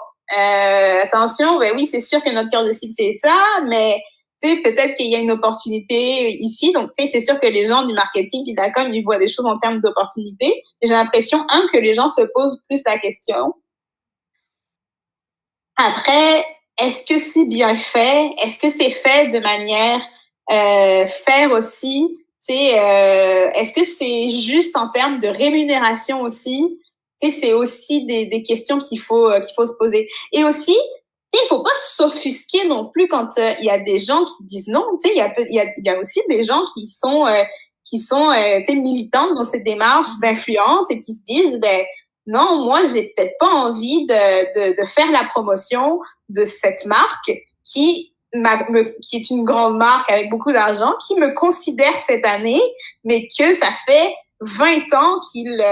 attention, 1.05 1.59
ben 1.59 1.73
oui, 1.77 1.87
c'est 1.87 2.01
sûr 2.01 2.23
que 2.23 2.31
notre 2.31 2.51
cœur 2.51 2.65
de 2.65 2.73
cible 2.73 2.93
c'est 2.95 3.13
ça, 3.13 3.39
mais 3.69 4.03
tu 4.41 4.49
sais, 4.49 4.57
peut-être 4.63 4.95
qu'il 4.95 5.11
y 5.11 5.17
a 5.17 5.19
une 5.19 5.33
opportunité 5.33 6.31
ici. 6.31 6.73
Donc, 6.73 6.91
tu 6.97 7.05
sais, 7.05 7.11
c'est 7.11 7.21
sûr 7.21 7.41
que 7.41 7.47
les 7.47 7.67
gens 7.67 7.85
du 7.85 7.93
marketing 7.93 8.45
et 8.47 8.55
de 8.55 8.61
la 8.61 8.89
ils 8.89 9.03
voient 9.03 9.19
des 9.19 9.29
choses 9.29 9.47
en 9.47 9.59
termes 9.59 9.81
d'opportunité. 9.81 10.63
Et 10.81 10.87
j'ai 10.87 10.93
l'impression, 10.93 11.45
un, 11.51 11.67
que 11.73 11.79
les 11.79 11.95
gens 11.95 12.09
se 12.09 12.23
posent 12.35 12.63
plus 12.69 12.83
la 12.87 12.99
question. 12.99 13.55
Après, 15.77 16.45
est-ce 16.79 17.05
que 17.05 17.19
c'est 17.19 17.47
bien 17.47 17.77
fait? 17.77 18.31
Est-ce 18.43 18.59
que 18.59 18.71
c'est 18.71 18.91
fait 18.91 19.29
de 19.29 19.41
manière 19.41 20.01
euh, 20.53 21.07
faire 21.07 21.51
aussi? 21.51 22.07
Tu 22.47 22.55
sais, 22.55 22.79
euh, 22.79 23.51
est-ce 23.55 23.73
que 23.73 23.85
c'est 23.85 24.31
juste 24.31 24.77
en 24.77 24.89
termes 24.89 25.19
de 25.19 25.29
rémunération 25.29 26.21
aussi? 26.21 26.79
Tu 27.21 27.31
sais, 27.31 27.39
c'est 27.41 27.53
aussi 27.53 28.07
des, 28.07 28.27
des 28.27 28.43
questions 28.45 28.79
qu'il 28.79 29.01
faut 29.01 29.29
qu'il 29.33 29.55
faut 29.57 29.67
se 29.67 29.77
poser. 29.77 30.09
Et 30.33 30.45
aussi, 30.45 30.77
il 31.35 31.47
faut 31.49 31.63
pas 31.63 31.71
s'offusquer 31.77 32.67
non 32.67 32.87
plus 32.87 33.07
quand 33.09 33.29
euh, 33.39 33.53
il 33.61 33.67
y 33.67 33.71
a 33.71 33.79
des 33.79 33.99
gens 33.99 34.25
qui 34.25 34.45
disent 34.45 34.69
non. 34.69 34.85
Il 35.05 35.17
y 35.17 35.21
a, 35.21 35.35
y, 35.39 35.59
a, 35.61 35.65
y 35.77 35.89
a 35.89 35.99
aussi 35.99 36.21
des 36.29 36.43
gens 36.43 36.65
qui 36.75 36.87
sont 36.87 37.27
euh, 37.27 37.43
qui 37.85 37.99
sont 37.99 38.31
euh, 38.31 38.61
militantes 38.69 39.35
dans 39.35 39.45
cette 39.45 39.65
démarche 39.65 40.09
d'influence 40.21 40.87
et 40.91 41.01
qui 41.01 41.15
se 41.15 41.23
disent 41.23 41.59
ben 41.59 41.85
non, 42.27 42.65
moi 42.65 42.85
j'ai 42.87 43.13
peut-être 43.15 43.35
pas 43.39 43.51
envie 43.51 44.07
de, 44.07 44.15
de, 44.15 44.81
de, 44.81 44.87
faire 44.87 45.11
la 45.11 45.25
promotion 45.25 46.01
de 46.29 46.45
cette 46.45 46.85
marque 46.85 47.33
qui 47.65 48.15
me, 48.35 48.99
qui 49.01 49.17
est 49.17 49.31
une 49.31 49.45
grande 49.45 49.79
marque 49.79 50.11
avec 50.11 50.29
beaucoup 50.29 50.53
d'argent, 50.53 50.95
qui 51.07 51.15
me 51.15 51.35
considère 51.35 51.97
cette 52.07 52.27
année, 52.27 52.61
mais 53.05 53.27
que 53.27 53.55
ça 53.55 53.71
fait 53.87 54.15
20 54.41 54.95
ans 54.95 55.21
qu'ils 55.33 55.65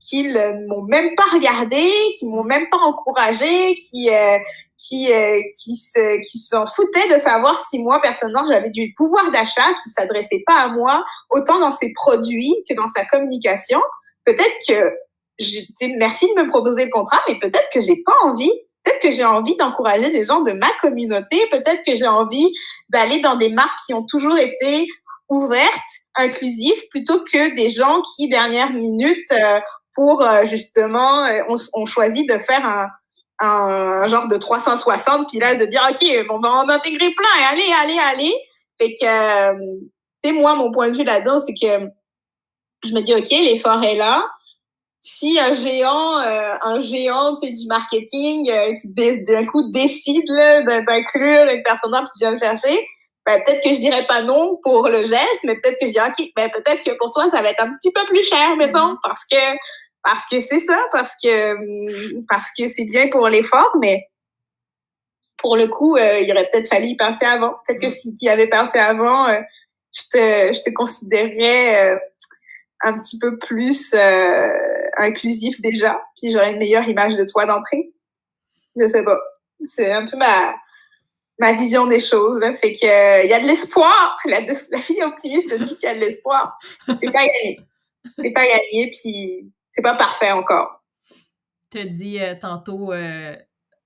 qu'ils 0.00 0.32
m'ont 0.66 0.82
même 0.82 1.14
pas 1.14 1.26
regardé, 1.32 1.92
qui 2.18 2.26
m'ont 2.26 2.42
même 2.42 2.68
pas 2.70 2.78
encouragé, 2.78 3.74
qui 3.74 4.10
euh, 4.10 4.38
qui 4.80 5.12
euh, 5.12 5.40
qui 5.58 5.76
se 5.76 6.20
qui 6.20 6.38
s'en 6.38 6.66
foutaient 6.66 7.08
de 7.14 7.20
savoir 7.20 7.62
si 7.68 7.78
moi 7.78 8.00
personnellement 8.00 8.44
j'avais 8.50 8.70
du 8.70 8.94
pouvoir 8.96 9.30
d'achat, 9.30 9.74
qui 9.82 9.90
s'adressait 9.90 10.42
pas 10.46 10.62
à 10.62 10.68
moi 10.68 11.04
autant 11.30 11.60
dans 11.60 11.72
ses 11.72 11.92
produits 11.92 12.54
que 12.68 12.74
dans 12.74 12.88
sa 12.88 13.04
communication. 13.04 13.80
Peut-être 14.24 14.56
que 14.66 14.92
merci 15.98 16.26
de 16.34 16.42
me 16.42 16.48
proposer 16.48 16.86
le 16.86 16.90
contrat, 16.90 17.20
mais 17.28 17.38
peut-être 17.38 17.68
que 17.72 17.80
j'ai 17.80 18.02
pas 18.04 18.14
envie. 18.24 18.52
Peut-être 18.82 19.00
que 19.02 19.10
j'ai 19.10 19.24
envie 19.24 19.56
d'encourager 19.56 20.10
des 20.10 20.24
gens 20.24 20.40
de 20.40 20.52
ma 20.52 20.70
communauté. 20.80 21.38
Peut-être 21.50 21.82
que 21.86 21.94
j'ai 21.94 22.06
envie 22.06 22.50
d'aller 22.88 23.20
dans 23.20 23.36
des 23.36 23.50
marques 23.50 23.78
qui 23.86 23.92
ont 23.92 24.04
toujours 24.04 24.38
été 24.38 24.86
ouvertes, 25.28 25.70
inclusives, 26.16 26.88
plutôt 26.90 27.22
que 27.24 27.54
des 27.54 27.68
gens 27.68 28.00
qui, 28.16 28.28
dernière 28.28 28.72
minute, 28.72 29.30
euh, 29.32 29.60
pour 29.94 30.22
euh, 30.22 30.44
justement, 30.46 31.24
euh, 31.24 31.42
on, 31.48 31.56
on, 31.74 31.84
choisit 31.84 32.28
de 32.28 32.38
faire 32.38 32.64
un, 32.64 32.88
un, 33.40 34.06
genre 34.08 34.28
de 34.28 34.36
360, 34.36 35.28
puis 35.28 35.38
là, 35.38 35.54
de 35.54 35.64
dire, 35.66 35.82
OK, 35.90 36.26
on 36.30 36.38
va 36.40 36.48
en 36.50 36.68
intégrer 36.68 37.10
plein, 37.14 37.48
allez, 37.50 37.72
allez, 37.80 37.98
allez. 37.98 38.34
Fait 38.80 38.96
que, 39.00 39.06
euh, 39.06 39.58
tu 40.22 40.30
sais, 40.30 40.32
moi, 40.32 40.54
mon 40.56 40.70
point 40.70 40.90
de 40.90 40.96
vue 40.96 41.04
là-dedans, 41.04 41.40
c'est 41.40 41.54
que 41.54 41.86
je 42.84 42.94
me 42.94 43.00
dis, 43.00 43.14
OK, 43.14 43.30
l'effort 43.30 43.82
est 43.82 43.96
là. 43.96 44.24
Si 45.02 45.38
un 45.40 45.54
géant, 45.54 46.18
un 46.18 46.78
géant, 46.80 47.34
tu 47.34 47.46
sais, 47.46 47.52
du 47.54 47.66
marketing 47.66 48.50
qui 48.82 49.24
d'un 49.24 49.46
coup 49.46 49.70
décide 49.70 50.26
d'inclure 50.26 51.46
une 51.50 51.62
personne 51.62 51.92
qui 51.92 52.18
vient 52.20 52.32
me 52.32 52.36
chercher, 52.36 52.86
ben, 53.26 53.42
peut-être 53.44 53.62
que 53.62 53.74
je 53.74 53.80
dirais 53.80 54.06
pas 54.06 54.22
non 54.22 54.58
pour 54.62 54.88
le 54.88 55.04
geste, 55.04 55.40
mais 55.44 55.54
peut-être 55.54 55.78
que 55.78 55.86
je 55.86 55.92
dirais, 55.92 56.08
OK, 56.08 56.26
ben, 56.36 56.50
peut-être 56.50 56.82
que 56.82 56.96
pour 56.96 57.10
toi, 57.12 57.28
ça 57.32 57.42
va 57.42 57.50
être 57.50 57.62
un 57.62 57.74
petit 57.74 57.92
peu 57.92 58.04
plus 58.06 58.22
cher, 58.22 58.56
mettons, 58.56 58.94
mm-hmm. 58.94 58.98
parce 59.02 59.24
que 59.30 59.36
parce 60.02 60.26
que 60.26 60.40
c'est 60.40 60.60
ça, 60.60 60.78
parce 60.92 61.14
que 61.22 62.24
parce 62.26 62.50
que 62.56 62.68
c'est 62.68 62.84
bien 62.84 63.08
pour 63.08 63.28
l'effort, 63.28 63.70
mais 63.80 64.08
pour 65.38 65.56
le 65.56 65.68
coup, 65.68 65.96
euh, 65.96 66.20
il 66.20 66.30
aurait 66.32 66.48
peut-être 66.50 66.68
fallu 66.68 66.86
y 66.86 66.96
penser 66.96 67.24
avant. 67.24 67.56
Peut-être 67.66 67.80
que 67.80 67.86
mm. 67.86 67.90
si 67.90 68.14
tu 68.14 68.26
y 68.26 68.28
avais 68.28 68.48
pensé 68.48 68.78
avant, 68.78 69.28
euh, 69.28 69.40
je 69.92 70.02
te 70.10 70.52
je 70.52 70.62
te 70.62 70.70
considérerais 70.70 71.94
euh, 71.94 71.98
un 72.82 72.98
petit 72.98 73.18
peu 73.18 73.38
plus 73.38 73.94
inclusif 74.96 75.60
déjà, 75.60 76.02
puis 76.16 76.30
j'aurais 76.30 76.52
une 76.52 76.58
meilleure 76.58 76.88
image 76.88 77.14
de 77.16 77.24
toi 77.24 77.44
d'entrée. 77.44 77.92
Je 78.76 78.88
sais 78.88 79.04
pas. 79.04 79.18
C'est 79.66 79.92
un 79.92 80.06
peu 80.06 80.16
ma 80.16 80.54
ma 81.38 81.52
vision 81.52 81.86
des 81.86 81.98
choses. 81.98 82.38
Là. 82.38 82.54
Fait 82.54 82.72
que 82.72 83.24
il 83.24 83.28
y 83.28 83.34
a 83.34 83.40
de 83.40 83.46
l'espoir. 83.46 84.18
La, 84.24 84.40
la 84.40 84.78
fille 84.78 85.02
optimiste 85.02 85.52
dit 85.58 85.76
qu'il 85.76 85.88
y 85.88 85.92
a 85.92 85.94
de 85.94 86.00
l'espoir. 86.00 86.58
C'est 86.86 87.12
pas 87.12 87.26
gagné. 87.26 87.60
C'est 88.18 88.30
pas 88.30 88.46
gagné, 88.46 88.90
puis 88.90 89.52
c'est 89.70 89.82
pas 89.82 89.94
parfait 89.94 90.32
encore. 90.32 90.82
Tu 91.70 91.78
as 91.78 91.84
dit 91.84 92.20
euh, 92.20 92.34
tantôt, 92.40 92.92
euh, 92.92 93.36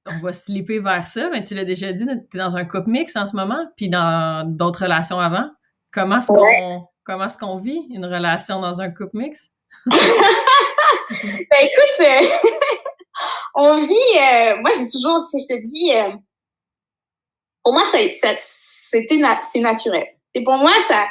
on 0.06 0.18
va 0.20 0.32
slipper 0.32 0.78
vers 0.78 1.06
ça, 1.06 1.28
mais 1.30 1.42
tu 1.42 1.54
l'as 1.54 1.64
déjà 1.64 1.92
dit, 1.92 2.06
tu 2.06 2.36
es 2.36 2.38
dans 2.38 2.56
un 2.56 2.64
couple 2.64 2.90
mix 2.90 3.16
en 3.16 3.26
ce 3.26 3.36
moment, 3.36 3.66
puis 3.76 3.88
dans 3.88 4.46
d'autres 4.46 4.82
relations 4.82 5.20
avant. 5.20 5.50
Comment 5.92 6.18
est-ce 6.18 6.28
qu'on 6.28 6.88
comment 7.04 7.26
est-ce 7.26 7.38
qu'on 7.38 7.56
vit 7.56 7.86
une 7.90 8.06
relation 8.06 8.60
dans 8.60 8.80
un 8.80 8.90
couple 8.90 9.18
mix? 9.18 9.50
ben 9.86 9.96
écoute, 11.60 12.00
euh, 12.00 12.26
on 13.54 13.86
vit, 13.86 14.60
moi 14.60 14.70
j'ai 14.76 14.88
toujours, 14.88 15.22
si 15.22 15.38
je 15.38 15.54
te 15.54 15.62
dis, 15.62 16.18
pour 17.62 17.74
moi 17.74 17.82
c'était 17.92 18.36
c'est 18.38 19.60
naturel. 19.60 20.06
Et 20.34 20.42
pour 20.42 20.56
moi 20.56 20.72
ça 20.88 21.06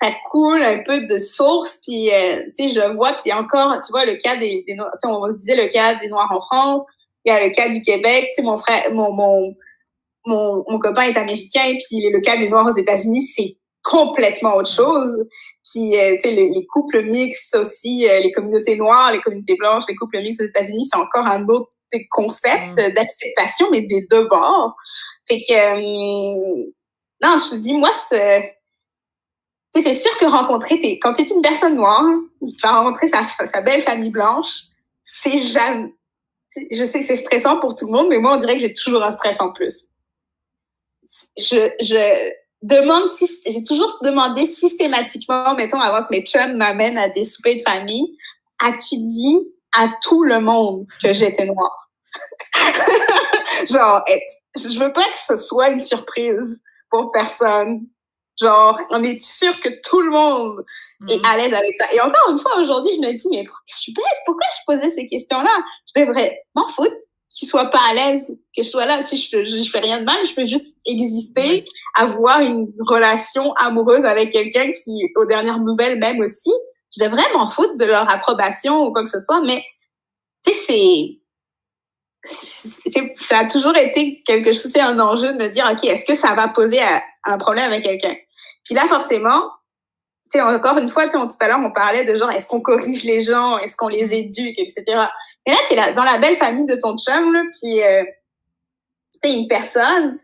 ça 0.00 0.12
coule 0.30 0.62
un 0.62 0.78
peu 0.82 1.06
de 1.06 1.18
source 1.18 1.80
puis 1.82 2.08
tu 2.56 2.68
sais 2.68 2.70
je 2.70 2.92
vois 2.92 3.12
puis 3.12 3.32
encore 3.32 3.80
tu 3.84 3.92
vois 3.92 4.04
le 4.04 4.14
cas 4.14 4.36
des, 4.36 4.64
des 4.66 4.74
noirs, 4.74 4.92
on 5.04 5.30
se 5.30 5.36
disait 5.36 5.56
le 5.56 5.66
cas 5.66 5.96
des 5.96 6.08
noirs 6.08 6.30
en 6.30 6.40
France, 6.40 6.82
il 7.24 7.32
y 7.32 7.34
a 7.34 7.44
le 7.44 7.50
cas 7.50 7.68
du 7.68 7.82
Québec, 7.82 8.28
tu 8.28 8.36
sais 8.36 8.42
mon 8.42 8.56
frère 8.56 8.92
mon 8.92 9.12
mon 9.12 9.54
mon, 10.26 10.64
mon 10.68 10.78
copain 10.78 11.02
est 11.02 11.16
américain 11.16 11.76
puis 11.88 12.10
le 12.10 12.20
cas 12.20 12.36
des 12.36 12.48
noirs 12.48 12.66
aux 12.66 12.76
États-Unis 12.76 13.22
c'est 13.22 13.56
complètement 13.82 14.56
autre 14.56 14.70
chose. 14.70 15.24
Puis, 15.70 15.96
euh, 15.96 16.14
tu 16.22 16.28
sais, 16.28 16.34
les, 16.34 16.66
couples 16.66 17.02
mixtes 17.02 17.56
aussi, 17.56 18.08
euh, 18.08 18.20
les 18.20 18.32
communautés 18.32 18.76
noires, 18.76 19.12
les 19.12 19.20
communautés 19.20 19.56
blanches, 19.56 19.84
les 19.88 19.94
couples 19.94 20.20
mixtes 20.20 20.42
aux 20.42 20.46
États-Unis, 20.46 20.88
c'est 20.90 20.98
encore 20.98 21.26
un 21.26 21.46
autre 21.48 21.70
concept 22.10 22.78
mm. 22.78 22.94
d'acceptation, 22.94 23.66
mais 23.70 23.82
des 23.82 24.06
deux 24.10 24.28
bords. 24.28 24.74
Fait 25.28 25.40
que, 25.40 25.52
euh, 25.52 26.70
non, 27.22 27.36
je 27.38 27.50
te 27.50 27.56
dis, 27.56 27.74
moi, 27.74 27.90
c'est... 28.08 28.56
C'est 29.82 29.94
sûr 29.94 30.16
que 30.18 30.26
rencontrer 30.26 30.98
quand 31.00 31.12
tu 31.14 31.22
es 31.22 31.26
une 31.26 31.42
personne 31.42 31.76
noire, 31.76 32.06
tu 32.40 32.54
vas 32.62 32.72
rencontrer 32.72 33.08
sa, 33.08 33.60
belle 33.60 33.82
famille 33.82 34.10
blanche, 34.10 34.64
c'est 35.02 35.38
jamais, 35.38 35.92
je 36.70 36.84
sais 36.84 37.00
que 37.00 37.06
c'est 37.06 37.16
stressant 37.16 37.58
pour 37.60 37.74
tout 37.74 37.86
le 37.86 37.92
monde, 37.92 38.08
mais 38.08 38.18
moi, 38.18 38.34
on 38.34 38.36
dirait 38.36 38.54
que 38.54 38.60
j'ai 38.60 38.74
toujours 38.74 39.02
un 39.02 39.12
stress 39.12 39.40
en 39.40 39.52
plus. 39.52 39.86
Je, 41.36 41.70
demande, 42.62 43.08
j'ai 43.46 43.62
toujours 43.62 43.98
demandé 44.02 44.46
systématiquement, 44.46 45.54
mettons, 45.54 45.80
avant 45.80 46.04
que 46.04 46.10
mes 46.10 46.22
chums 46.22 46.56
m'amènent 46.56 46.98
à 46.98 47.08
des 47.08 47.24
soupers 47.24 47.56
de 47.56 47.62
famille, 47.62 48.16
as-tu 48.60 48.96
dit 48.98 49.38
à 49.76 49.88
tout 50.02 50.24
le 50.24 50.40
monde 50.40 50.86
que 51.02 51.12
j'étais 51.12 51.46
noire? 51.46 51.90
Genre, 53.70 54.04
je 54.56 54.78
veux 54.78 54.92
pas 54.92 55.04
que 55.04 55.18
ce 55.26 55.36
soit 55.36 55.70
une 55.70 55.80
surprise 55.80 56.60
pour 56.90 57.12
personne. 57.12 57.86
Genre, 58.40 58.78
on 58.90 59.02
est 59.02 59.20
sûr 59.20 59.58
que 59.60 59.68
tout 59.82 60.00
le 60.00 60.10
monde 60.10 60.64
est 61.08 61.16
mm-hmm. 61.16 61.26
à 61.26 61.36
l'aise 61.36 61.54
avec 61.54 61.76
ça. 61.76 61.92
Et 61.92 62.00
encore 62.00 62.30
une 62.30 62.38
fois, 62.38 62.58
aujourd'hui, 62.58 62.92
je 62.94 63.00
me 63.00 63.12
dis, 63.12 63.28
mais 63.30 63.44
je 63.66 63.76
suis 63.76 63.92
bête, 63.92 64.04
pourquoi 64.24 64.46
je 64.58 64.74
posais 64.74 64.90
ces 64.90 65.06
questions-là? 65.06 65.50
Je 65.94 66.00
devrais 66.00 66.42
m'en 66.54 66.66
foutre 66.68 66.96
qu'il 67.30 67.48
soit 67.48 67.66
pas 67.66 67.80
à 67.90 67.94
l'aise, 67.94 68.28
que 68.56 68.62
je 68.62 68.68
sois 68.68 68.86
là. 68.86 68.98
Tu 68.98 69.16
sais, 69.16 69.44
je, 69.46 69.62
je, 69.62 69.70
fais 69.70 69.78
rien 69.78 70.00
de 70.00 70.04
mal, 70.04 70.18
je 70.26 70.34
peux 70.34 70.46
juste 70.46 70.76
exister, 70.84 71.64
avoir 71.94 72.40
une 72.40 72.72
relation 72.80 73.52
amoureuse 73.54 74.04
avec 74.04 74.30
quelqu'un 74.32 74.70
qui, 74.72 75.12
aux 75.16 75.26
dernières 75.26 75.60
nouvelles 75.60 75.98
même 75.98 76.20
aussi, 76.20 76.52
je 76.96 77.04
devrais 77.04 77.32
m'en 77.34 77.48
foutre 77.48 77.76
de 77.76 77.84
leur 77.84 78.10
approbation 78.10 78.84
ou 78.84 78.92
quoi 78.92 79.04
que 79.04 79.10
ce 79.10 79.20
soit, 79.20 79.40
mais 79.42 79.64
tu 80.44 80.52
sais, 80.52 81.20
c'est, 82.24 83.04
ça 83.18 83.38
a 83.38 83.46
toujours 83.46 83.76
été 83.76 84.22
quelque 84.26 84.52
chose, 84.52 84.70
c'est 84.72 84.80
un 84.80 84.98
enjeu 84.98 85.32
de 85.32 85.38
me 85.42 85.48
dire, 85.48 85.68
OK, 85.70 85.84
est-ce 85.84 86.04
que 86.04 86.16
ça 86.16 86.34
va 86.34 86.48
poser 86.48 86.80
un 87.24 87.38
problème 87.38 87.70
avec 87.70 87.84
quelqu'un? 87.84 88.16
Puis 88.70 88.76
là, 88.76 88.86
forcément, 88.86 89.50
sais, 90.30 90.40
encore 90.40 90.78
une 90.78 90.88
fois, 90.88 91.08
tout 91.08 91.18
à 91.40 91.48
l'heure, 91.48 91.58
on 91.60 91.72
parlait 91.72 92.04
de 92.04 92.14
genre, 92.14 92.30
est-ce 92.30 92.46
qu'on 92.46 92.60
corrige 92.60 93.02
les 93.02 93.20
gens, 93.20 93.58
est-ce 93.58 93.76
qu'on 93.76 93.88
les 93.88 94.14
éduque, 94.14 94.60
etc. 94.60 94.84
Mais 95.44 95.52
là, 95.52 95.58
tu 95.68 95.74
es 95.74 95.94
dans 95.94 96.04
la 96.04 96.18
belle 96.18 96.36
famille 96.36 96.66
de 96.66 96.76
ton 96.76 96.96
chum, 96.96 97.32
là, 97.32 97.42
puis 97.50 97.82
euh, 97.82 98.04
tu 99.20 99.28
une 99.28 99.48
personne 99.48 100.20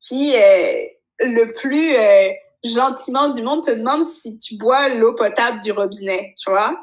qui, 0.00 0.34
euh, 0.34 0.72
le 1.20 1.52
plus 1.52 1.94
euh, 1.94 2.32
gentiment 2.64 3.28
du 3.28 3.42
monde, 3.42 3.62
te 3.62 3.70
demande 3.70 4.04
si 4.06 4.36
tu 4.40 4.56
bois 4.56 4.88
l'eau 4.96 5.14
potable 5.14 5.60
du 5.60 5.70
robinet, 5.70 6.32
tu 6.42 6.50
vois? 6.50 6.76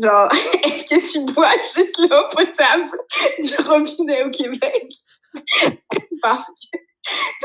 Genre, 0.00 0.32
est-ce 0.64 0.84
que 0.86 1.12
tu 1.12 1.34
bois 1.34 1.52
juste 1.76 1.98
l'eau 1.98 2.22
potable 2.30 2.90
du 3.40 3.56
robinet 3.68 4.24
au 4.24 4.30
Québec? 4.30 4.90
Parce 6.22 6.46
que 6.46 6.78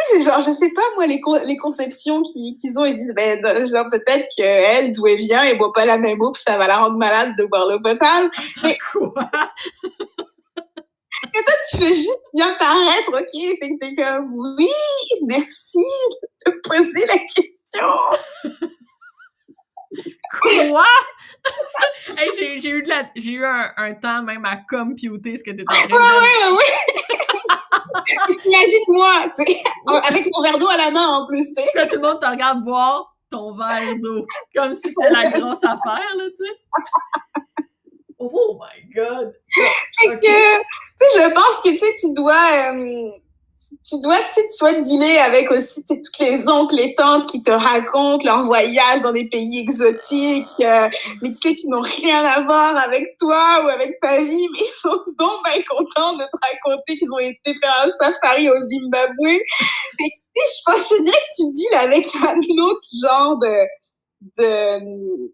c'est 0.08 0.24
genre, 0.24 0.42
je 0.42 0.52
sais 0.52 0.72
pas, 0.72 0.82
moi, 0.96 1.06
les, 1.06 1.22
les 1.46 1.58
conceptions 1.58 2.22
qu'ils 2.22 2.80
ont, 2.80 2.86
ils 2.86 2.98
disent, 2.98 3.14
ben, 3.16 3.66
genre, 3.66 3.88
peut-être 3.90 4.28
qu'elle, 4.36 4.94
d'où 4.94 5.08
elle 5.08 5.18
vient, 5.18 5.44
elle 5.44 5.58
boit 5.58 5.74
pas 5.74 5.86
la 5.86 5.98
même 5.98 6.22
eau, 6.22 6.32
puis 6.32 6.44
ça 6.46 6.58
va 6.58 6.68
la 6.68 6.78
rendre 6.78 6.98
malade 6.98 7.36
de 7.38 7.46
boire 7.46 7.68
l'eau 7.68 7.80
potable. 7.80 8.30
Mais... 8.64 8.78
Quoi? 8.92 9.14
Et 11.34 11.44
toi, 11.44 11.54
tu 11.70 11.78
fais 11.78 11.94
juste 11.94 12.24
bien 12.34 12.54
paraître, 12.60 13.10
ok? 13.10 13.58
Fait 13.60 13.70
que 13.70 13.78
t'es 13.80 13.96
comme, 13.96 14.34
oui, 14.34 14.70
merci 15.26 15.80
de 15.80 16.52
te 16.52 16.68
poser 16.68 17.06
la 17.06 17.18
question. 17.20 17.88
Quoi? 20.42 20.86
hey, 22.18 22.30
j'ai 22.58 22.70
eu, 22.70 22.84
de 22.84 22.90
la, 22.90 23.10
eu 23.16 23.46
un, 23.46 23.72
un, 23.78 23.94
temps 23.94 24.24
même 24.24 24.44
à 24.44 24.58
computer 24.70 25.38
ce 25.38 25.44
que 25.44 25.52
t'étais 25.52 25.64
en 25.64 25.74
train 25.74 25.84
de 25.84 25.88
dire. 25.88 26.52
Ouais, 26.52 26.58
ouais, 26.58 27.25
Imagine-moi, 28.46 29.34
avec 30.08 30.28
mon 30.34 30.42
verre 30.42 30.58
d'eau 30.58 30.68
à 30.68 30.78
la 30.78 30.92
main 30.92 31.08
en 31.08 31.28
plus, 31.28 31.54
tu 31.54 31.62
sais. 31.62 31.88
tout 31.88 31.96
le 31.96 32.02
monde 32.02 32.20
te 32.20 32.26
regarde 32.26 32.64
boire 32.64 33.16
ton 33.30 33.56
verre 33.56 33.96
d'eau, 34.02 34.26
comme 34.56 34.74
si 34.74 34.90
c'était 34.90 35.12
la 35.12 35.30
grosse 35.32 35.64
affaire, 35.64 36.16
là, 36.18 36.24
tu 36.30 36.46
sais. 36.46 37.44
Oh 38.18 38.58
my 38.60 38.94
God! 38.94 39.34
Fait 40.00 40.20
que, 40.20 40.20
tu 40.20 40.28
sais, 40.96 41.06
je 41.16 41.34
pense 41.34 41.60
que, 41.64 42.00
tu 42.00 42.14
dois... 42.14 42.74
Euh, 42.74 43.10
tu 43.88 44.00
dois, 44.02 44.18
tu 44.34 44.42
sais, 44.42 44.74
tu 44.74 44.82
dealer 44.82 45.18
avec 45.20 45.52
aussi 45.52 45.84
toutes 45.86 46.20
les 46.20 46.50
oncles, 46.50 46.76
les 46.76 46.96
tantes 46.96 47.30
qui 47.30 47.44
te 47.44 47.52
racontent 47.52 48.26
leur 48.26 48.44
voyage 48.44 49.02
dans 49.04 49.12
des 49.12 49.30
pays 49.30 49.60
exotiques, 49.60 50.48
euh, 50.62 50.90
mais 51.22 51.32
tu 51.32 51.50
sais, 51.50 51.54
qui 51.54 51.68
n'ont 51.68 51.82
rien 51.82 52.24
à 52.24 52.42
voir 52.46 52.76
avec 52.78 53.16
toi 53.20 53.64
ou 53.64 53.68
avec 53.68 54.00
ta 54.02 54.20
vie, 54.22 54.48
mais 54.54 54.60
ils 54.60 54.80
sont 54.82 54.98
donc 55.20 55.44
bien 55.44 55.62
contents 55.70 56.14
de 56.18 56.24
te 56.24 56.40
raconter 56.42 56.98
qu'ils 56.98 57.12
ont 57.14 57.20
été 57.20 57.54
faire 57.62 57.86
un 57.86 57.92
safari 58.02 58.50
au 58.50 58.56
Zimbabwe. 58.56 59.30
Et 59.30 59.44
tu 60.00 60.10
sais, 60.36 60.58
je 60.58 60.62
pense, 60.66 60.90
je 60.90 61.04
dirais 61.04 61.18
que 61.18 61.36
tu 61.36 61.54
deals 61.54 61.76
avec 61.76 62.08
un 62.16 62.64
autre 62.64 62.88
genre 63.04 63.38
de, 63.38 63.56
de, 64.40 65.32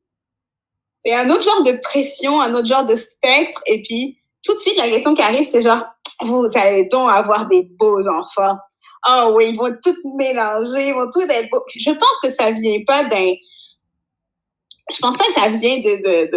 et 1.05 1.15
un 1.15 1.29
autre 1.29 1.43
genre 1.43 1.63
de 1.63 1.71
pression, 1.81 2.41
un 2.41 2.53
autre 2.53 2.67
genre 2.67 2.85
de 2.85 2.97
spectre, 2.97 3.61
et 3.65 3.81
puis 3.81 4.17
tout 4.43 4.55
de 4.55 4.59
suite, 4.59 4.77
la 4.77 4.89
question 4.89 5.13
qui 5.13 5.21
arrive, 5.21 5.47
c'est 5.49 5.61
genre, 5.61 5.85
vous 6.23 6.47
allez 6.55 6.87
donc 6.87 7.09
avoir 7.09 7.47
des 7.47 7.67
beaux 7.79 8.07
enfants. 8.07 8.57
Oh 9.07 9.33
oui, 9.35 9.49
ils 9.49 9.57
vont 9.57 9.75
tout 9.83 9.95
mélanger, 10.15 10.89
ils 10.89 10.93
vont 10.93 11.09
tout 11.11 11.21
être 11.21 11.49
beaux. 11.49 11.63
Je 11.67 11.91
pense 11.91 12.17
que 12.23 12.29
ça 12.29 12.51
vient 12.51 12.79
pas 12.85 13.03
d'un. 13.05 13.33
Je 14.91 14.97
pense 14.99 15.17
pas 15.17 15.25
que 15.25 15.33
ça 15.33 15.49
vient 15.49 15.77
de, 15.79 15.95
de, 15.97 16.31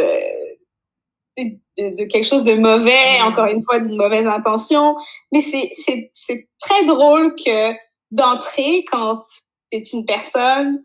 de, 1.36 1.96
de, 1.96 2.04
quelque 2.04 2.24
chose 2.24 2.44
de 2.44 2.54
mauvais, 2.54 3.18
mm. 3.20 3.26
encore 3.26 3.46
une 3.46 3.62
fois, 3.64 3.80
d'une 3.80 3.96
mauvaise 3.96 4.26
intention. 4.26 4.96
Mais 5.32 5.42
c'est 5.42 6.48
très 6.60 6.86
drôle 6.86 7.34
que 7.34 7.72
d'entrer, 8.10 8.84
quand 8.90 9.22
tu 9.26 9.78
es 9.78 9.82
une 9.92 10.06
personne, 10.06 10.82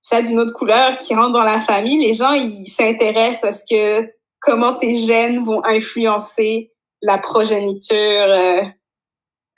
ça 0.00 0.22
d'une 0.22 0.40
autre 0.40 0.54
couleur, 0.54 0.98
qui 0.98 1.14
rentre 1.14 1.32
dans 1.32 1.42
la 1.42 1.60
famille, 1.60 2.04
les 2.04 2.14
gens, 2.14 2.32
ils 2.32 2.68
s'intéressent 2.68 3.44
à 3.44 3.52
ce 3.52 3.62
que, 3.68 4.10
comment 4.40 4.74
tes 4.74 4.94
gènes 4.96 5.44
vont 5.44 5.62
influencer 5.64 6.73
la 7.04 7.18
progéniture 7.18 7.96
euh, 7.98 8.62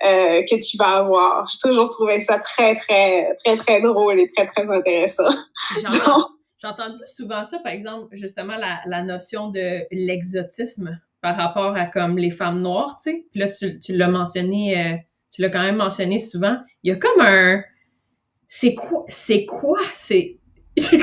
euh, 0.04 0.42
que 0.50 0.60
tu 0.60 0.76
vas 0.76 0.98
avoir. 0.98 1.48
J'ai 1.48 1.70
toujours 1.70 1.90
trouvé 1.90 2.20
ça 2.20 2.38
très, 2.40 2.74
très, 2.76 3.34
très, 3.44 3.56
très 3.56 3.80
drôle 3.80 4.20
et 4.20 4.28
très, 4.28 4.46
très 4.46 4.68
intéressant. 4.68 5.30
J'ai 6.60 6.68
entendu 6.68 7.00
souvent 7.14 7.44
ça, 7.44 7.58
par 7.60 7.72
exemple, 7.72 8.16
justement, 8.16 8.56
la, 8.56 8.80
la 8.86 9.02
notion 9.02 9.50
de 9.50 9.84
l'exotisme 9.90 10.98
par 11.20 11.36
rapport 11.36 11.76
à 11.76 11.86
comme 11.86 12.18
les 12.18 12.30
femmes 12.30 12.62
noires, 12.62 12.98
tu 13.02 13.10
sais. 13.10 13.24
Puis 13.30 13.40
là, 13.40 13.48
tu, 13.48 13.78
tu 13.78 13.96
l'as 13.96 14.08
mentionné, 14.08 14.78
euh, 14.78 14.96
tu 15.32 15.42
l'as 15.42 15.50
quand 15.50 15.62
même 15.62 15.76
mentionné 15.76 16.18
souvent. 16.18 16.56
Il 16.82 16.90
y 16.90 16.92
a 16.92 16.96
comme 16.96 17.20
un... 17.20 17.62
C'est 18.48 18.74
quoi? 18.74 19.04
C'est 19.08 19.44
quoi? 19.46 19.78
C'est... 19.94 20.38
Écoute, 20.76 20.98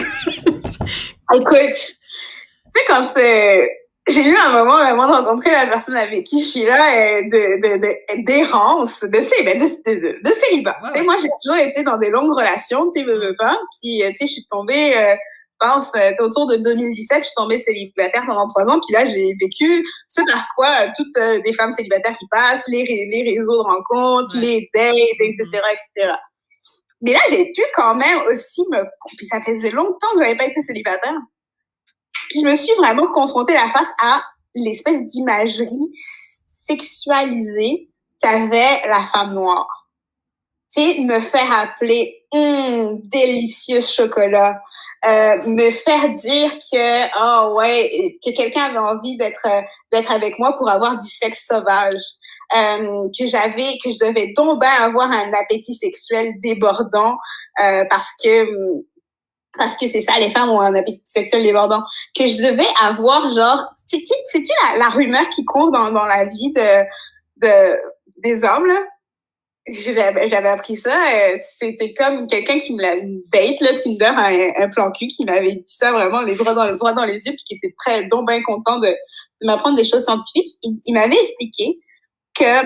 tu 1.34 2.72
sais, 2.76 2.86
quand 2.88 3.08
c'est 3.08 3.64
j'ai 4.08 4.30
eu 4.30 4.36
un 4.36 4.52
moment 4.52 4.78
vraiment 4.80 5.08
de 5.08 5.14
rencontrer 5.14 5.52
la 5.52 5.66
personne 5.66 5.96
avec 5.96 6.26
qui 6.26 6.42
je 6.42 6.46
suis 6.46 6.64
là 6.64 6.76
euh, 6.76 7.22
de 7.24 7.62
de 7.62 8.26
d'errance 8.26 9.02
de, 9.02 9.08
de, 9.08 9.46
ben, 9.46 9.58
de, 9.58 9.64
de, 9.64 10.22
de, 10.22 10.34
célibat. 10.34 10.78
Tu 10.92 11.00
sais 11.00 11.04
moi 11.04 11.16
j'ai 11.22 11.30
toujours 11.42 11.58
été 11.58 11.84
dans 11.84 11.98
des 11.98 12.10
longues 12.10 12.36
relations 12.36 12.92
tu 12.92 13.00
sais 13.00 13.06
veux 13.06 13.36
pas. 13.38 13.58
Puis 13.82 14.04
euh, 14.04 14.10
tu 14.10 14.18
sais 14.18 14.26
je 14.28 14.34
suis 14.34 14.46
tombée 14.50 14.98
euh, 14.98 15.16
je 15.62 15.68
pense 15.68 15.90
autour 16.20 16.48
de 16.48 16.58
2017 16.58 17.20
je 17.20 17.24
suis 17.24 17.34
tombée 17.38 17.58
célibataire 17.58 18.24
pendant 18.28 18.46
trois 18.48 18.70
ans. 18.70 18.80
Puis 18.86 18.94
là 18.94 19.06
j'ai 19.06 19.34
vécu 19.40 19.86
ce 20.10 20.22
par 20.30 20.48
quoi 20.56 20.68
toutes 20.98 21.18
les 21.46 21.54
femmes 21.54 21.74
célibataires 21.74 22.18
qui 22.18 22.28
passent 22.30 22.66
les 22.68 22.84
les 22.84 23.38
réseaux 23.38 23.64
de 23.64 23.70
rencontres 23.70 24.36
les 24.36 24.70
dates 24.74 25.22
etc 25.22 25.46
etc 25.46 26.14
mais 27.02 27.14
là 27.14 27.20
j'ai 27.30 27.46
pu 27.52 27.62
quand 27.76 27.96
même 27.96 28.18
aussi 28.32 28.64
me 28.72 28.80
puis 29.18 29.26
ça 29.26 29.40
faisait 29.42 29.70
longtemps 29.70 30.08
que 30.16 30.24
j'avais 30.24 30.38
pas 30.38 30.46
été 30.46 30.62
célibataire 30.62 31.20
je 32.34 32.46
me 32.46 32.56
suis 32.56 32.74
vraiment 32.76 33.08
confrontée 33.08 33.54
la 33.54 33.70
face 33.70 33.92
à 34.02 34.22
l'espèce 34.56 35.06
d'imagerie 35.06 35.90
sexualisée 36.48 37.90
qu'avait 38.22 38.88
la 38.88 39.06
femme 39.14 39.34
noire. 39.34 39.90
tu 40.74 40.82
sais, 40.82 41.02
me 41.02 41.20
faire 41.20 41.52
appeler 41.52 42.26
hum, 42.32 43.00
délicieux 43.04 43.82
chocolat, 43.82 44.62
euh, 45.06 45.44
me 45.48 45.70
faire 45.70 46.10
dire 46.12 46.52
que 46.72 47.08
oh 47.20 47.56
ouais 47.56 47.90
que 48.26 48.32
quelqu'un 48.32 48.64
avait 48.64 48.78
envie 48.78 49.18
d'être 49.18 49.46
d'être 49.92 50.12
avec 50.12 50.40
moi 50.40 50.56
pour 50.58 50.70
avoir 50.70 50.98
du 50.98 51.08
sexe 51.08 51.46
sauvage 51.46 52.02
euh, 52.56 53.10
que 53.18 53.26
j'avais 53.26 53.78
que 53.84 53.92
je 53.92 54.00
devais 54.00 54.32
donc 54.34 54.62
bien 54.62 54.72
avoir 54.80 55.12
un 55.12 55.34
appétit 55.34 55.76
sexuel 55.76 56.32
débordant 56.42 57.18
euh, 57.62 57.84
parce 57.90 58.12
que 58.24 58.46
parce 59.58 59.78
que 59.78 59.88
c'est 59.88 60.02
ça 60.02 60.18
les 60.20 60.30
femmes 60.30 60.50
ont 60.50 60.62
un 60.62 60.76
appétit 60.76 61.02
sexuel 61.06 61.44
débordant 61.44 61.84
que 62.18 62.26
je 62.26 62.38
devais 62.38 62.68
avoir 62.82 63.32
genre 63.32 63.64
c'est 63.88 64.04
tu 64.04 64.52
la, 64.72 64.80
la 64.80 64.90
rumeur 64.90 65.28
qui 65.30 65.46
court 65.46 65.72
dans 65.72 65.92
dans 65.92 66.06
la 66.06 66.26
vie 66.26 66.54
de 66.54 66.84
de 67.38 67.76
des 68.18 68.44
hommes 68.44 68.68
là? 68.68 68.80
J'avais 69.66 70.50
appris 70.50 70.76
ça. 70.76 70.94
Euh, 70.94 71.38
c'était 71.58 71.94
comme 71.94 72.28
quelqu'un 72.28 72.58
qui 72.58 72.74
me 72.74 72.82
l'a 72.82 72.96
date, 73.32 73.62
là, 73.62 73.80
Tinder, 73.80 74.12
un, 74.18 74.62
un 74.62 74.70
plan 74.70 74.92
cul, 74.92 75.08
qui 75.08 75.24
m'avait 75.24 75.56
dit 75.56 75.64
ça 75.66 75.94
vraiment 75.94 76.22
les 76.22 76.36
droits 76.36 76.54
dans, 76.54 76.66
les 76.66 76.76
droits 76.76 76.92
dans 76.92 77.06
les 77.06 77.16
yeux, 77.16 77.32
puis 77.32 77.44
qui 77.46 77.56
était 77.56 77.74
très, 77.80 78.04
donc 78.08 78.28
bien 78.28 78.44
content 78.44 78.80
de, 78.80 78.88
de 78.88 79.48
m'apprendre 79.48 79.78
des 79.78 79.86
choses 79.86 80.04
scientifiques. 80.04 80.50
Il, 80.64 80.94
m'avait 80.94 81.16
expliqué 81.16 81.80
que 82.38 82.66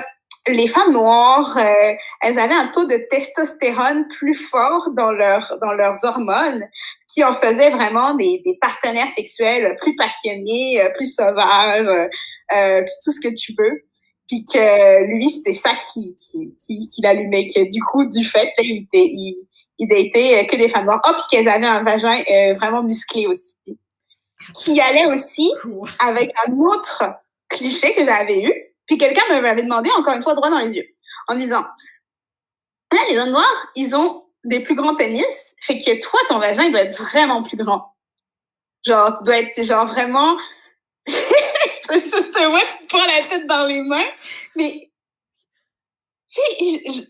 les 0.50 0.68
femmes 0.68 0.94
noires, 0.94 1.58
euh, 1.58 1.94
elles 2.22 2.40
avaient 2.40 2.56
un 2.56 2.68
taux 2.68 2.86
de 2.86 2.98
testostérone 3.10 4.08
plus 4.08 4.34
fort 4.34 4.90
dans, 4.96 5.12
leur, 5.12 5.58
dans 5.62 5.74
leurs 5.74 6.04
hormones, 6.04 6.64
qui 7.14 7.24
en 7.24 7.36
faisaient 7.36 7.72
vraiment 7.72 8.14
des, 8.16 8.42
des 8.46 8.58
partenaires 8.60 9.10
sexuels 9.16 9.76
plus 9.82 9.96
passionnés, 9.96 10.82
euh, 10.82 10.90
plus 10.96 11.14
sauvages, 11.14 12.10
euh, 12.56 12.82
tout 13.04 13.12
ce 13.12 13.20
que 13.20 13.34
tu 13.34 13.54
veux. 13.58 13.84
Puis 14.28 14.44
que 14.44 15.06
lui 15.06 15.30
c'était 15.30 15.54
ça 15.54 15.72
qui 15.94 16.14
qui, 16.16 16.54
qui, 16.58 16.86
qui 16.88 17.02
l'allumait 17.02 17.48
que 17.48 17.62
du 17.72 17.82
coup 17.82 18.06
du 18.06 18.26
fait 18.26 18.52
il 18.58 18.84
était 18.84 19.08
il, 19.10 19.48
il 19.80 19.88
datait 19.88 20.46
que 20.46 20.58
des 20.58 20.68
femmes 20.68 20.86
noires. 20.86 21.02
Oh 21.08 21.14
puis 21.14 21.24
qu'elles 21.32 21.48
avaient 21.48 21.66
un 21.66 21.82
vagin 21.84 22.22
euh, 22.30 22.54
vraiment 22.54 22.84
musclé 22.84 23.26
aussi. 23.26 23.56
Ce 24.40 24.52
qui 24.52 24.82
allait 24.82 25.06
aussi 25.06 25.50
avec 26.00 26.34
un 26.46 26.54
autre 26.58 27.04
cliché 27.50 27.94
que 27.94 28.06
j'avais 28.06 28.44
eu 28.44 28.54
puis 28.88 28.98
quelqu'un 28.98 29.22
m'avait 29.30 29.64
demandé 29.64 29.90
encore 29.98 30.16
une 30.16 30.24
fois 30.24 30.34
droit 30.36 30.50
dans 30.50 30.60
les 30.60 30.76
yeux 30.76 30.88
en 31.28 31.36
disant 31.36 31.66
là 32.94 33.00
les 33.10 33.18
hommes 33.18 33.32
noirs 33.32 33.68
ils 33.76 33.96
ont 33.96 34.26
des 34.44 34.62
plus 34.62 34.76
grands 34.76 34.96
pénis 34.96 35.54
fait 35.60 35.78
que 35.78 36.00
toi 36.02 36.20
ton 36.28 36.40
vagin 36.40 36.64
il 36.64 36.72
doit 36.72 36.82
être 36.82 37.02
vraiment 37.02 37.44
plus 37.44 37.58
grand 37.58 37.96
genre 38.86 39.18
tu 39.18 39.24
dois 39.26 39.40
être 39.40 39.64
genre 39.64 39.86
vraiment 39.86 40.38
je 41.94 42.32
te 42.32 42.50
vois, 42.50 42.60
tu 42.60 42.86
te 42.86 42.90
prends 42.90 43.06
la 43.06 43.28
tête 43.28 43.48
dans 43.48 43.66
les 43.66 43.82
mains. 43.82 44.10
Mais, 44.56 44.92
tu 46.34 46.42
sais, 46.42 47.08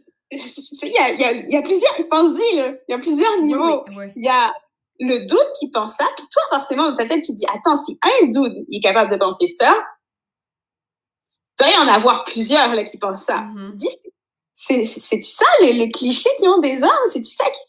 il 0.84 0.92
y 0.92 0.98
a, 0.98 1.12
y, 1.12 1.24
a, 1.24 1.32
y 1.34 1.56
a 1.56 1.62
plusieurs, 1.62 1.96
pense-y, 2.10 2.58
là, 2.58 2.74
il 2.88 2.92
y 2.92 2.94
a 2.94 3.00
plusieurs 3.00 3.42
niveaux. 3.42 3.86
Il 4.16 4.24
y 4.24 4.30
a 4.30 4.54
le 5.00 5.26
doute 5.28 5.52
qui 5.60 5.70
pense 5.70 5.96
ça, 5.96 6.06
puis 6.18 6.26
toi, 6.32 6.58
forcément, 6.58 6.90
dans 6.90 6.96
ta 6.96 7.06
tête, 7.06 7.24
tu 7.24 7.34
dis, 7.34 7.46
attends, 7.54 7.78
si 7.78 8.00
un 8.04 8.28
doute 8.28 8.54
est 8.72 8.82
capable 8.82 9.12
de 9.12 9.18
penser 9.18 9.46
ça, 9.60 9.78
doit 11.60 11.70
y 11.70 11.78
en 11.78 11.88
avoir 11.88 12.24
plusieurs, 12.24 12.74
là, 12.74 12.84
qui 12.84 12.98
pensent 12.98 13.26
ça. 13.26 13.46
Mm-hmm. 13.56 13.66
Tu 13.66 13.72
te 13.72 13.78
dis, 13.78 14.90
c'est-tu 15.00 15.30
ça, 15.30 15.46
le, 15.62 15.86
le 15.86 15.92
cliché 15.92 16.30
qu'ils 16.38 16.50
ont 16.50 16.60
des 16.60 16.82
hommes? 16.84 17.10
C'est-tu 17.12 17.32
ça 17.32 17.46
qui 17.46 17.60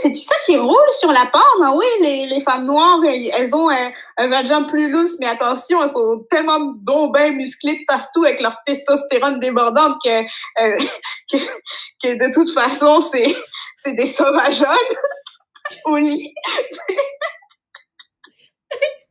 c'est 0.00 0.14
ça 0.14 0.34
qui 0.46 0.56
roule 0.56 0.92
sur 0.98 1.10
la 1.10 1.26
porne. 1.26 1.62
Hein? 1.62 1.72
Oui, 1.76 1.86
les, 2.00 2.26
les 2.26 2.40
femmes 2.40 2.64
noires, 2.66 3.00
elles 3.04 3.54
ont 3.54 3.68
un, 3.68 3.92
un 4.18 4.28
vagin 4.28 4.62
plus 4.64 4.90
lousse, 4.90 5.16
mais 5.20 5.26
attention, 5.26 5.82
elles 5.82 5.88
sont 5.88 6.24
tellement 6.30 6.74
bien 7.10 7.30
musclées 7.32 7.74
de 7.74 7.84
partout 7.86 8.24
avec 8.24 8.40
leur 8.40 8.56
testostérone 8.64 9.40
débordante 9.40 9.96
que, 10.02 10.22
euh, 10.22 10.24
que, 11.32 11.36
que, 12.02 12.14
de 12.14 12.32
toute 12.32 12.52
façon, 12.52 13.00
c'est, 13.00 13.34
c'est 13.76 13.94
des 13.94 14.06
sauvageonnes. 14.06 14.68
oui. 15.86 16.32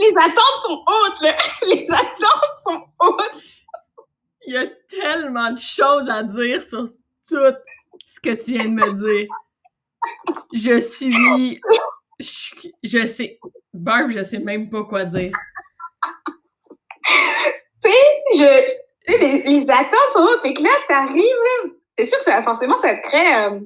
les 0.00 0.16
attentes 0.16 0.62
sont 0.62 0.84
hautes, 0.86 1.20
là. 1.22 1.36
Les 1.74 1.86
attentes 1.90 2.58
sont 2.64 2.82
hautes. 3.00 3.62
Il 4.46 4.54
y 4.54 4.56
a 4.56 4.66
tellement 4.88 5.52
de 5.52 5.58
choses 5.58 6.08
à 6.08 6.22
dire 6.22 6.62
sur 6.62 6.86
tout 7.28 7.54
ce 8.06 8.20
que 8.20 8.30
tu 8.30 8.52
viens 8.52 8.64
de 8.64 8.70
me 8.70 8.92
dire 8.92 9.28
je 10.52 10.80
suis. 10.80 11.60
Je, 12.82 13.06
sais. 13.06 13.38
Barb, 13.72 14.10
je 14.10 14.22
sais 14.22 14.38
même 14.38 14.68
pas 14.68 14.84
quoi 14.84 15.04
dire. 15.04 15.32
tu 17.84 17.90
sais, 17.90 18.22
je. 18.36 19.12
les, 19.18 19.42
les 19.60 19.70
attentes 19.70 20.12
sont 20.12 20.20
autres. 20.20 20.42
Fait 20.42 20.54
que 20.54 20.62
là, 20.62 20.70
t'arrives, 20.88 21.72
c'est 21.98 22.06
sûr 22.06 22.18
que 22.18 22.24
ça, 22.24 22.42
forcément, 22.42 22.76
ça 22.78 22.94
te 22.94 23.02
crée. 23.02 23.34
Euh, 23.34 23.60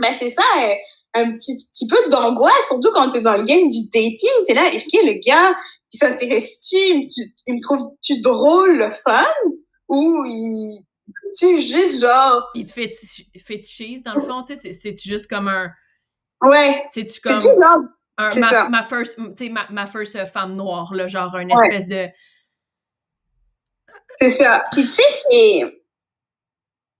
ben, 0.00 0.14
c'est 0.18 0.30
ça, 0.30 0.42
euh, 0.58 0.74
un 1.14 1.32
petit, 1.32 1.56
petit 1.56 1.86
peu 1.86 1.96
d'angoisse, 2.10 2.68
surtout 2.68 2.90
quand 2.92 3.10
t'es 3.10 3.20
dans 3.20 3.36
le 3.36 3.44
game 3.44 3.68
du 3.68 3.88
dating. 3.92 4.30
T'es 4.46 4.54
là, 4.54 4.72
et 4.72 5.06
le 5.06 5.20
gars, 5.26 5.56
il 5.92 5.98
s'intéresse-tu, 5.98 6.76
il 6.76 7.54
me 7.54 7.60
trouve-tu 7.60 8.20
drôle, 8.20 8.90
fun, 9.04 9.24
ou 9.88 10.24
il 10.26 10.84
tu 11.38 11.56
juste 11.56 12.00
genre. 12.00 12.50
Il 12.54 12.66
te 12.66 12.72
fétichise, 12.72 14.02
dans 14.02 14.14
le 14.14 14.22
fond, 14.22 14.42
tu 14.42 14.56
sais, 14.56 14.72
c'est 14.72 14.98
juste 14.98 15.28
comme 15.28 15.48
un. 15.48 15.70
Ouais. 16.42 16.84
C'est-tu 16.90 17.20
comme. 17.20 17.40
genre. 17.40 17.78
Un, 18.18 18.34
ma, 18.38 18.50
ça. 18.50 18.68
ma 18.68 18.82
first, 18.82 19.16
ma, 19.18 19.66
ma 19.70 19.86
first 19.86 20.22
femme 20.26 20.54
noire, 20.54 20.92
là, 20.94 21.06
genre 21.06 21.34
une 21.36 21.50
espèce 21.50 21.86
de. 21.86 22.08
C'est 24.20 24.30
ça. 24.30 24.66
Puis 24.72 24.84
tu 24.84 24.92
sais, 24.92 25.02
c'est. 25.30 25.82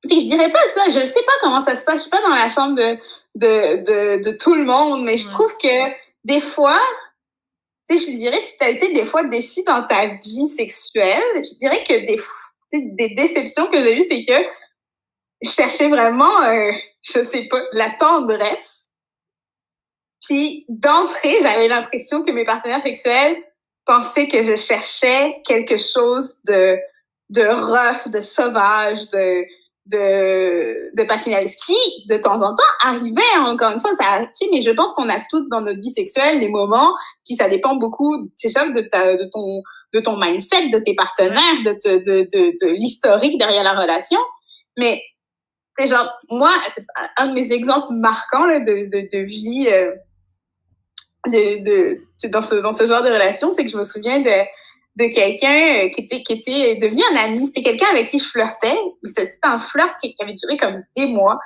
Puis 0.08 0.20
je 0.20 0.26
dirais 0.26 0.50
pas 0.50 0.66
ça, 0.74 0.88
je 0.88 1.04
sais 1.04 1.22
pas 1.22 1.32
comment 1.42 1.60
ça 1.60 1.76
se 1.76 1.84
passe, 1.84 1.96
je 1.96 2.00
suis 2.02 2.10
pas 2.10 2.22
dans 2.22 2.34
la 2.34 2.48
chambre 2.48 2.74
de, 2.74 2.98
de, 3.35 3.76
de, 3.76 4.22
de 4.22 4.37
tout 4.37 4.55
le 4.55 4.64
monde, 4.64 5.05
mais 5.05 5.16
je 5.16 5.28
trouve 5.28 5.57
que 5.57 5.93
des 6.24 6.41
fois, 6.41 6.80
tu 7.89 7.99
sais, 7.99 8.12
je 8.12 8.16
dirais, 8.16 8.41
si 8.41 8.57
tu 8.57 8.64
as 8.64 8.70
été 8.70 8.93
des 8.93 9.05
fois 9.05 9.24
déçu 9.24 9.62
dans 9.64 9.87
ta 9.87 10.07
vie 10.07 10.47
sexuelle, 10.47 11.22
je 11.37 11.59
dirais 11.59 11.83
que 11.85 12.07
des 12.07 12.20
des 12.72 13.11
déceptions 13.14 13.66
que 13.66 13.80
j'ai 13.80 13.99
eues, 13.99 14.03
c'est 14.03 14.24
que 14.24 14.47
je 15.43 15.51
cherchais 15.51 15.89
vraiment, 15.89 16.43
euh, 16.43 16.72
je 17.03 17.24
sais 17.24 17.47
pas, 17.51 17.61
la 17.72 17.91
tendresse. 17.91 18.91
Puis 20.26 20.64
d'entrée, 20.68 21.37
j'avais 21.43 21.68
l'impression 21.68 22.22
que 22.22 22.30
mes 22.30 22.45
partenaires 22.45 22.83
sexuels 22.83 23.37
pensaient 23.85 24.28
que 24.28 24.43
je 24.43 24.55
cherchais 24.55 25.43
quelque 25.45 25.76
chose 25.76 26.39
de 26.45 26.78
de 27.30 27.43
rough, 27.43 28.12
de 28.12 28.20
sauvage, 28.20 29.09
de 29.09 29.45
de, 29.87 30.97
de 30.97 31.64
qui, 31.64 32.07
de 32.09 32.16
temps 32.16 32.41
en 32.43 32.55
temps, 32.55 32.62
arrivait, 32.85 33.22
encore 33.39 33.72
une 33.72 33.80
fois, 33.80 33.91
ça, 34.01 34.24
mais 34.53 34.62
je 34.62 34.70
pense 34.70 34.93
qu'on 34.93 35.09
a 35.09 35.18
toutes 35.28 35.49
dans 35.51 35.61
notre 35.61 35.80
vie 35.80 35.91
sexuelle 35.91 36.41
des 36.41 36.49
moments 36.49 36.95
qui, 37.24 37.35
ça 37.35 37.49
dépend 37.49 37.74
beaucoup, 37.74 38.30
c'est 38.37 38.49
ça, 38.49 38.68
de, 38.68 38.80
ta, 38.80 39.14
de 39.16 39.28
ton, 39.33 39.62
de 39.93 40.01
ton 40.01 40.16
mindset, 40.16 40.68
de 40.68 40.78
tes 40.78 40.95
partenaires, 40.95 41.62
de, 41.64 41.72
de, 41.83 42.28
de, 42.33 42.72
l'historique 42.72 43.39
derrière 43.39 43.64
la 43.64 43.72
relation. 43.72 44.20
Mais, 44.78 45.03
c'est 45.76 45.89
genre, 45.89 46.09
moi, 46.30 46.53
un 47.16 47.28
de 47.28 47.33
mes 47.33 47.53
exemples 47.53 47.93
marquants 47.95 48.47
de, 48.47 48.89
de 48.89 49.24
vie, 49.24 49.68
euh, 49.68 49.93
de, 51.26 51.64
de, 51.64 52.28
dans, 52.28 52.43
ce, 52.43 52.57
dans 52.57 52.72
ce 52.72 52.87
genre 52.87 53.03
de 53.03 53.09
relation, 53.09 53.53
c'est 53.53 53.64
que 53.64 53.70
je 53.70 53.76
me 53.76 53.83
souviens 53.83 54.20
de, 54.20 54.30
de 54.97 55.07
quelqu'un 55.07 55.84
euh, 55.84 55.88
qui 55.88 56.03
était, 56.03 56.22
qui 56.22 56.32
était 56.34 56.76
devenu 56.76 57.03
un 57.12 57.24
ami. 57.24 57.47
C'était 57.47 57.62
quelqu'un 57.62 57.86
avec 57.90 58.07
qui 58.07 58.18
je 58.18 58.24
flirtais. 58.24 58.76
C'était 59.05 59.32
un 59.43 59.59
flirt 59.59 59.90
qui, 60.03 60.14
avait 60.20 60.34
duré 60.34 60.57
comme 60.57 60.82
des 60.97 61.07
mois. 61.07 61.38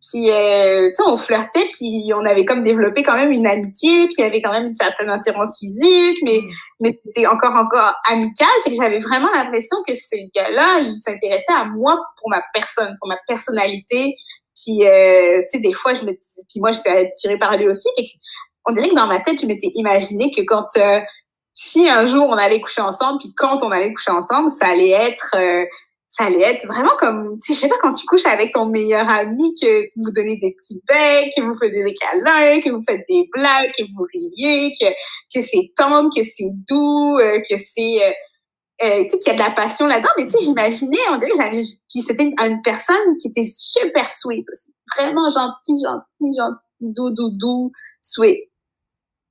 Puis, 0.00 0.30
euh, 0.30 0.88
tu 0.88 0.94
sais, 0.96 1.02
on 1.08 1.16
flirtait, 1.16 1.68
puis 1.70 2.10
on 2.12 2.24
avait 2.24 2.44
comme 2.44 2.64
développé 2.64 3.04
quand 3.04 3.14
même 3.14 3.30
une 3.30 3.46
amitié, 3.46 4.06
puis 4.06 4.16
il 4.18 4.22
y 4.22 4.24
avait 4.24 4.42
quand 4.42 4.50
même 4.50 4.66
une 4.66 4.74
certaine 4.74 5.08
attirance 5.08 5.58
physique, 5.60 6.18
mais, 6.24 6.38
mm. 6.38 6.50
mais 6.80 7.00
c'était 7.06 7.26
encore, 7.28 7.54
encore 7.54 7.94
amical. 8.10 8.48
Fait 8.64 8.70
que 8.70 8.76
j'avais 8.76 8.98
vraiment 8.98 9.28
l'impression 9.32 9.76
que 9.86 9.94
ce 9.94 10.16
gars-là, 10.34 10.80
il 10.80 10.98
s'intéressait 10.98 11.52
à 11.54 11.66
moi 11.66 11.96
pour 12.20 12.30
ma 12.30 12.42
personne, 12.52 12.96
pour 12.98 13.08
ma 13.08 13.18
personnalité. 13.28 14.16
Puis, 14.56 14.84
euh, 14.86 15.38
tu 15.42 15.44
sais, 15.48 15.58
des 15.60 15.72
fois, 15.72 15.94
je 15.94 16.04
me 16.04 16.12
puis 16.12 16.60
moi, 16.60 16.72
j'étais 16.72 16.90
attirée 16.90 17.38
par 17.38 17.56
lui 17.56 17.68
aussi. 17.68 17.88
Fait 17.96 18.02
que, 18.02 18.08
on 18.66 18.72
dirait 18.72 18.88
que 18.88 18.94
dans 18.94 19.06
ma 19.06 19.20
tête, 19.20 19.40
je 19.40 19.46
m'étais 19.46 19.70
imaginé 19.74 20.30
que 20.30 20.42
quand 20.42 20.66
euh, 20.76 21.00
si 21.54 21.88
un 21.88 22.06
jour 22.06 22.28
on 22.28 22.32
allait 22.32 22.60
coucher 22.60 22.80
ensemble, 22.80 23.18
puis 23.18 23.32
quand 23.34 23.62
on 23.62 23.70
allait 23.70 23.92
coucher 23.92 24.10
ensemble, 24.10 24.50
ça 24.50 24.68
allait 24.68 24.90
être, 24.90 25.36
euh, 25.36 25.64
ça 26.12 26.24
allait 26.24 26.42
être 26.42 26.66
vraiment 26.66 26.94
comme, 26.98 27.38
tu 27.42 27.54
je 27.54 27.58
sais 27.58 27.68
pas, 27.68 27.76
quand 27.80 27.94
tu 27.94 28.04
couches 28.04 28.26
avec 28.26 28.52
ton 28.52 28.66
meilleur 28.66 29.08
ami, 29.08 29.54
que 29.54 29.82
vous 29.96 30.10
donnez 30.10 30.36
des 30.36 30.54
petits 30.58 30.78
becs, 30.86 31.32
que 31.34 31.40
vous 31.40 31.56
faites 31.58 31.72
des 31.72 31.94
câlins, 31.94 32.60
que 32.60 32.70
vous 32.70 32.82
faites 32.86 33.00
des 33.08 33.30
blagues, 33.32 33.70
que 33.78 33.84
vous 33.96 34.06
riez, 34.12 34.74
que, 34.78 34.88
que 35.34 35.40
c'est 35.40 35.72
tendre, 35.74 36.10
que 36.14 36.22
c'est 36.22 36.50
doux, 36.68 37.16
euh, 37.18 37.40
que 37.48 37.56
c'est, 37.56 38.06
euh, 38.06 38.12
euh, 38.84 39.04
tu 39.04 39.08
sais, 39.08 39.18
qu'il 39.20 39.32
y 39.32 39.34
a 39.34 39.38
de 39.38 39.48
la 39.48 39.54
passion 39.54 39.86
là-dedans. 39.86 40.10
Mais 40.18 40.26
tu 40.26 40.32
sais, 40.32 40.44
j'imaginais, 40.44 40.98
on 41.10 41.16
dirait 41.16 41.30
que 41.30 41.36
j'avais, 41.38 41.62
puis 41.88 42.02
c'était 42.02 42.24
une, 42.24 42.62
personne 42.62 43.16
qui 43.18 43.28
était 43.28 43.48
super 43.50 44.10
sweet 44.10 44.44
aussi. 44.52 44.74
Vraiment 44.98 45.30
gentil, 45.30 45.82
gentil, 45.82 46.36
gentil, 46.36 46.58
doux, 46.80 47.08
doux, 47.08 47.30
doux, 47.30 47.72
sweet. 48.02 48.51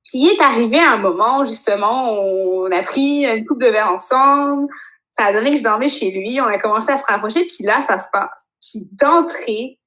Puis 0.04 0.28
est 0.28 0.42
arrivé 0.42 0.80
un 0.80 0.98
moment, 0.98 1.46
justement, 1.46 2.12
on 2.12 2.72
a 2.72 2.84
pris 2.84 3.26
une 3.26 3.46
coupe 3.46 3.62
de 3.62 3.68
verre 3.68 3.92
ensemble. 3.92 4.68
Ça 5.12 5.26
a 5.26 5.34
donné 5.34 5.52
que 5.52 5.58
je 5.58 5.64
dormais 5.64 5.90
chez 5.90 6.12
lui. 6.12 6.40
On 6.42 6.46
a 6.46 6.58
commencé 6.58 6.92
à 6.92 6.98
se 6.98 7.04
rapprocher. 7.08 7.46
Puis 7.46 7.64
là, 7.64 7.82
ça 7.82 8.00
se 8.00 8.08
passe. 8.12 8.48
Puis 8.62 8.90
d'entrée, 8.94 9.80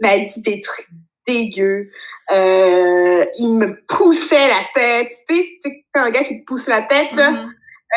m'a 0.00 0.18
dit 0.18 0.40
des 0.40 0.60
trucs 0.60 0.88
dégueux. 1.26 1.90
Euh, 2.30 3.24
il 3.38 3.58
me 3.58 3.84
poussait 3.86 4.48
la 4.48 4.62
tête. 4.74 5.12
Tu 5.28 5.36
sais, 5.60 5.84
un 5.94 6.10
gars 6.10 6.24
qui 6.24 6.40
te 6.40 6.44
pousse 6.44 6.66
la 6.66 6.82
tête, 6.82 7.14
là. 7.14 7.32
Mm-hmm. 7.32 7.50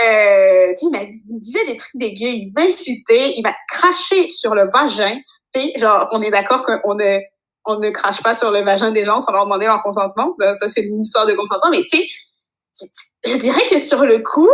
Euh, 0.03 0.73
il, 0.81 0.89
m'a 0.89 1.05
dit, 1.05 1.21
disait 1.25 1.65
des 1.65 1.77
trucs 1.77 1.95
dégueux, 1.95 2.29
il 2.29 2.51
m'insultait, 2.55 3.33
il 3.37 3.43
m'a 3.43 3.53
craché 3.69 4.27
sur 4.27 4.55
le 4.55 4.69
vagin. 4.71 5.19
Tu 5.53 5.61
sais, 5.61 5.73
genre, 5.77 6.09
on 6.11 6.21
est 6.21 6.31
d'accord 6.31 6.65
qu'on 6.65 6.95
ne, 6.95 7.19
on 7.65 7.77
ne 7.77 7.89
crache 7.89 8.21
pas 8.21 8.35
sur 8.35 8.51
le 8.51 8.61
vagin 8.61 8.91
des 8.91 9.05
gens 9.05 9.19
sans 9.19 9.31
leur 9.31 9.45
demander 9.45 9.65
leur 9.65 9.81
consentement. 9.83 10.35
Ça, 10.39 10.67
c'est 10.67 10.81
une 10.81 11.01
histoire 11.01 11.25
de 11.25 11.33
consentement. 11.33 11.69
Mais 11.71 11.83
tu 11.89 11.97
sais, 11.97 12.89
je 13.25 13.35
dirais 13.37 13.65
que 13.69 13.79
sur 13.79 14.05
le 14.05 14.19
coup, 14.19 14.49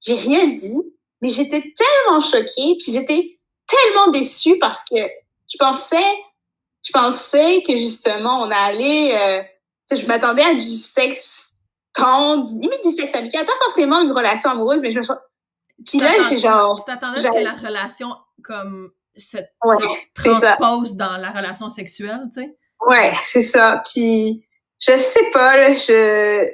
j'ai 0.00 0.14
rien 0.14 0.48
dit, 0.48 0.78
mais 1.20 1.28
j'étais 1.28 1.62
tellement 1.76 2.20
choquée, 2.20 2.76
puis 2.78 2.92
j'étais 2.92 3.38
tellement 3.66 4.08
déçue 4.12 4.58
parce 4.58 4.84
que 4.84 4.96
je 4.96 5.56
pensais, 5.58 5.96
je 6.82 6.92
pensais 6.92 7.62
que 7.66 7.76
justement 7.76 8.42
on 8.42 8.50
allait, 8.50 9.14
euh, 9.16 9.42
je 9.92 10.06
m'attendais 10.06 10.42
à 10.42 10.54
du 10.54 10.60
sexe 10.60 11.52
tendre, 11.92 12.50
limite 12.50 12.82
du 12.84 12.90
sexe 12.90 13.14
amical, 13.14 13.44
pas 13.44 13.52
forcément 13.64 14.00
une 14.00 14.12
relation 14.12 14.50
amoureuse, 14.50 14.80
mais 14.80 14.90
je 14.90 14.98
me 14.98 15.04
puis 15.86 15.98
là, 15.98 16.10
c'est 16.22 16.38
genre. 16.38 16.84
Tu 16.84 16.84
t'attendais 16.92 17.26
à 17.26 17.32
ce 17.32 17.38
que 17.38 17.44
la 17.44 17.54
relation 17.54 18.14
comme 18.44 18.90
se, 19.16 19.38
transpose 20.14 20.94
dans 20.96 21.16
la 21.16 21.30
relation 21.30 21.68
sexuelle, 21.68 22.28
tu 22.32 22.42
sais? 22.42 22.56
Ouais, 22.86 23.12
c'est 23.24 23.42
ça. 23.42 23.82
Puis 23.92 24.46
je 24.78 24.96
sais 24.96 25.30
pas, 25.32 25.56
là, 25.58 25.72
je, 25.72 26.46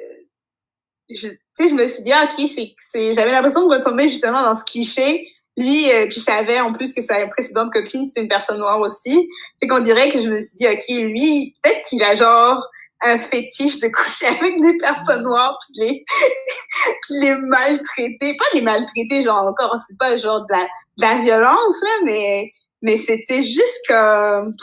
je 1.09 1.27
tu 1.29 1.63
sais, 1.63 1.69
je 1.69 1.73
me 1.73 1.87
suis 1.87 2.03
dit, 2.03 2.11
ah, 2.13 2.25
ok, 2.25 2.47
c'est, 2.91 3.13
j'avais 3.13 3.31
l'impression 3.31 3.67
de 3.67 3.73
retomber 3.73 4.07
justement 4.07 4.43
dans 4.43 4.55
ce 4.55 4.63
cliché 4.63 5.27
lui, 5.57 5.91
euh, 5.91 6.05
puis 6.05 6.19
je 6.19 6.19
savais 6.19 6.59
en 6.59 6.71
plus 6.71 6.93
que 6.93 7.01
sa 7.01 7.25
précédente 7.27 7.73
copine, 7.73 8.07
c'était 8.07 8.21
une 8.21 8.27
personne 8.27 8.59
noire 8.59 8.79
aussi. 8.79 9.27
Fait 9.59 9.67
qu'on 9.67 9.79
dirait 9.79 10.09
que 10.09 10.21
je 10.21 10.29
me 10.29 10.39
suis 10.39 10.55
dit, 10.55 10.67
OK, 10.67 10.87
lui, 10.89 11.55
peut-être 11.61 11.85
qu'il 11.87 12.01
a 12.03 12.13
genre 12.13 12.63
un 13.03 13.19
fétiche 13.19 13.79
de 13.79 13.87
coucher 13.87 14.27
avec 14.27 14.59
des 14.59 14.77
personnes 14.77 15.23
noires 15.23 15.57
puis 15.61 15.85
les, 15.85 16.05
puis 17.01 17.21
les 17.21 17.35
maltraiter. 17.35 18.35
Pas 18.37 18.45
les 18.53 18.61
maltraiter, 18.61 19.23
genre 19.23 19.45
encore, 19.45 19.75
c'est 19.85 19.97
pas 19.97 20.17
genre 20.17 20.45
de 20.45 20.53
la, 20.53 20.63
de 20.63 21.01
la 21.01 21.21
violence, 21.21 21.81
là, 21.81 21.89
mais, 22.05 22.51
mais 22.81 22.97
c'était 22.97 23.43
juste 23.43 23.81
comme... 23.87 24.55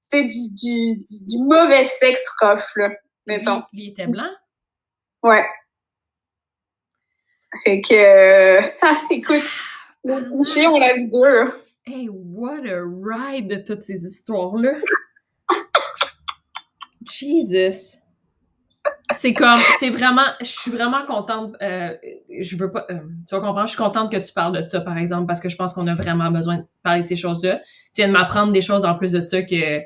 C'était 0.00 0.26
du, 0.26 0.52
du, 0.52 1.02
du, 1.26 1.38
mauvais 1.38 1.86
sexe 1.86 2.28
rough, 2.40 2.76
là, 2.76 2.90
mettons. 3.26 3.62
Lui, 3.72 3.88
était 3.88 4.06
blanc? 4.06 4.30
Ouais. 5.22 5.46
Fait 7.64 7.80
que... 7.80 8.60
Écoute... 9.14 9.44
Les 10.04 10.44
filles 10.44 10.66
ont 10.66 10.78
la 10.78 10.94
vie 10.94 11.08
dure. 11.08 11.56
Hey, 11.86 12.08
what 12.08 12.66
a 12.66 12.82
ride 12.82 13.48
de 13.48 13.56
toutes 13.56 13.82
ces 13.82 14.04
histoires-là. 14.04 14.72
Jesus. 17.10 18.00
C'est 19.12 19.34
comme, 19.34 19.58
c'est 19.78 19.90
vraiment, 19.90 20.24
je 20.40 20.46
suis 20.46 20.70
vraiment 20.70 21.04
contente. 21.06 21.54
Euh, 21.62 21.94
je 22.40 22.56
veux 22.56 22.72
pas, 22.72 22.86
euh, 22.90 22.98
tu 23.28 23.34
vas 23.34 23.40
comprendre, 23.40 23.66
je 23.66 23.72
suis 23.74 23.82
contente 23.82 24.10
que 24.10 24.16
tu 24.16 24.32
parles 24.32 24.60
de 24.60 24.68
ça, 24.68 24.80
par 24.80 24.96
exemple, 24.96 25.26
parce 25.26 25.40
que 25.40 25.48
je 25.48 25.56
pense 25.56 25.74
qu'on 25.74 25.86
a 25.86 25.94
vraiment 25.94 26.30
besoin 26.30 26.58
de 26.58 26.64
parler 26.82 27.02
de 27.02 27.06
ces 27.06 27.16
choses-là. 27.16 27.58
Tu 27.94 28.00
viens 28.00 28.08
de 28.08 28.12
m'apprendre 28.12 28.52
des 28.52 28.62
choses 28.62 28.84
en 28.84 28.94
plus 28.94 29.12
de 29.12 29.24
ça 29.24 29.42
que 29.42 29.80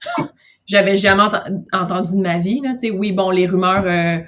j'avais 0.66 0.96
jamais 0.96 1.24
entendu 1.72 2.16
de 2.16 2.22
ma 2.22 2.38
vie. 2.38 2.60
Là. 2.62 2.74
Oui, 2.92 3.12
bon, 3.12 3.30
les 3.30 3.46
rumeurs. 3.46 3.84
Euh, 3.86 4.18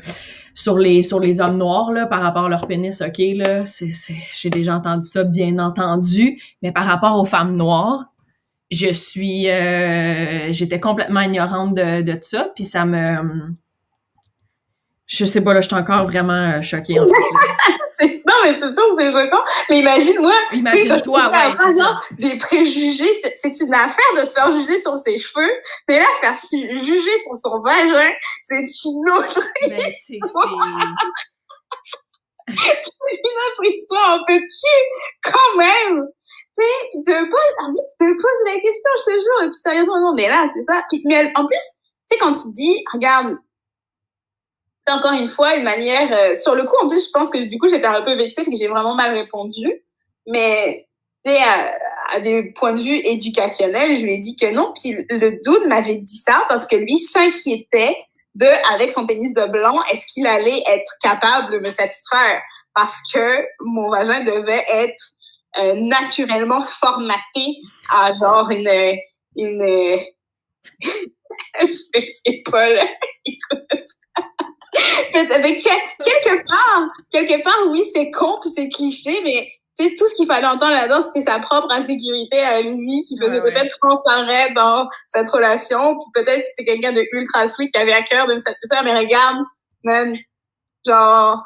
sur 0.55 0.79
les 0.79 1.03
sur 1.03 1.19
les 1.19 1.41
hommes 1.41 1.57
noirs 1.57 1.93
là 1.93 2.07
par 2.07 2.21
rapport 2.21 2.45
à 2.45 2.49
leur 2.49 2.67
pénis 2.67 3.01
ok 3.01 3.19
là 3.37 3.63
j'ai 3.65 4.51
déjà 4.51 4.77
entendu 4.77 5.07
ça 5.07 5.25
bien 5.25 5.59
entendu 5.59 6.39
mais 6.63 6.73
par 6.73 6.85
rapport 6.85 7.19
aux 7.19 7.25
femmes 7.25 7.57
noires 7.57 8.12
je 8.73 8.93
suis 8.93 9.49
euh, 9.49 10.51
j'étais 10.51 10.81
complètement 10.81 11.21
ignorante 11.21 11.75
de, 11.75 12.03
de 12.03 12.19
ça 12.23 12.51
puis 12.55 12.65
ça 12.65 12.85
me 12.85 13.19
je 15.07 15.25
sais 15.25 15.43
pas 15.43 15.55
là 15.55 15.61
je 15.61 15.69
suis 15.69 15.77
encore 15.77 16.05
vraiment 16.07 16.57
euh, 16.57 16.63
choquée 16.63 16.99
en 16.99 17.07
fait 17.07 17.73
non, 18.27 18.35
mais 18.45 18.59
c'est 18.59 18.75
sûr, 18.75 18.85
c'est 18.97 19.13
choquant. 19.13 19.45
Mais 19.69 19.79
imagine-moi, 19.81 20.35
imagine-toi, 20.53 21.31
ouais, 21.31 22.17
des 22.19 22.39
préjugés, 22.39 23.13
c'est 23.37 23.61
une 23.61 23.75
affaire 23.75 24.13
de 24.17 24.21
se 24.25 24.33
faire 24.33 24.51
juger 24.51 24.79
sur 24.79 24.97
ses 24.97 25.19
cheveux, 25.19 25.53
mais 25.89 25.99
là, 25.99 26.07
faire 26.21 26.35
juger 26.53 27.19
sur 27.19 27.37
son 27.37 27.59
vagin, 27.63 28.11
c'est 28.43 28.65
une 28.85 29.09
autre 29.11 29.41
ben, 29.69 29.79
histoire. 29.79 30.95
c'est 32.49 33.21
une 33.25 33.39
autre 33.47 33.73
histoire, 33.73 34.19
on 34.21 34.25
peut-tu, 34.27 34.77
quand 35.23 35.57
même? 35.59 36.07
Tu 36.57 36.63
sais, 36.63 36.71
pis 36.91 37.03
te 37.03 37.31
poses, 37.31 37.55
en 37.61 37.71
plus, 37.71 37.85
te 37.99 38.21
poses 38.21 38.43
la 38.47 38.61
question, 38.61 38.91
je 38.99 39.05
te 39.05 39.11
jure, 39.13 39.43
et 39.45 39.47
puis 39.47 39.55
sérieusement, 39.55 40.01
non, 40.01 40.15
mais 40.15 40.29
là, 40.29 40.47
c'est 40.55 40.65
ça. 40.71 40.83
Puis, 40.91 41.01
mais 41.07 41.33
en 41.35 41.47
plus, 41.47 41.57
tu 41.57 42.13
sais, 42.13 42.19
quand 42.19 42.35
tu 42.35 42.53
dis, 42.53 42.85
regarde, 42.93 43.39
encore 44.91 45.13
une 45.13 45.29
fois 45.29 45.55
une 45.55 45.63
manière 45.63 46.13
euh, 46.13 46.37
sur 46.37 46.57
le 46.57 46.65
coup 46.65 46.75
en 46.83 46.89
plus 46.89 47.07
je 47.07 47.11
pense 47.13 47.31
que 47.31 47.39
du 47.39 47.57
coup 47.57 47.69
j'étais 47.69 47.87
un 47.87 48.03
peu 48.03 48.17
vexée 48.17 48.45
que 48.45 48.51
j'ai 48.53 48.67
vraiment 48.67 48.97
mal 48.97 49.15
répondu 49.15 49.85
mais 50.27 50.89
tu 51.25 51.31
sais 51.31 51.39
à, 52.13 52.19
des 52.19 52.53
points 52.53 52.73
de 52.73 52.81
vue 52.81 52.97
éducationnels 52.97 53.97
je 53.97 54.03
lui 54.03 54.15
ai 54.15 54.19
dit 54.19 54.35
que 54.35 54.51
non 54.51 54.73
puis 54.75 54.97
le 55.09 55.41
doute 55.45 55.67
m'avait 55.67 55.99
dit 55.99 56.17
ça 56.17 56.45
parce 56.49 56.67
que 56.67 56.75
lui 56.75 56.99
s'inquiétait 56.99 57.97
de 58.35 58.47
avec 58.73 58.93
son 58.93 59.07
pénis 59.07 59.35
de 59.35 59.45
blanc 59.47 59.83
est-ce 59.93 60.07
qu'il 60.07 60.27
allait 60.27 60.63
être 60.69 60.93
capable 61.03 61.53
de 61.53 61.59
me 61.59 61.71
satisfaire? 61.71 62.43
Parce 62.75 62.97
que 63.13 63.47
mon 63.61 63.91
vagin 63.91 64.21
devait 64.21 64.65
être 64.73 65.13
euh, 65.59 65.75
naturellement 65.75 66.63
formaté 66.63 67.57
à 67.91 68.15
genre 68.15 68.51
une 68.51 68.97
une 69.37 69.99
je 71.61 71.67
sais 71.67 72.43
pas 72.51 72.69
là 72.71 72.87
écoute 73.27 73.93
avec 75.15 75.59
quelque 75.59 76.45
part, 76.47 76.89
quelque 77.11 77.43
part, 77.43 77.67
oui, 77.71 77.85
c'est 77.93 78.11
con 78.11 78.39
puis 78.41 78.51
c'est 78.55 78.69
cliché, 78.69 79.21
mais 79.25 79.49
tu 79.79 79.95
tout 79.95 80.07
ce 80.07 80.15
qu'il 80.15 80.27
fallait 80.27 80.47
entendre 80.47 80.73
là-dedans, 80.73 81.03
c'était 81.03 81.31
sa 81.31 81.39
propre 81.39 81.73
insécurité 81.73 82.41
à 82.41 82.61
lui 82.61 83.03
qui 83.03 83.17
faisait 83.19 83.41
peut-être 83.41 83.79
transparaître 83.81 84.55
dans 84.55 84.87
cette 85.09 85.29
relation, 85.31 85.99
puis 85.99 86.23
peut-être 86.23 86.43
que 86.43 86.49
c'était 86.49 86.73
quelqu'un 86.73 86.93
de 86.93 87.05
ultra 87.13 87.49
sweet 87.49 87.73
qui 87.73 87.81
avait 87.81 87.93
à 87.93 88.03
cœur 88.03 88.27
de 88.27 88.35
me 88.35 88.39
satisfaire, 88.39 88.85
mais 88.85 88.95
regarde, 88.95 89.39
man, 89.85 90.17
genre, 90.87 91.43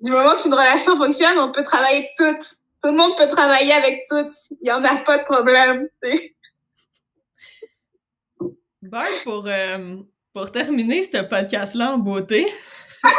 du 0.00 0.10
moment 0.10 0.36
qu'une 0.36 0.54
relation 0.54 0.96
fonctionne, 0.96 1.38
on 1.38 1.50
peut 1.50 1.62
travailler 1.62 2.08
toutes. 2.16 2.56
Tout 2.84 2.90
le 2.90 2.98
monde 2.98 3.16
peut 3.16 3.28
travailler 3.28 3.72
avec 3.72 4.04
toutes. 4.10 4.34
Il 4.60 4.68
y 4.68 4.70
en 4.70 4.84
a 4.84 4.96
pas 5.06 5.16
de 5.16 5.24
problème. 5.24 5.88
Bon, 8.82 8.98
pour, 9.24 9.46
euh, 9.46 9.96
pour 10.34 10.52
terminer 10.52 11.02
ce 11.02 11.22
podcast-là 11.22 11.94
en 11.94 11.98
beauté. 11.98 12.46
Quoi, 13.02 13.12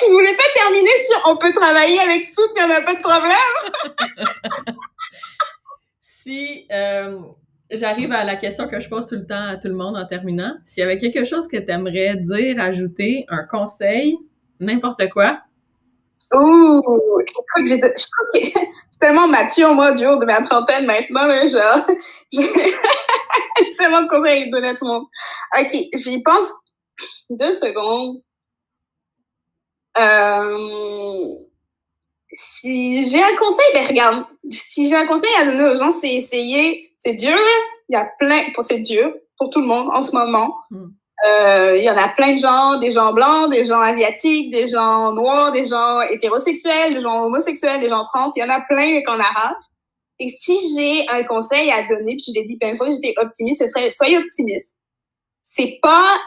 tu 0.00 0.10
voulais 0.10 0.34
pas 0.34 0.42
terminer 0.52 0.90
sur 1.08 1.22
on 1.30 1.36
peut 1.36 1.52
travailler 1.52 2.00
avec 2.00 2.34
tout, 2.34 2.42
il 2.56 2.64
n'y 2.64 2.72
en 2.72 2.76
a 2.76 2.80
pas 2.80 2.94
de 2.94 3.00
problème? 3.00 4.74
si 6.00 6.66
euh, 6.72 7.20
j'arrive 7.70 8.10
à 8.10 8.24
la 8.24 8.34
question 8.34 8.66
que 8.66 8.80
je 8.80 8.88
pose 8.88 9.06
tout 9.06 9.14
le 9.14 9.28
temps 9.28 9.46
à 9.46 9.58
tout 9.58 9.68
le 9.68 9.76
monde 9.76 9.96
en 9.96 10.06
terminant, 10.06 10.56
s'il 10.64 10.80
y 10.80 10.84
avait 10.84 10.98
quelque 10.98 11.24
chose 11.24 11.46
que 11.46 11.58
tu 11.58 11.70
aimerais 11.70 12.16
dire, 12.16 12.60
ajouter, 12.60 13.26
un 13.28 13.44
conseil, 13.44 14.18
n'importe 14.58 15.08
quoi, 15.10 15.40
Ouh, 16.34 17.20
écoute, 17.20 17.66
je 17.66 17.76
trouve 17.76 18.26
que 18.34 18.60
je 18.92 18.98
tellement 18.98 19.28
mature, 19.28 19.74
moi, 19.74 19.92
du 19.92 20.06
haut 20.06 20.16
de 20.16 20.24
ma 20.24 20.40
trentaine 20.42 20.86
maintenant, 20.86 21.26
là, 21.26 21.46
genre, 21.48 21.86
tellement 23.78 24.06
donner 24.06 24.68
à 24.68 24.74
tout 24.74 24.84
le 24.84 24.92
monde. 24.92 25.06
OK, 25.58 25.76
j'y 25.94 26.22
pense 26.22 26.48
deux 27.30 27.52
secondes. 27.52 28.22
Euh, 29.98 31.34
si 32.32 33.08
j'ai 33.08 33.22
un 33.22 33.36
conseil, 33.36 33.66
ben 33.74 33.86
regarde, 33.86 34.24
si 34.48 34.88
j'ai 34.88 34.96
un 34.96 35.06
conseil 35.06 35.30
à 35.38 35.44
donner 35.44 35.68
aux 35.68 35.76
gens, 35.76 35.90
c'est 35.90 36.14
essayer, 36.14 36.94
c'est 36.96 37.12
dur, 37.12 37.36
il 37.88 37.92
y 37.92 37.96
a 37.96 38.10
plein, 38.18 38.50
pour 38.54 38.64
c'est 38.64 38.78
dur, 38.78 39.12
pour 39.38 39.50
tout 39.50 39.60
le 39.60 39.66
monde 39.66 39.88
en 39.92 40.02
ce 40.02 40.12
moment. 40.12 40.56
Hmm. 40.70 40.88
Euh, 41.24 41.76
il 41.76 41.84
y 41.84 41.90
en 41.90 41.96
a 41.96 42.08
plein 42.08 42.34
de 42.34 42.38
gens, 42.38 42.78
des 42.78 42.90
gens 42.90 43.12
blancs, 43.12 43.50
des 43.52 43.64
gens 43.64 43.80
asiatiques, 43.80 44.50
des 44.50 44.66
gens 44.66 45.12
noirs, 45.12 45.52
des 45.52 45.64
gens 45.64 46.00
hétérosexuels, 46.00 46.94
des 46.94 47.00
gens 47.00 47.22
homosexuels, 47.22 47.80
des 47.80 47.88
gens 47.88 48.04
trans. 48.04 48.32
Il 48.34 48.40
y 48.40 48.42
en 48.42 48.48
a 48.48 48.60
plein 48.62 49.00
qu'on 49.02 49.20
arrache. 49.20 49.62
Et 50.18 50.28
si 50.28 50.58
j'ai 50.74 51.06
un 51.10 51.22
conseil 51.24 51.70
à 51.70 51.86
donner, 51.86 52.14
puis 52.14 52.24
je 52.28 52.32
l'ai 52.32 52.44
dit 52.44 52.56
plein 52.56 52.72
de 52.72 52.76
fois, 52.76 52.90
j'étais 52.90 53.14
optimiste, 53.18 53.62
ce 53.62 53.68
serait 53.68 53.90
soyez 53.90 54.18
optimiste. 54.18 54.74
C'est 55.42 55.78
pas 55.82 56.18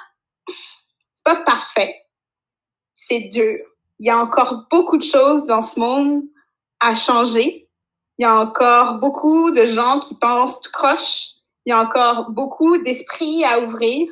c'est 0.48 1.24
pas 1.26 1.38
parfait. 1.44 1.96
C'est 2.94 3.30
dur. 3.32 3.60
Il 4.00 4.08
y 4.08 4.10
a 4.10 4.18
encore 4.18 4.66
beaucoup 4.70 4.98
de 4.98 5.04
choses 5.04 5.46
dans 5.46 5.62
ce 5.62 5.80
monde 5.80 6.24
à 6.80 6.96
changer. 6.96 7.70
Il 8.18 8.24
y 8.24 8.26
a 8.26 8.40
encore 8.40 8.96
beaucoup 8.96 9.52
de 9.52 9.66
gens 9.66 10.00
qui 10.00 10.16
pensent 10.16 10.62
tout 10.62 10.72
croche. 10.72 11.32
Il 11.66 11.72
y 11.72 11.74
a 11.74 11.82
encore 11.82 12.32
beaucoup 12.32 12.78
d'esprits 12.78 13.44
à 13.44 13.60
ouvrir 13.60 14.08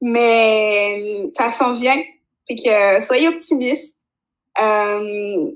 mais 0.00 1.30
ça 1.34 1.50
s'en 1.50 1.72
vient. 1.72 2.00
Fait 2.48 2.54
que 2.54 3.04
soyez 3.04 3.28
optimistes. 3.28 3.98
Euh, 4.60 5.50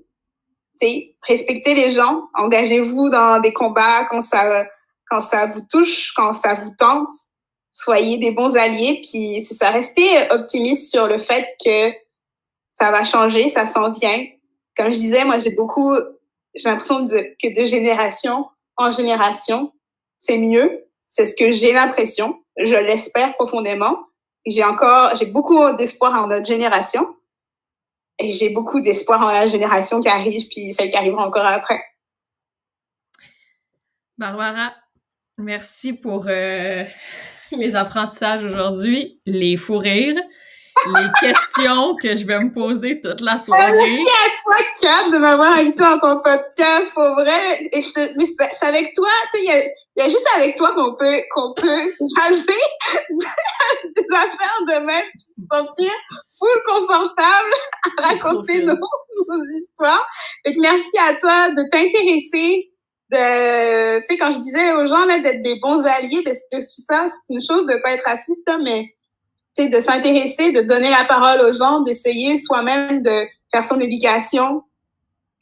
respectez 1.29 1.75
les 1.75 1.91
gens, 1.91 2.23
engagez-vous 2.35 3.11
dans 3.11 3.41
des 3.41 3.53
combats 3.53 4.07
quand 4.11 4.23
ça 4.23 4.67
quand 5.09 5.21
ça 5.21 5.47
vous 5.47 5.63
touche, 5.69 6.13
quand 6.15 6.33
ça 6.33 6.55
vous 6.55 6.71
tente, 6.79 7.11
soyez 7.71 8.19
des 8.19 8.31
bons 8.31 8.55
alliés. 8.57 9.01
Puis 9.03 9.45
c'est 9.45 9.55
ça, 9.55 9.71
restez 9.71 10.31
optimiste 10.31 10.91
sur 10.91 11.09
le 11.09 11.19
fait 11.19 11.49
que 11.65 11.93
ça 12.75 12.93
va 12.93 13.05
changer, 13.05 13.49
ça 13.49 13.67
s'en 13.67 13.91
vient. 13.91 14.25
Comme 14.77 14.93
je 14.93 14.99
disais, 14.99 15.25
moi 15.25 15.39
j'ai 15.39 15.51
beaucoup, 15.51 15.95
j'ai 16.55 16.69
l'impression 16.69 17.07
que 17.09 17.61
de 17.61 17.65
génération 17.65 18.47
en 18.77 18.93
génération, 18.93 19.73
c'est 20.19 20.39
mieux. 20.39 20.87
C'est 21.09 21.27
ce 21.27 21.35
que 21.35 21.51
j'ai 21.51 21.73
l'impression. 21.73 22.41
Je 22.57 22.77
l'espère 22.77 23.35
profondément. 23.35 23.99
J'ai 24.47 24.65
encore, 24.65 25.15
j'ai 25.17 25.27
beaucoup 25.27 25.73
d'espoir 25.73 26.13
en 26.15 26.27
notre 26.27 26.47
génération. 26.47 27.15
Et 28.19 28.33
j'ai 28.33 28.51
beaucoup 28.51 28.81
d'espoir 28.81 29.23
en 29.23 29.33
la 29.33 29.47
génération 29.47 30.01
qui 30.01 30.09
arrive, 30.09 30.47
puis 30.49 30.75
celle 30.75 30.91
qui 30.91 30.97
arrivera 30.97 31.27
encore 31.27 31.47
après. 31.47 31.83
Barbara, 34.19 34.75
merci 35.39 35.95
pour 35.95 36.27
euh, 36.29 36.85
les 37.53 37.75
apprentissages 37.75 38.45
aujourd'hui, 38.45 39.23
les 39.25 39.57
fous 39.57 39.79
rires, 39.79 40.21
les 40.87 41.09
questions 41.21 41.97
que 41.97 42.15
je 42.15 42.27
vais 42.27 42.39
me 42.41 42.53
poser 42.53 43.01
toute 43.01 43.23
la 43.23 43.39
soirée. 43.39 43.73
Merci 43.73 44.11
à 44.11 44.31
toi, 44.43 44.67
Kat, 44.83 45.11
de 45.11 45.19
m'avoir 45.19 45.53
invité 45.53 45.79
dans 45.79 45.99
ton 45.99 46.21
podcast, 46.21 46.93
pour 46.93 47.15
vrai. 47.15 47.63
Et 47.73 47.81
je 47.81 48.19
mais 48.19 48.27
c'est 48.27 48.67
avec 48.67 48.93
toi, 48.95 49.09
tu 49.33 49.47
sais, 49.47 49.75
il 50.01 50.05
y 50.05 50.07
a 50.07 50.09
juste 50.09 50.27
avec 50.37 50.57
toi 50.57 50.73
qu'on 50.75 50.95
peut 50.95 51.21
qu'on 51.35 51.53
peut 51.55 51.95
jaser 52.17 52.61
des 53.85 54.17
affaires 54.17 54.61
de 54.67 54.87
même 54.87 55.05
puis 55.11 55.21
se 55.21 55.43
sentir 55.51 55.91
full 56.39 56.63
confortable 56.67 57.55
à 57.99 58.09
raconter 58.09 58.63
nos, 58.63 58.75
nos, 58.75 59.45
histoires. 59.59 60.07
Que 60.45 60.59
merci 60.59 60.97
à 61.07 61.15
toi 61.15 61.51
de 61.51 61.69
t'intéresser 61.71 62.71
de 63.11 63.99
tu 64.01 64.07
sais 64.07 64.19
quand 64.19 64.33
je 64.33 64.39
disais 64.39 64.73
aux 64.73 64.87
gens 64.87 65.05
là 65.05 65.19
d'être 65.19 65.43
des 65.43 65.57
bons 65.57 65.85
alliés 65.85 66.23
ben 66.25 66.35
c'est 66.35 66.57
aussi 66.57 66.83
ça 66.83 67.07
c'est 67.09 67.35
une 67.35 67.43
chose 67.43 67.67
de 67.67 67.75
pas 67.83 67.93
être 67.93 68.05
raciste 68.07 68.51
mais 68.65 68.87
tu 69.57 69.65
sais 69.65 69.69
de 69.69 69.81
s'intéresser 69.81 70.53
de 70.53 70.61
donner 70.61 70.91
la 70.91 71.05
parole 71.05 71.41
aux 71.41 71.53
gens 71.53 71.81
d'essayer 71.81 72.37
soi-même 72.37 73.03
de 73.03 73.27
faire 73.53 73.65
son 73.65 73.81
éducation 73.81 74.63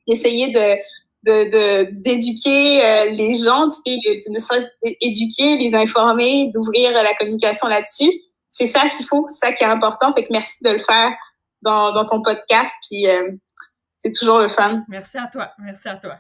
d'essayer 0.09 0.49
de 0.49 0.79
de 1.25 1.89
d'éduquer 1.93 2.85
euh, 2.85 3.05
les 3.11 3.35
gens, 3.35 3.67
de, 3.67 3.73
de, 3.85 4.97
éduquer, 5.01 5.57
les 5.57 5.75
informer, 5.75 6.51
d'ouvrir 6.53 6.93
la 6.93 7.15
communication 7.15 7.69
là-dessus. 7.69 8.11
C'est 8.51 8.67
ça 8.67 8.89
qu'il 8.89 9.07
faut, 9.07 9.27
c'est 9.29 9.47
ça 9.47 9.53
qui 9.53 9.65
est 9.65 9.67
important. 9.67 10.13
Fait 10.15 10.27
merci 10.31 10.63
de 10.63 10.71
le 10.71 10.81
faire 10.81 11.13
dans, 11.63 11.93
dans 11.93 12.07
ton 12.07 12.23
podcast. 12.23 12.75
Puis 12.89 13.09
euh, 13.09 13.31
c'est 13.97 14.13
toujours 14.13 14.39
le 14.39 14.49
fun. 14.49 14.85
Merci 14.89 15.19
à 15.19 15.27
toi. 15.27 15.51
Merci 15.59 15.89
à 15.89 15.97
toi. 15.97 16.19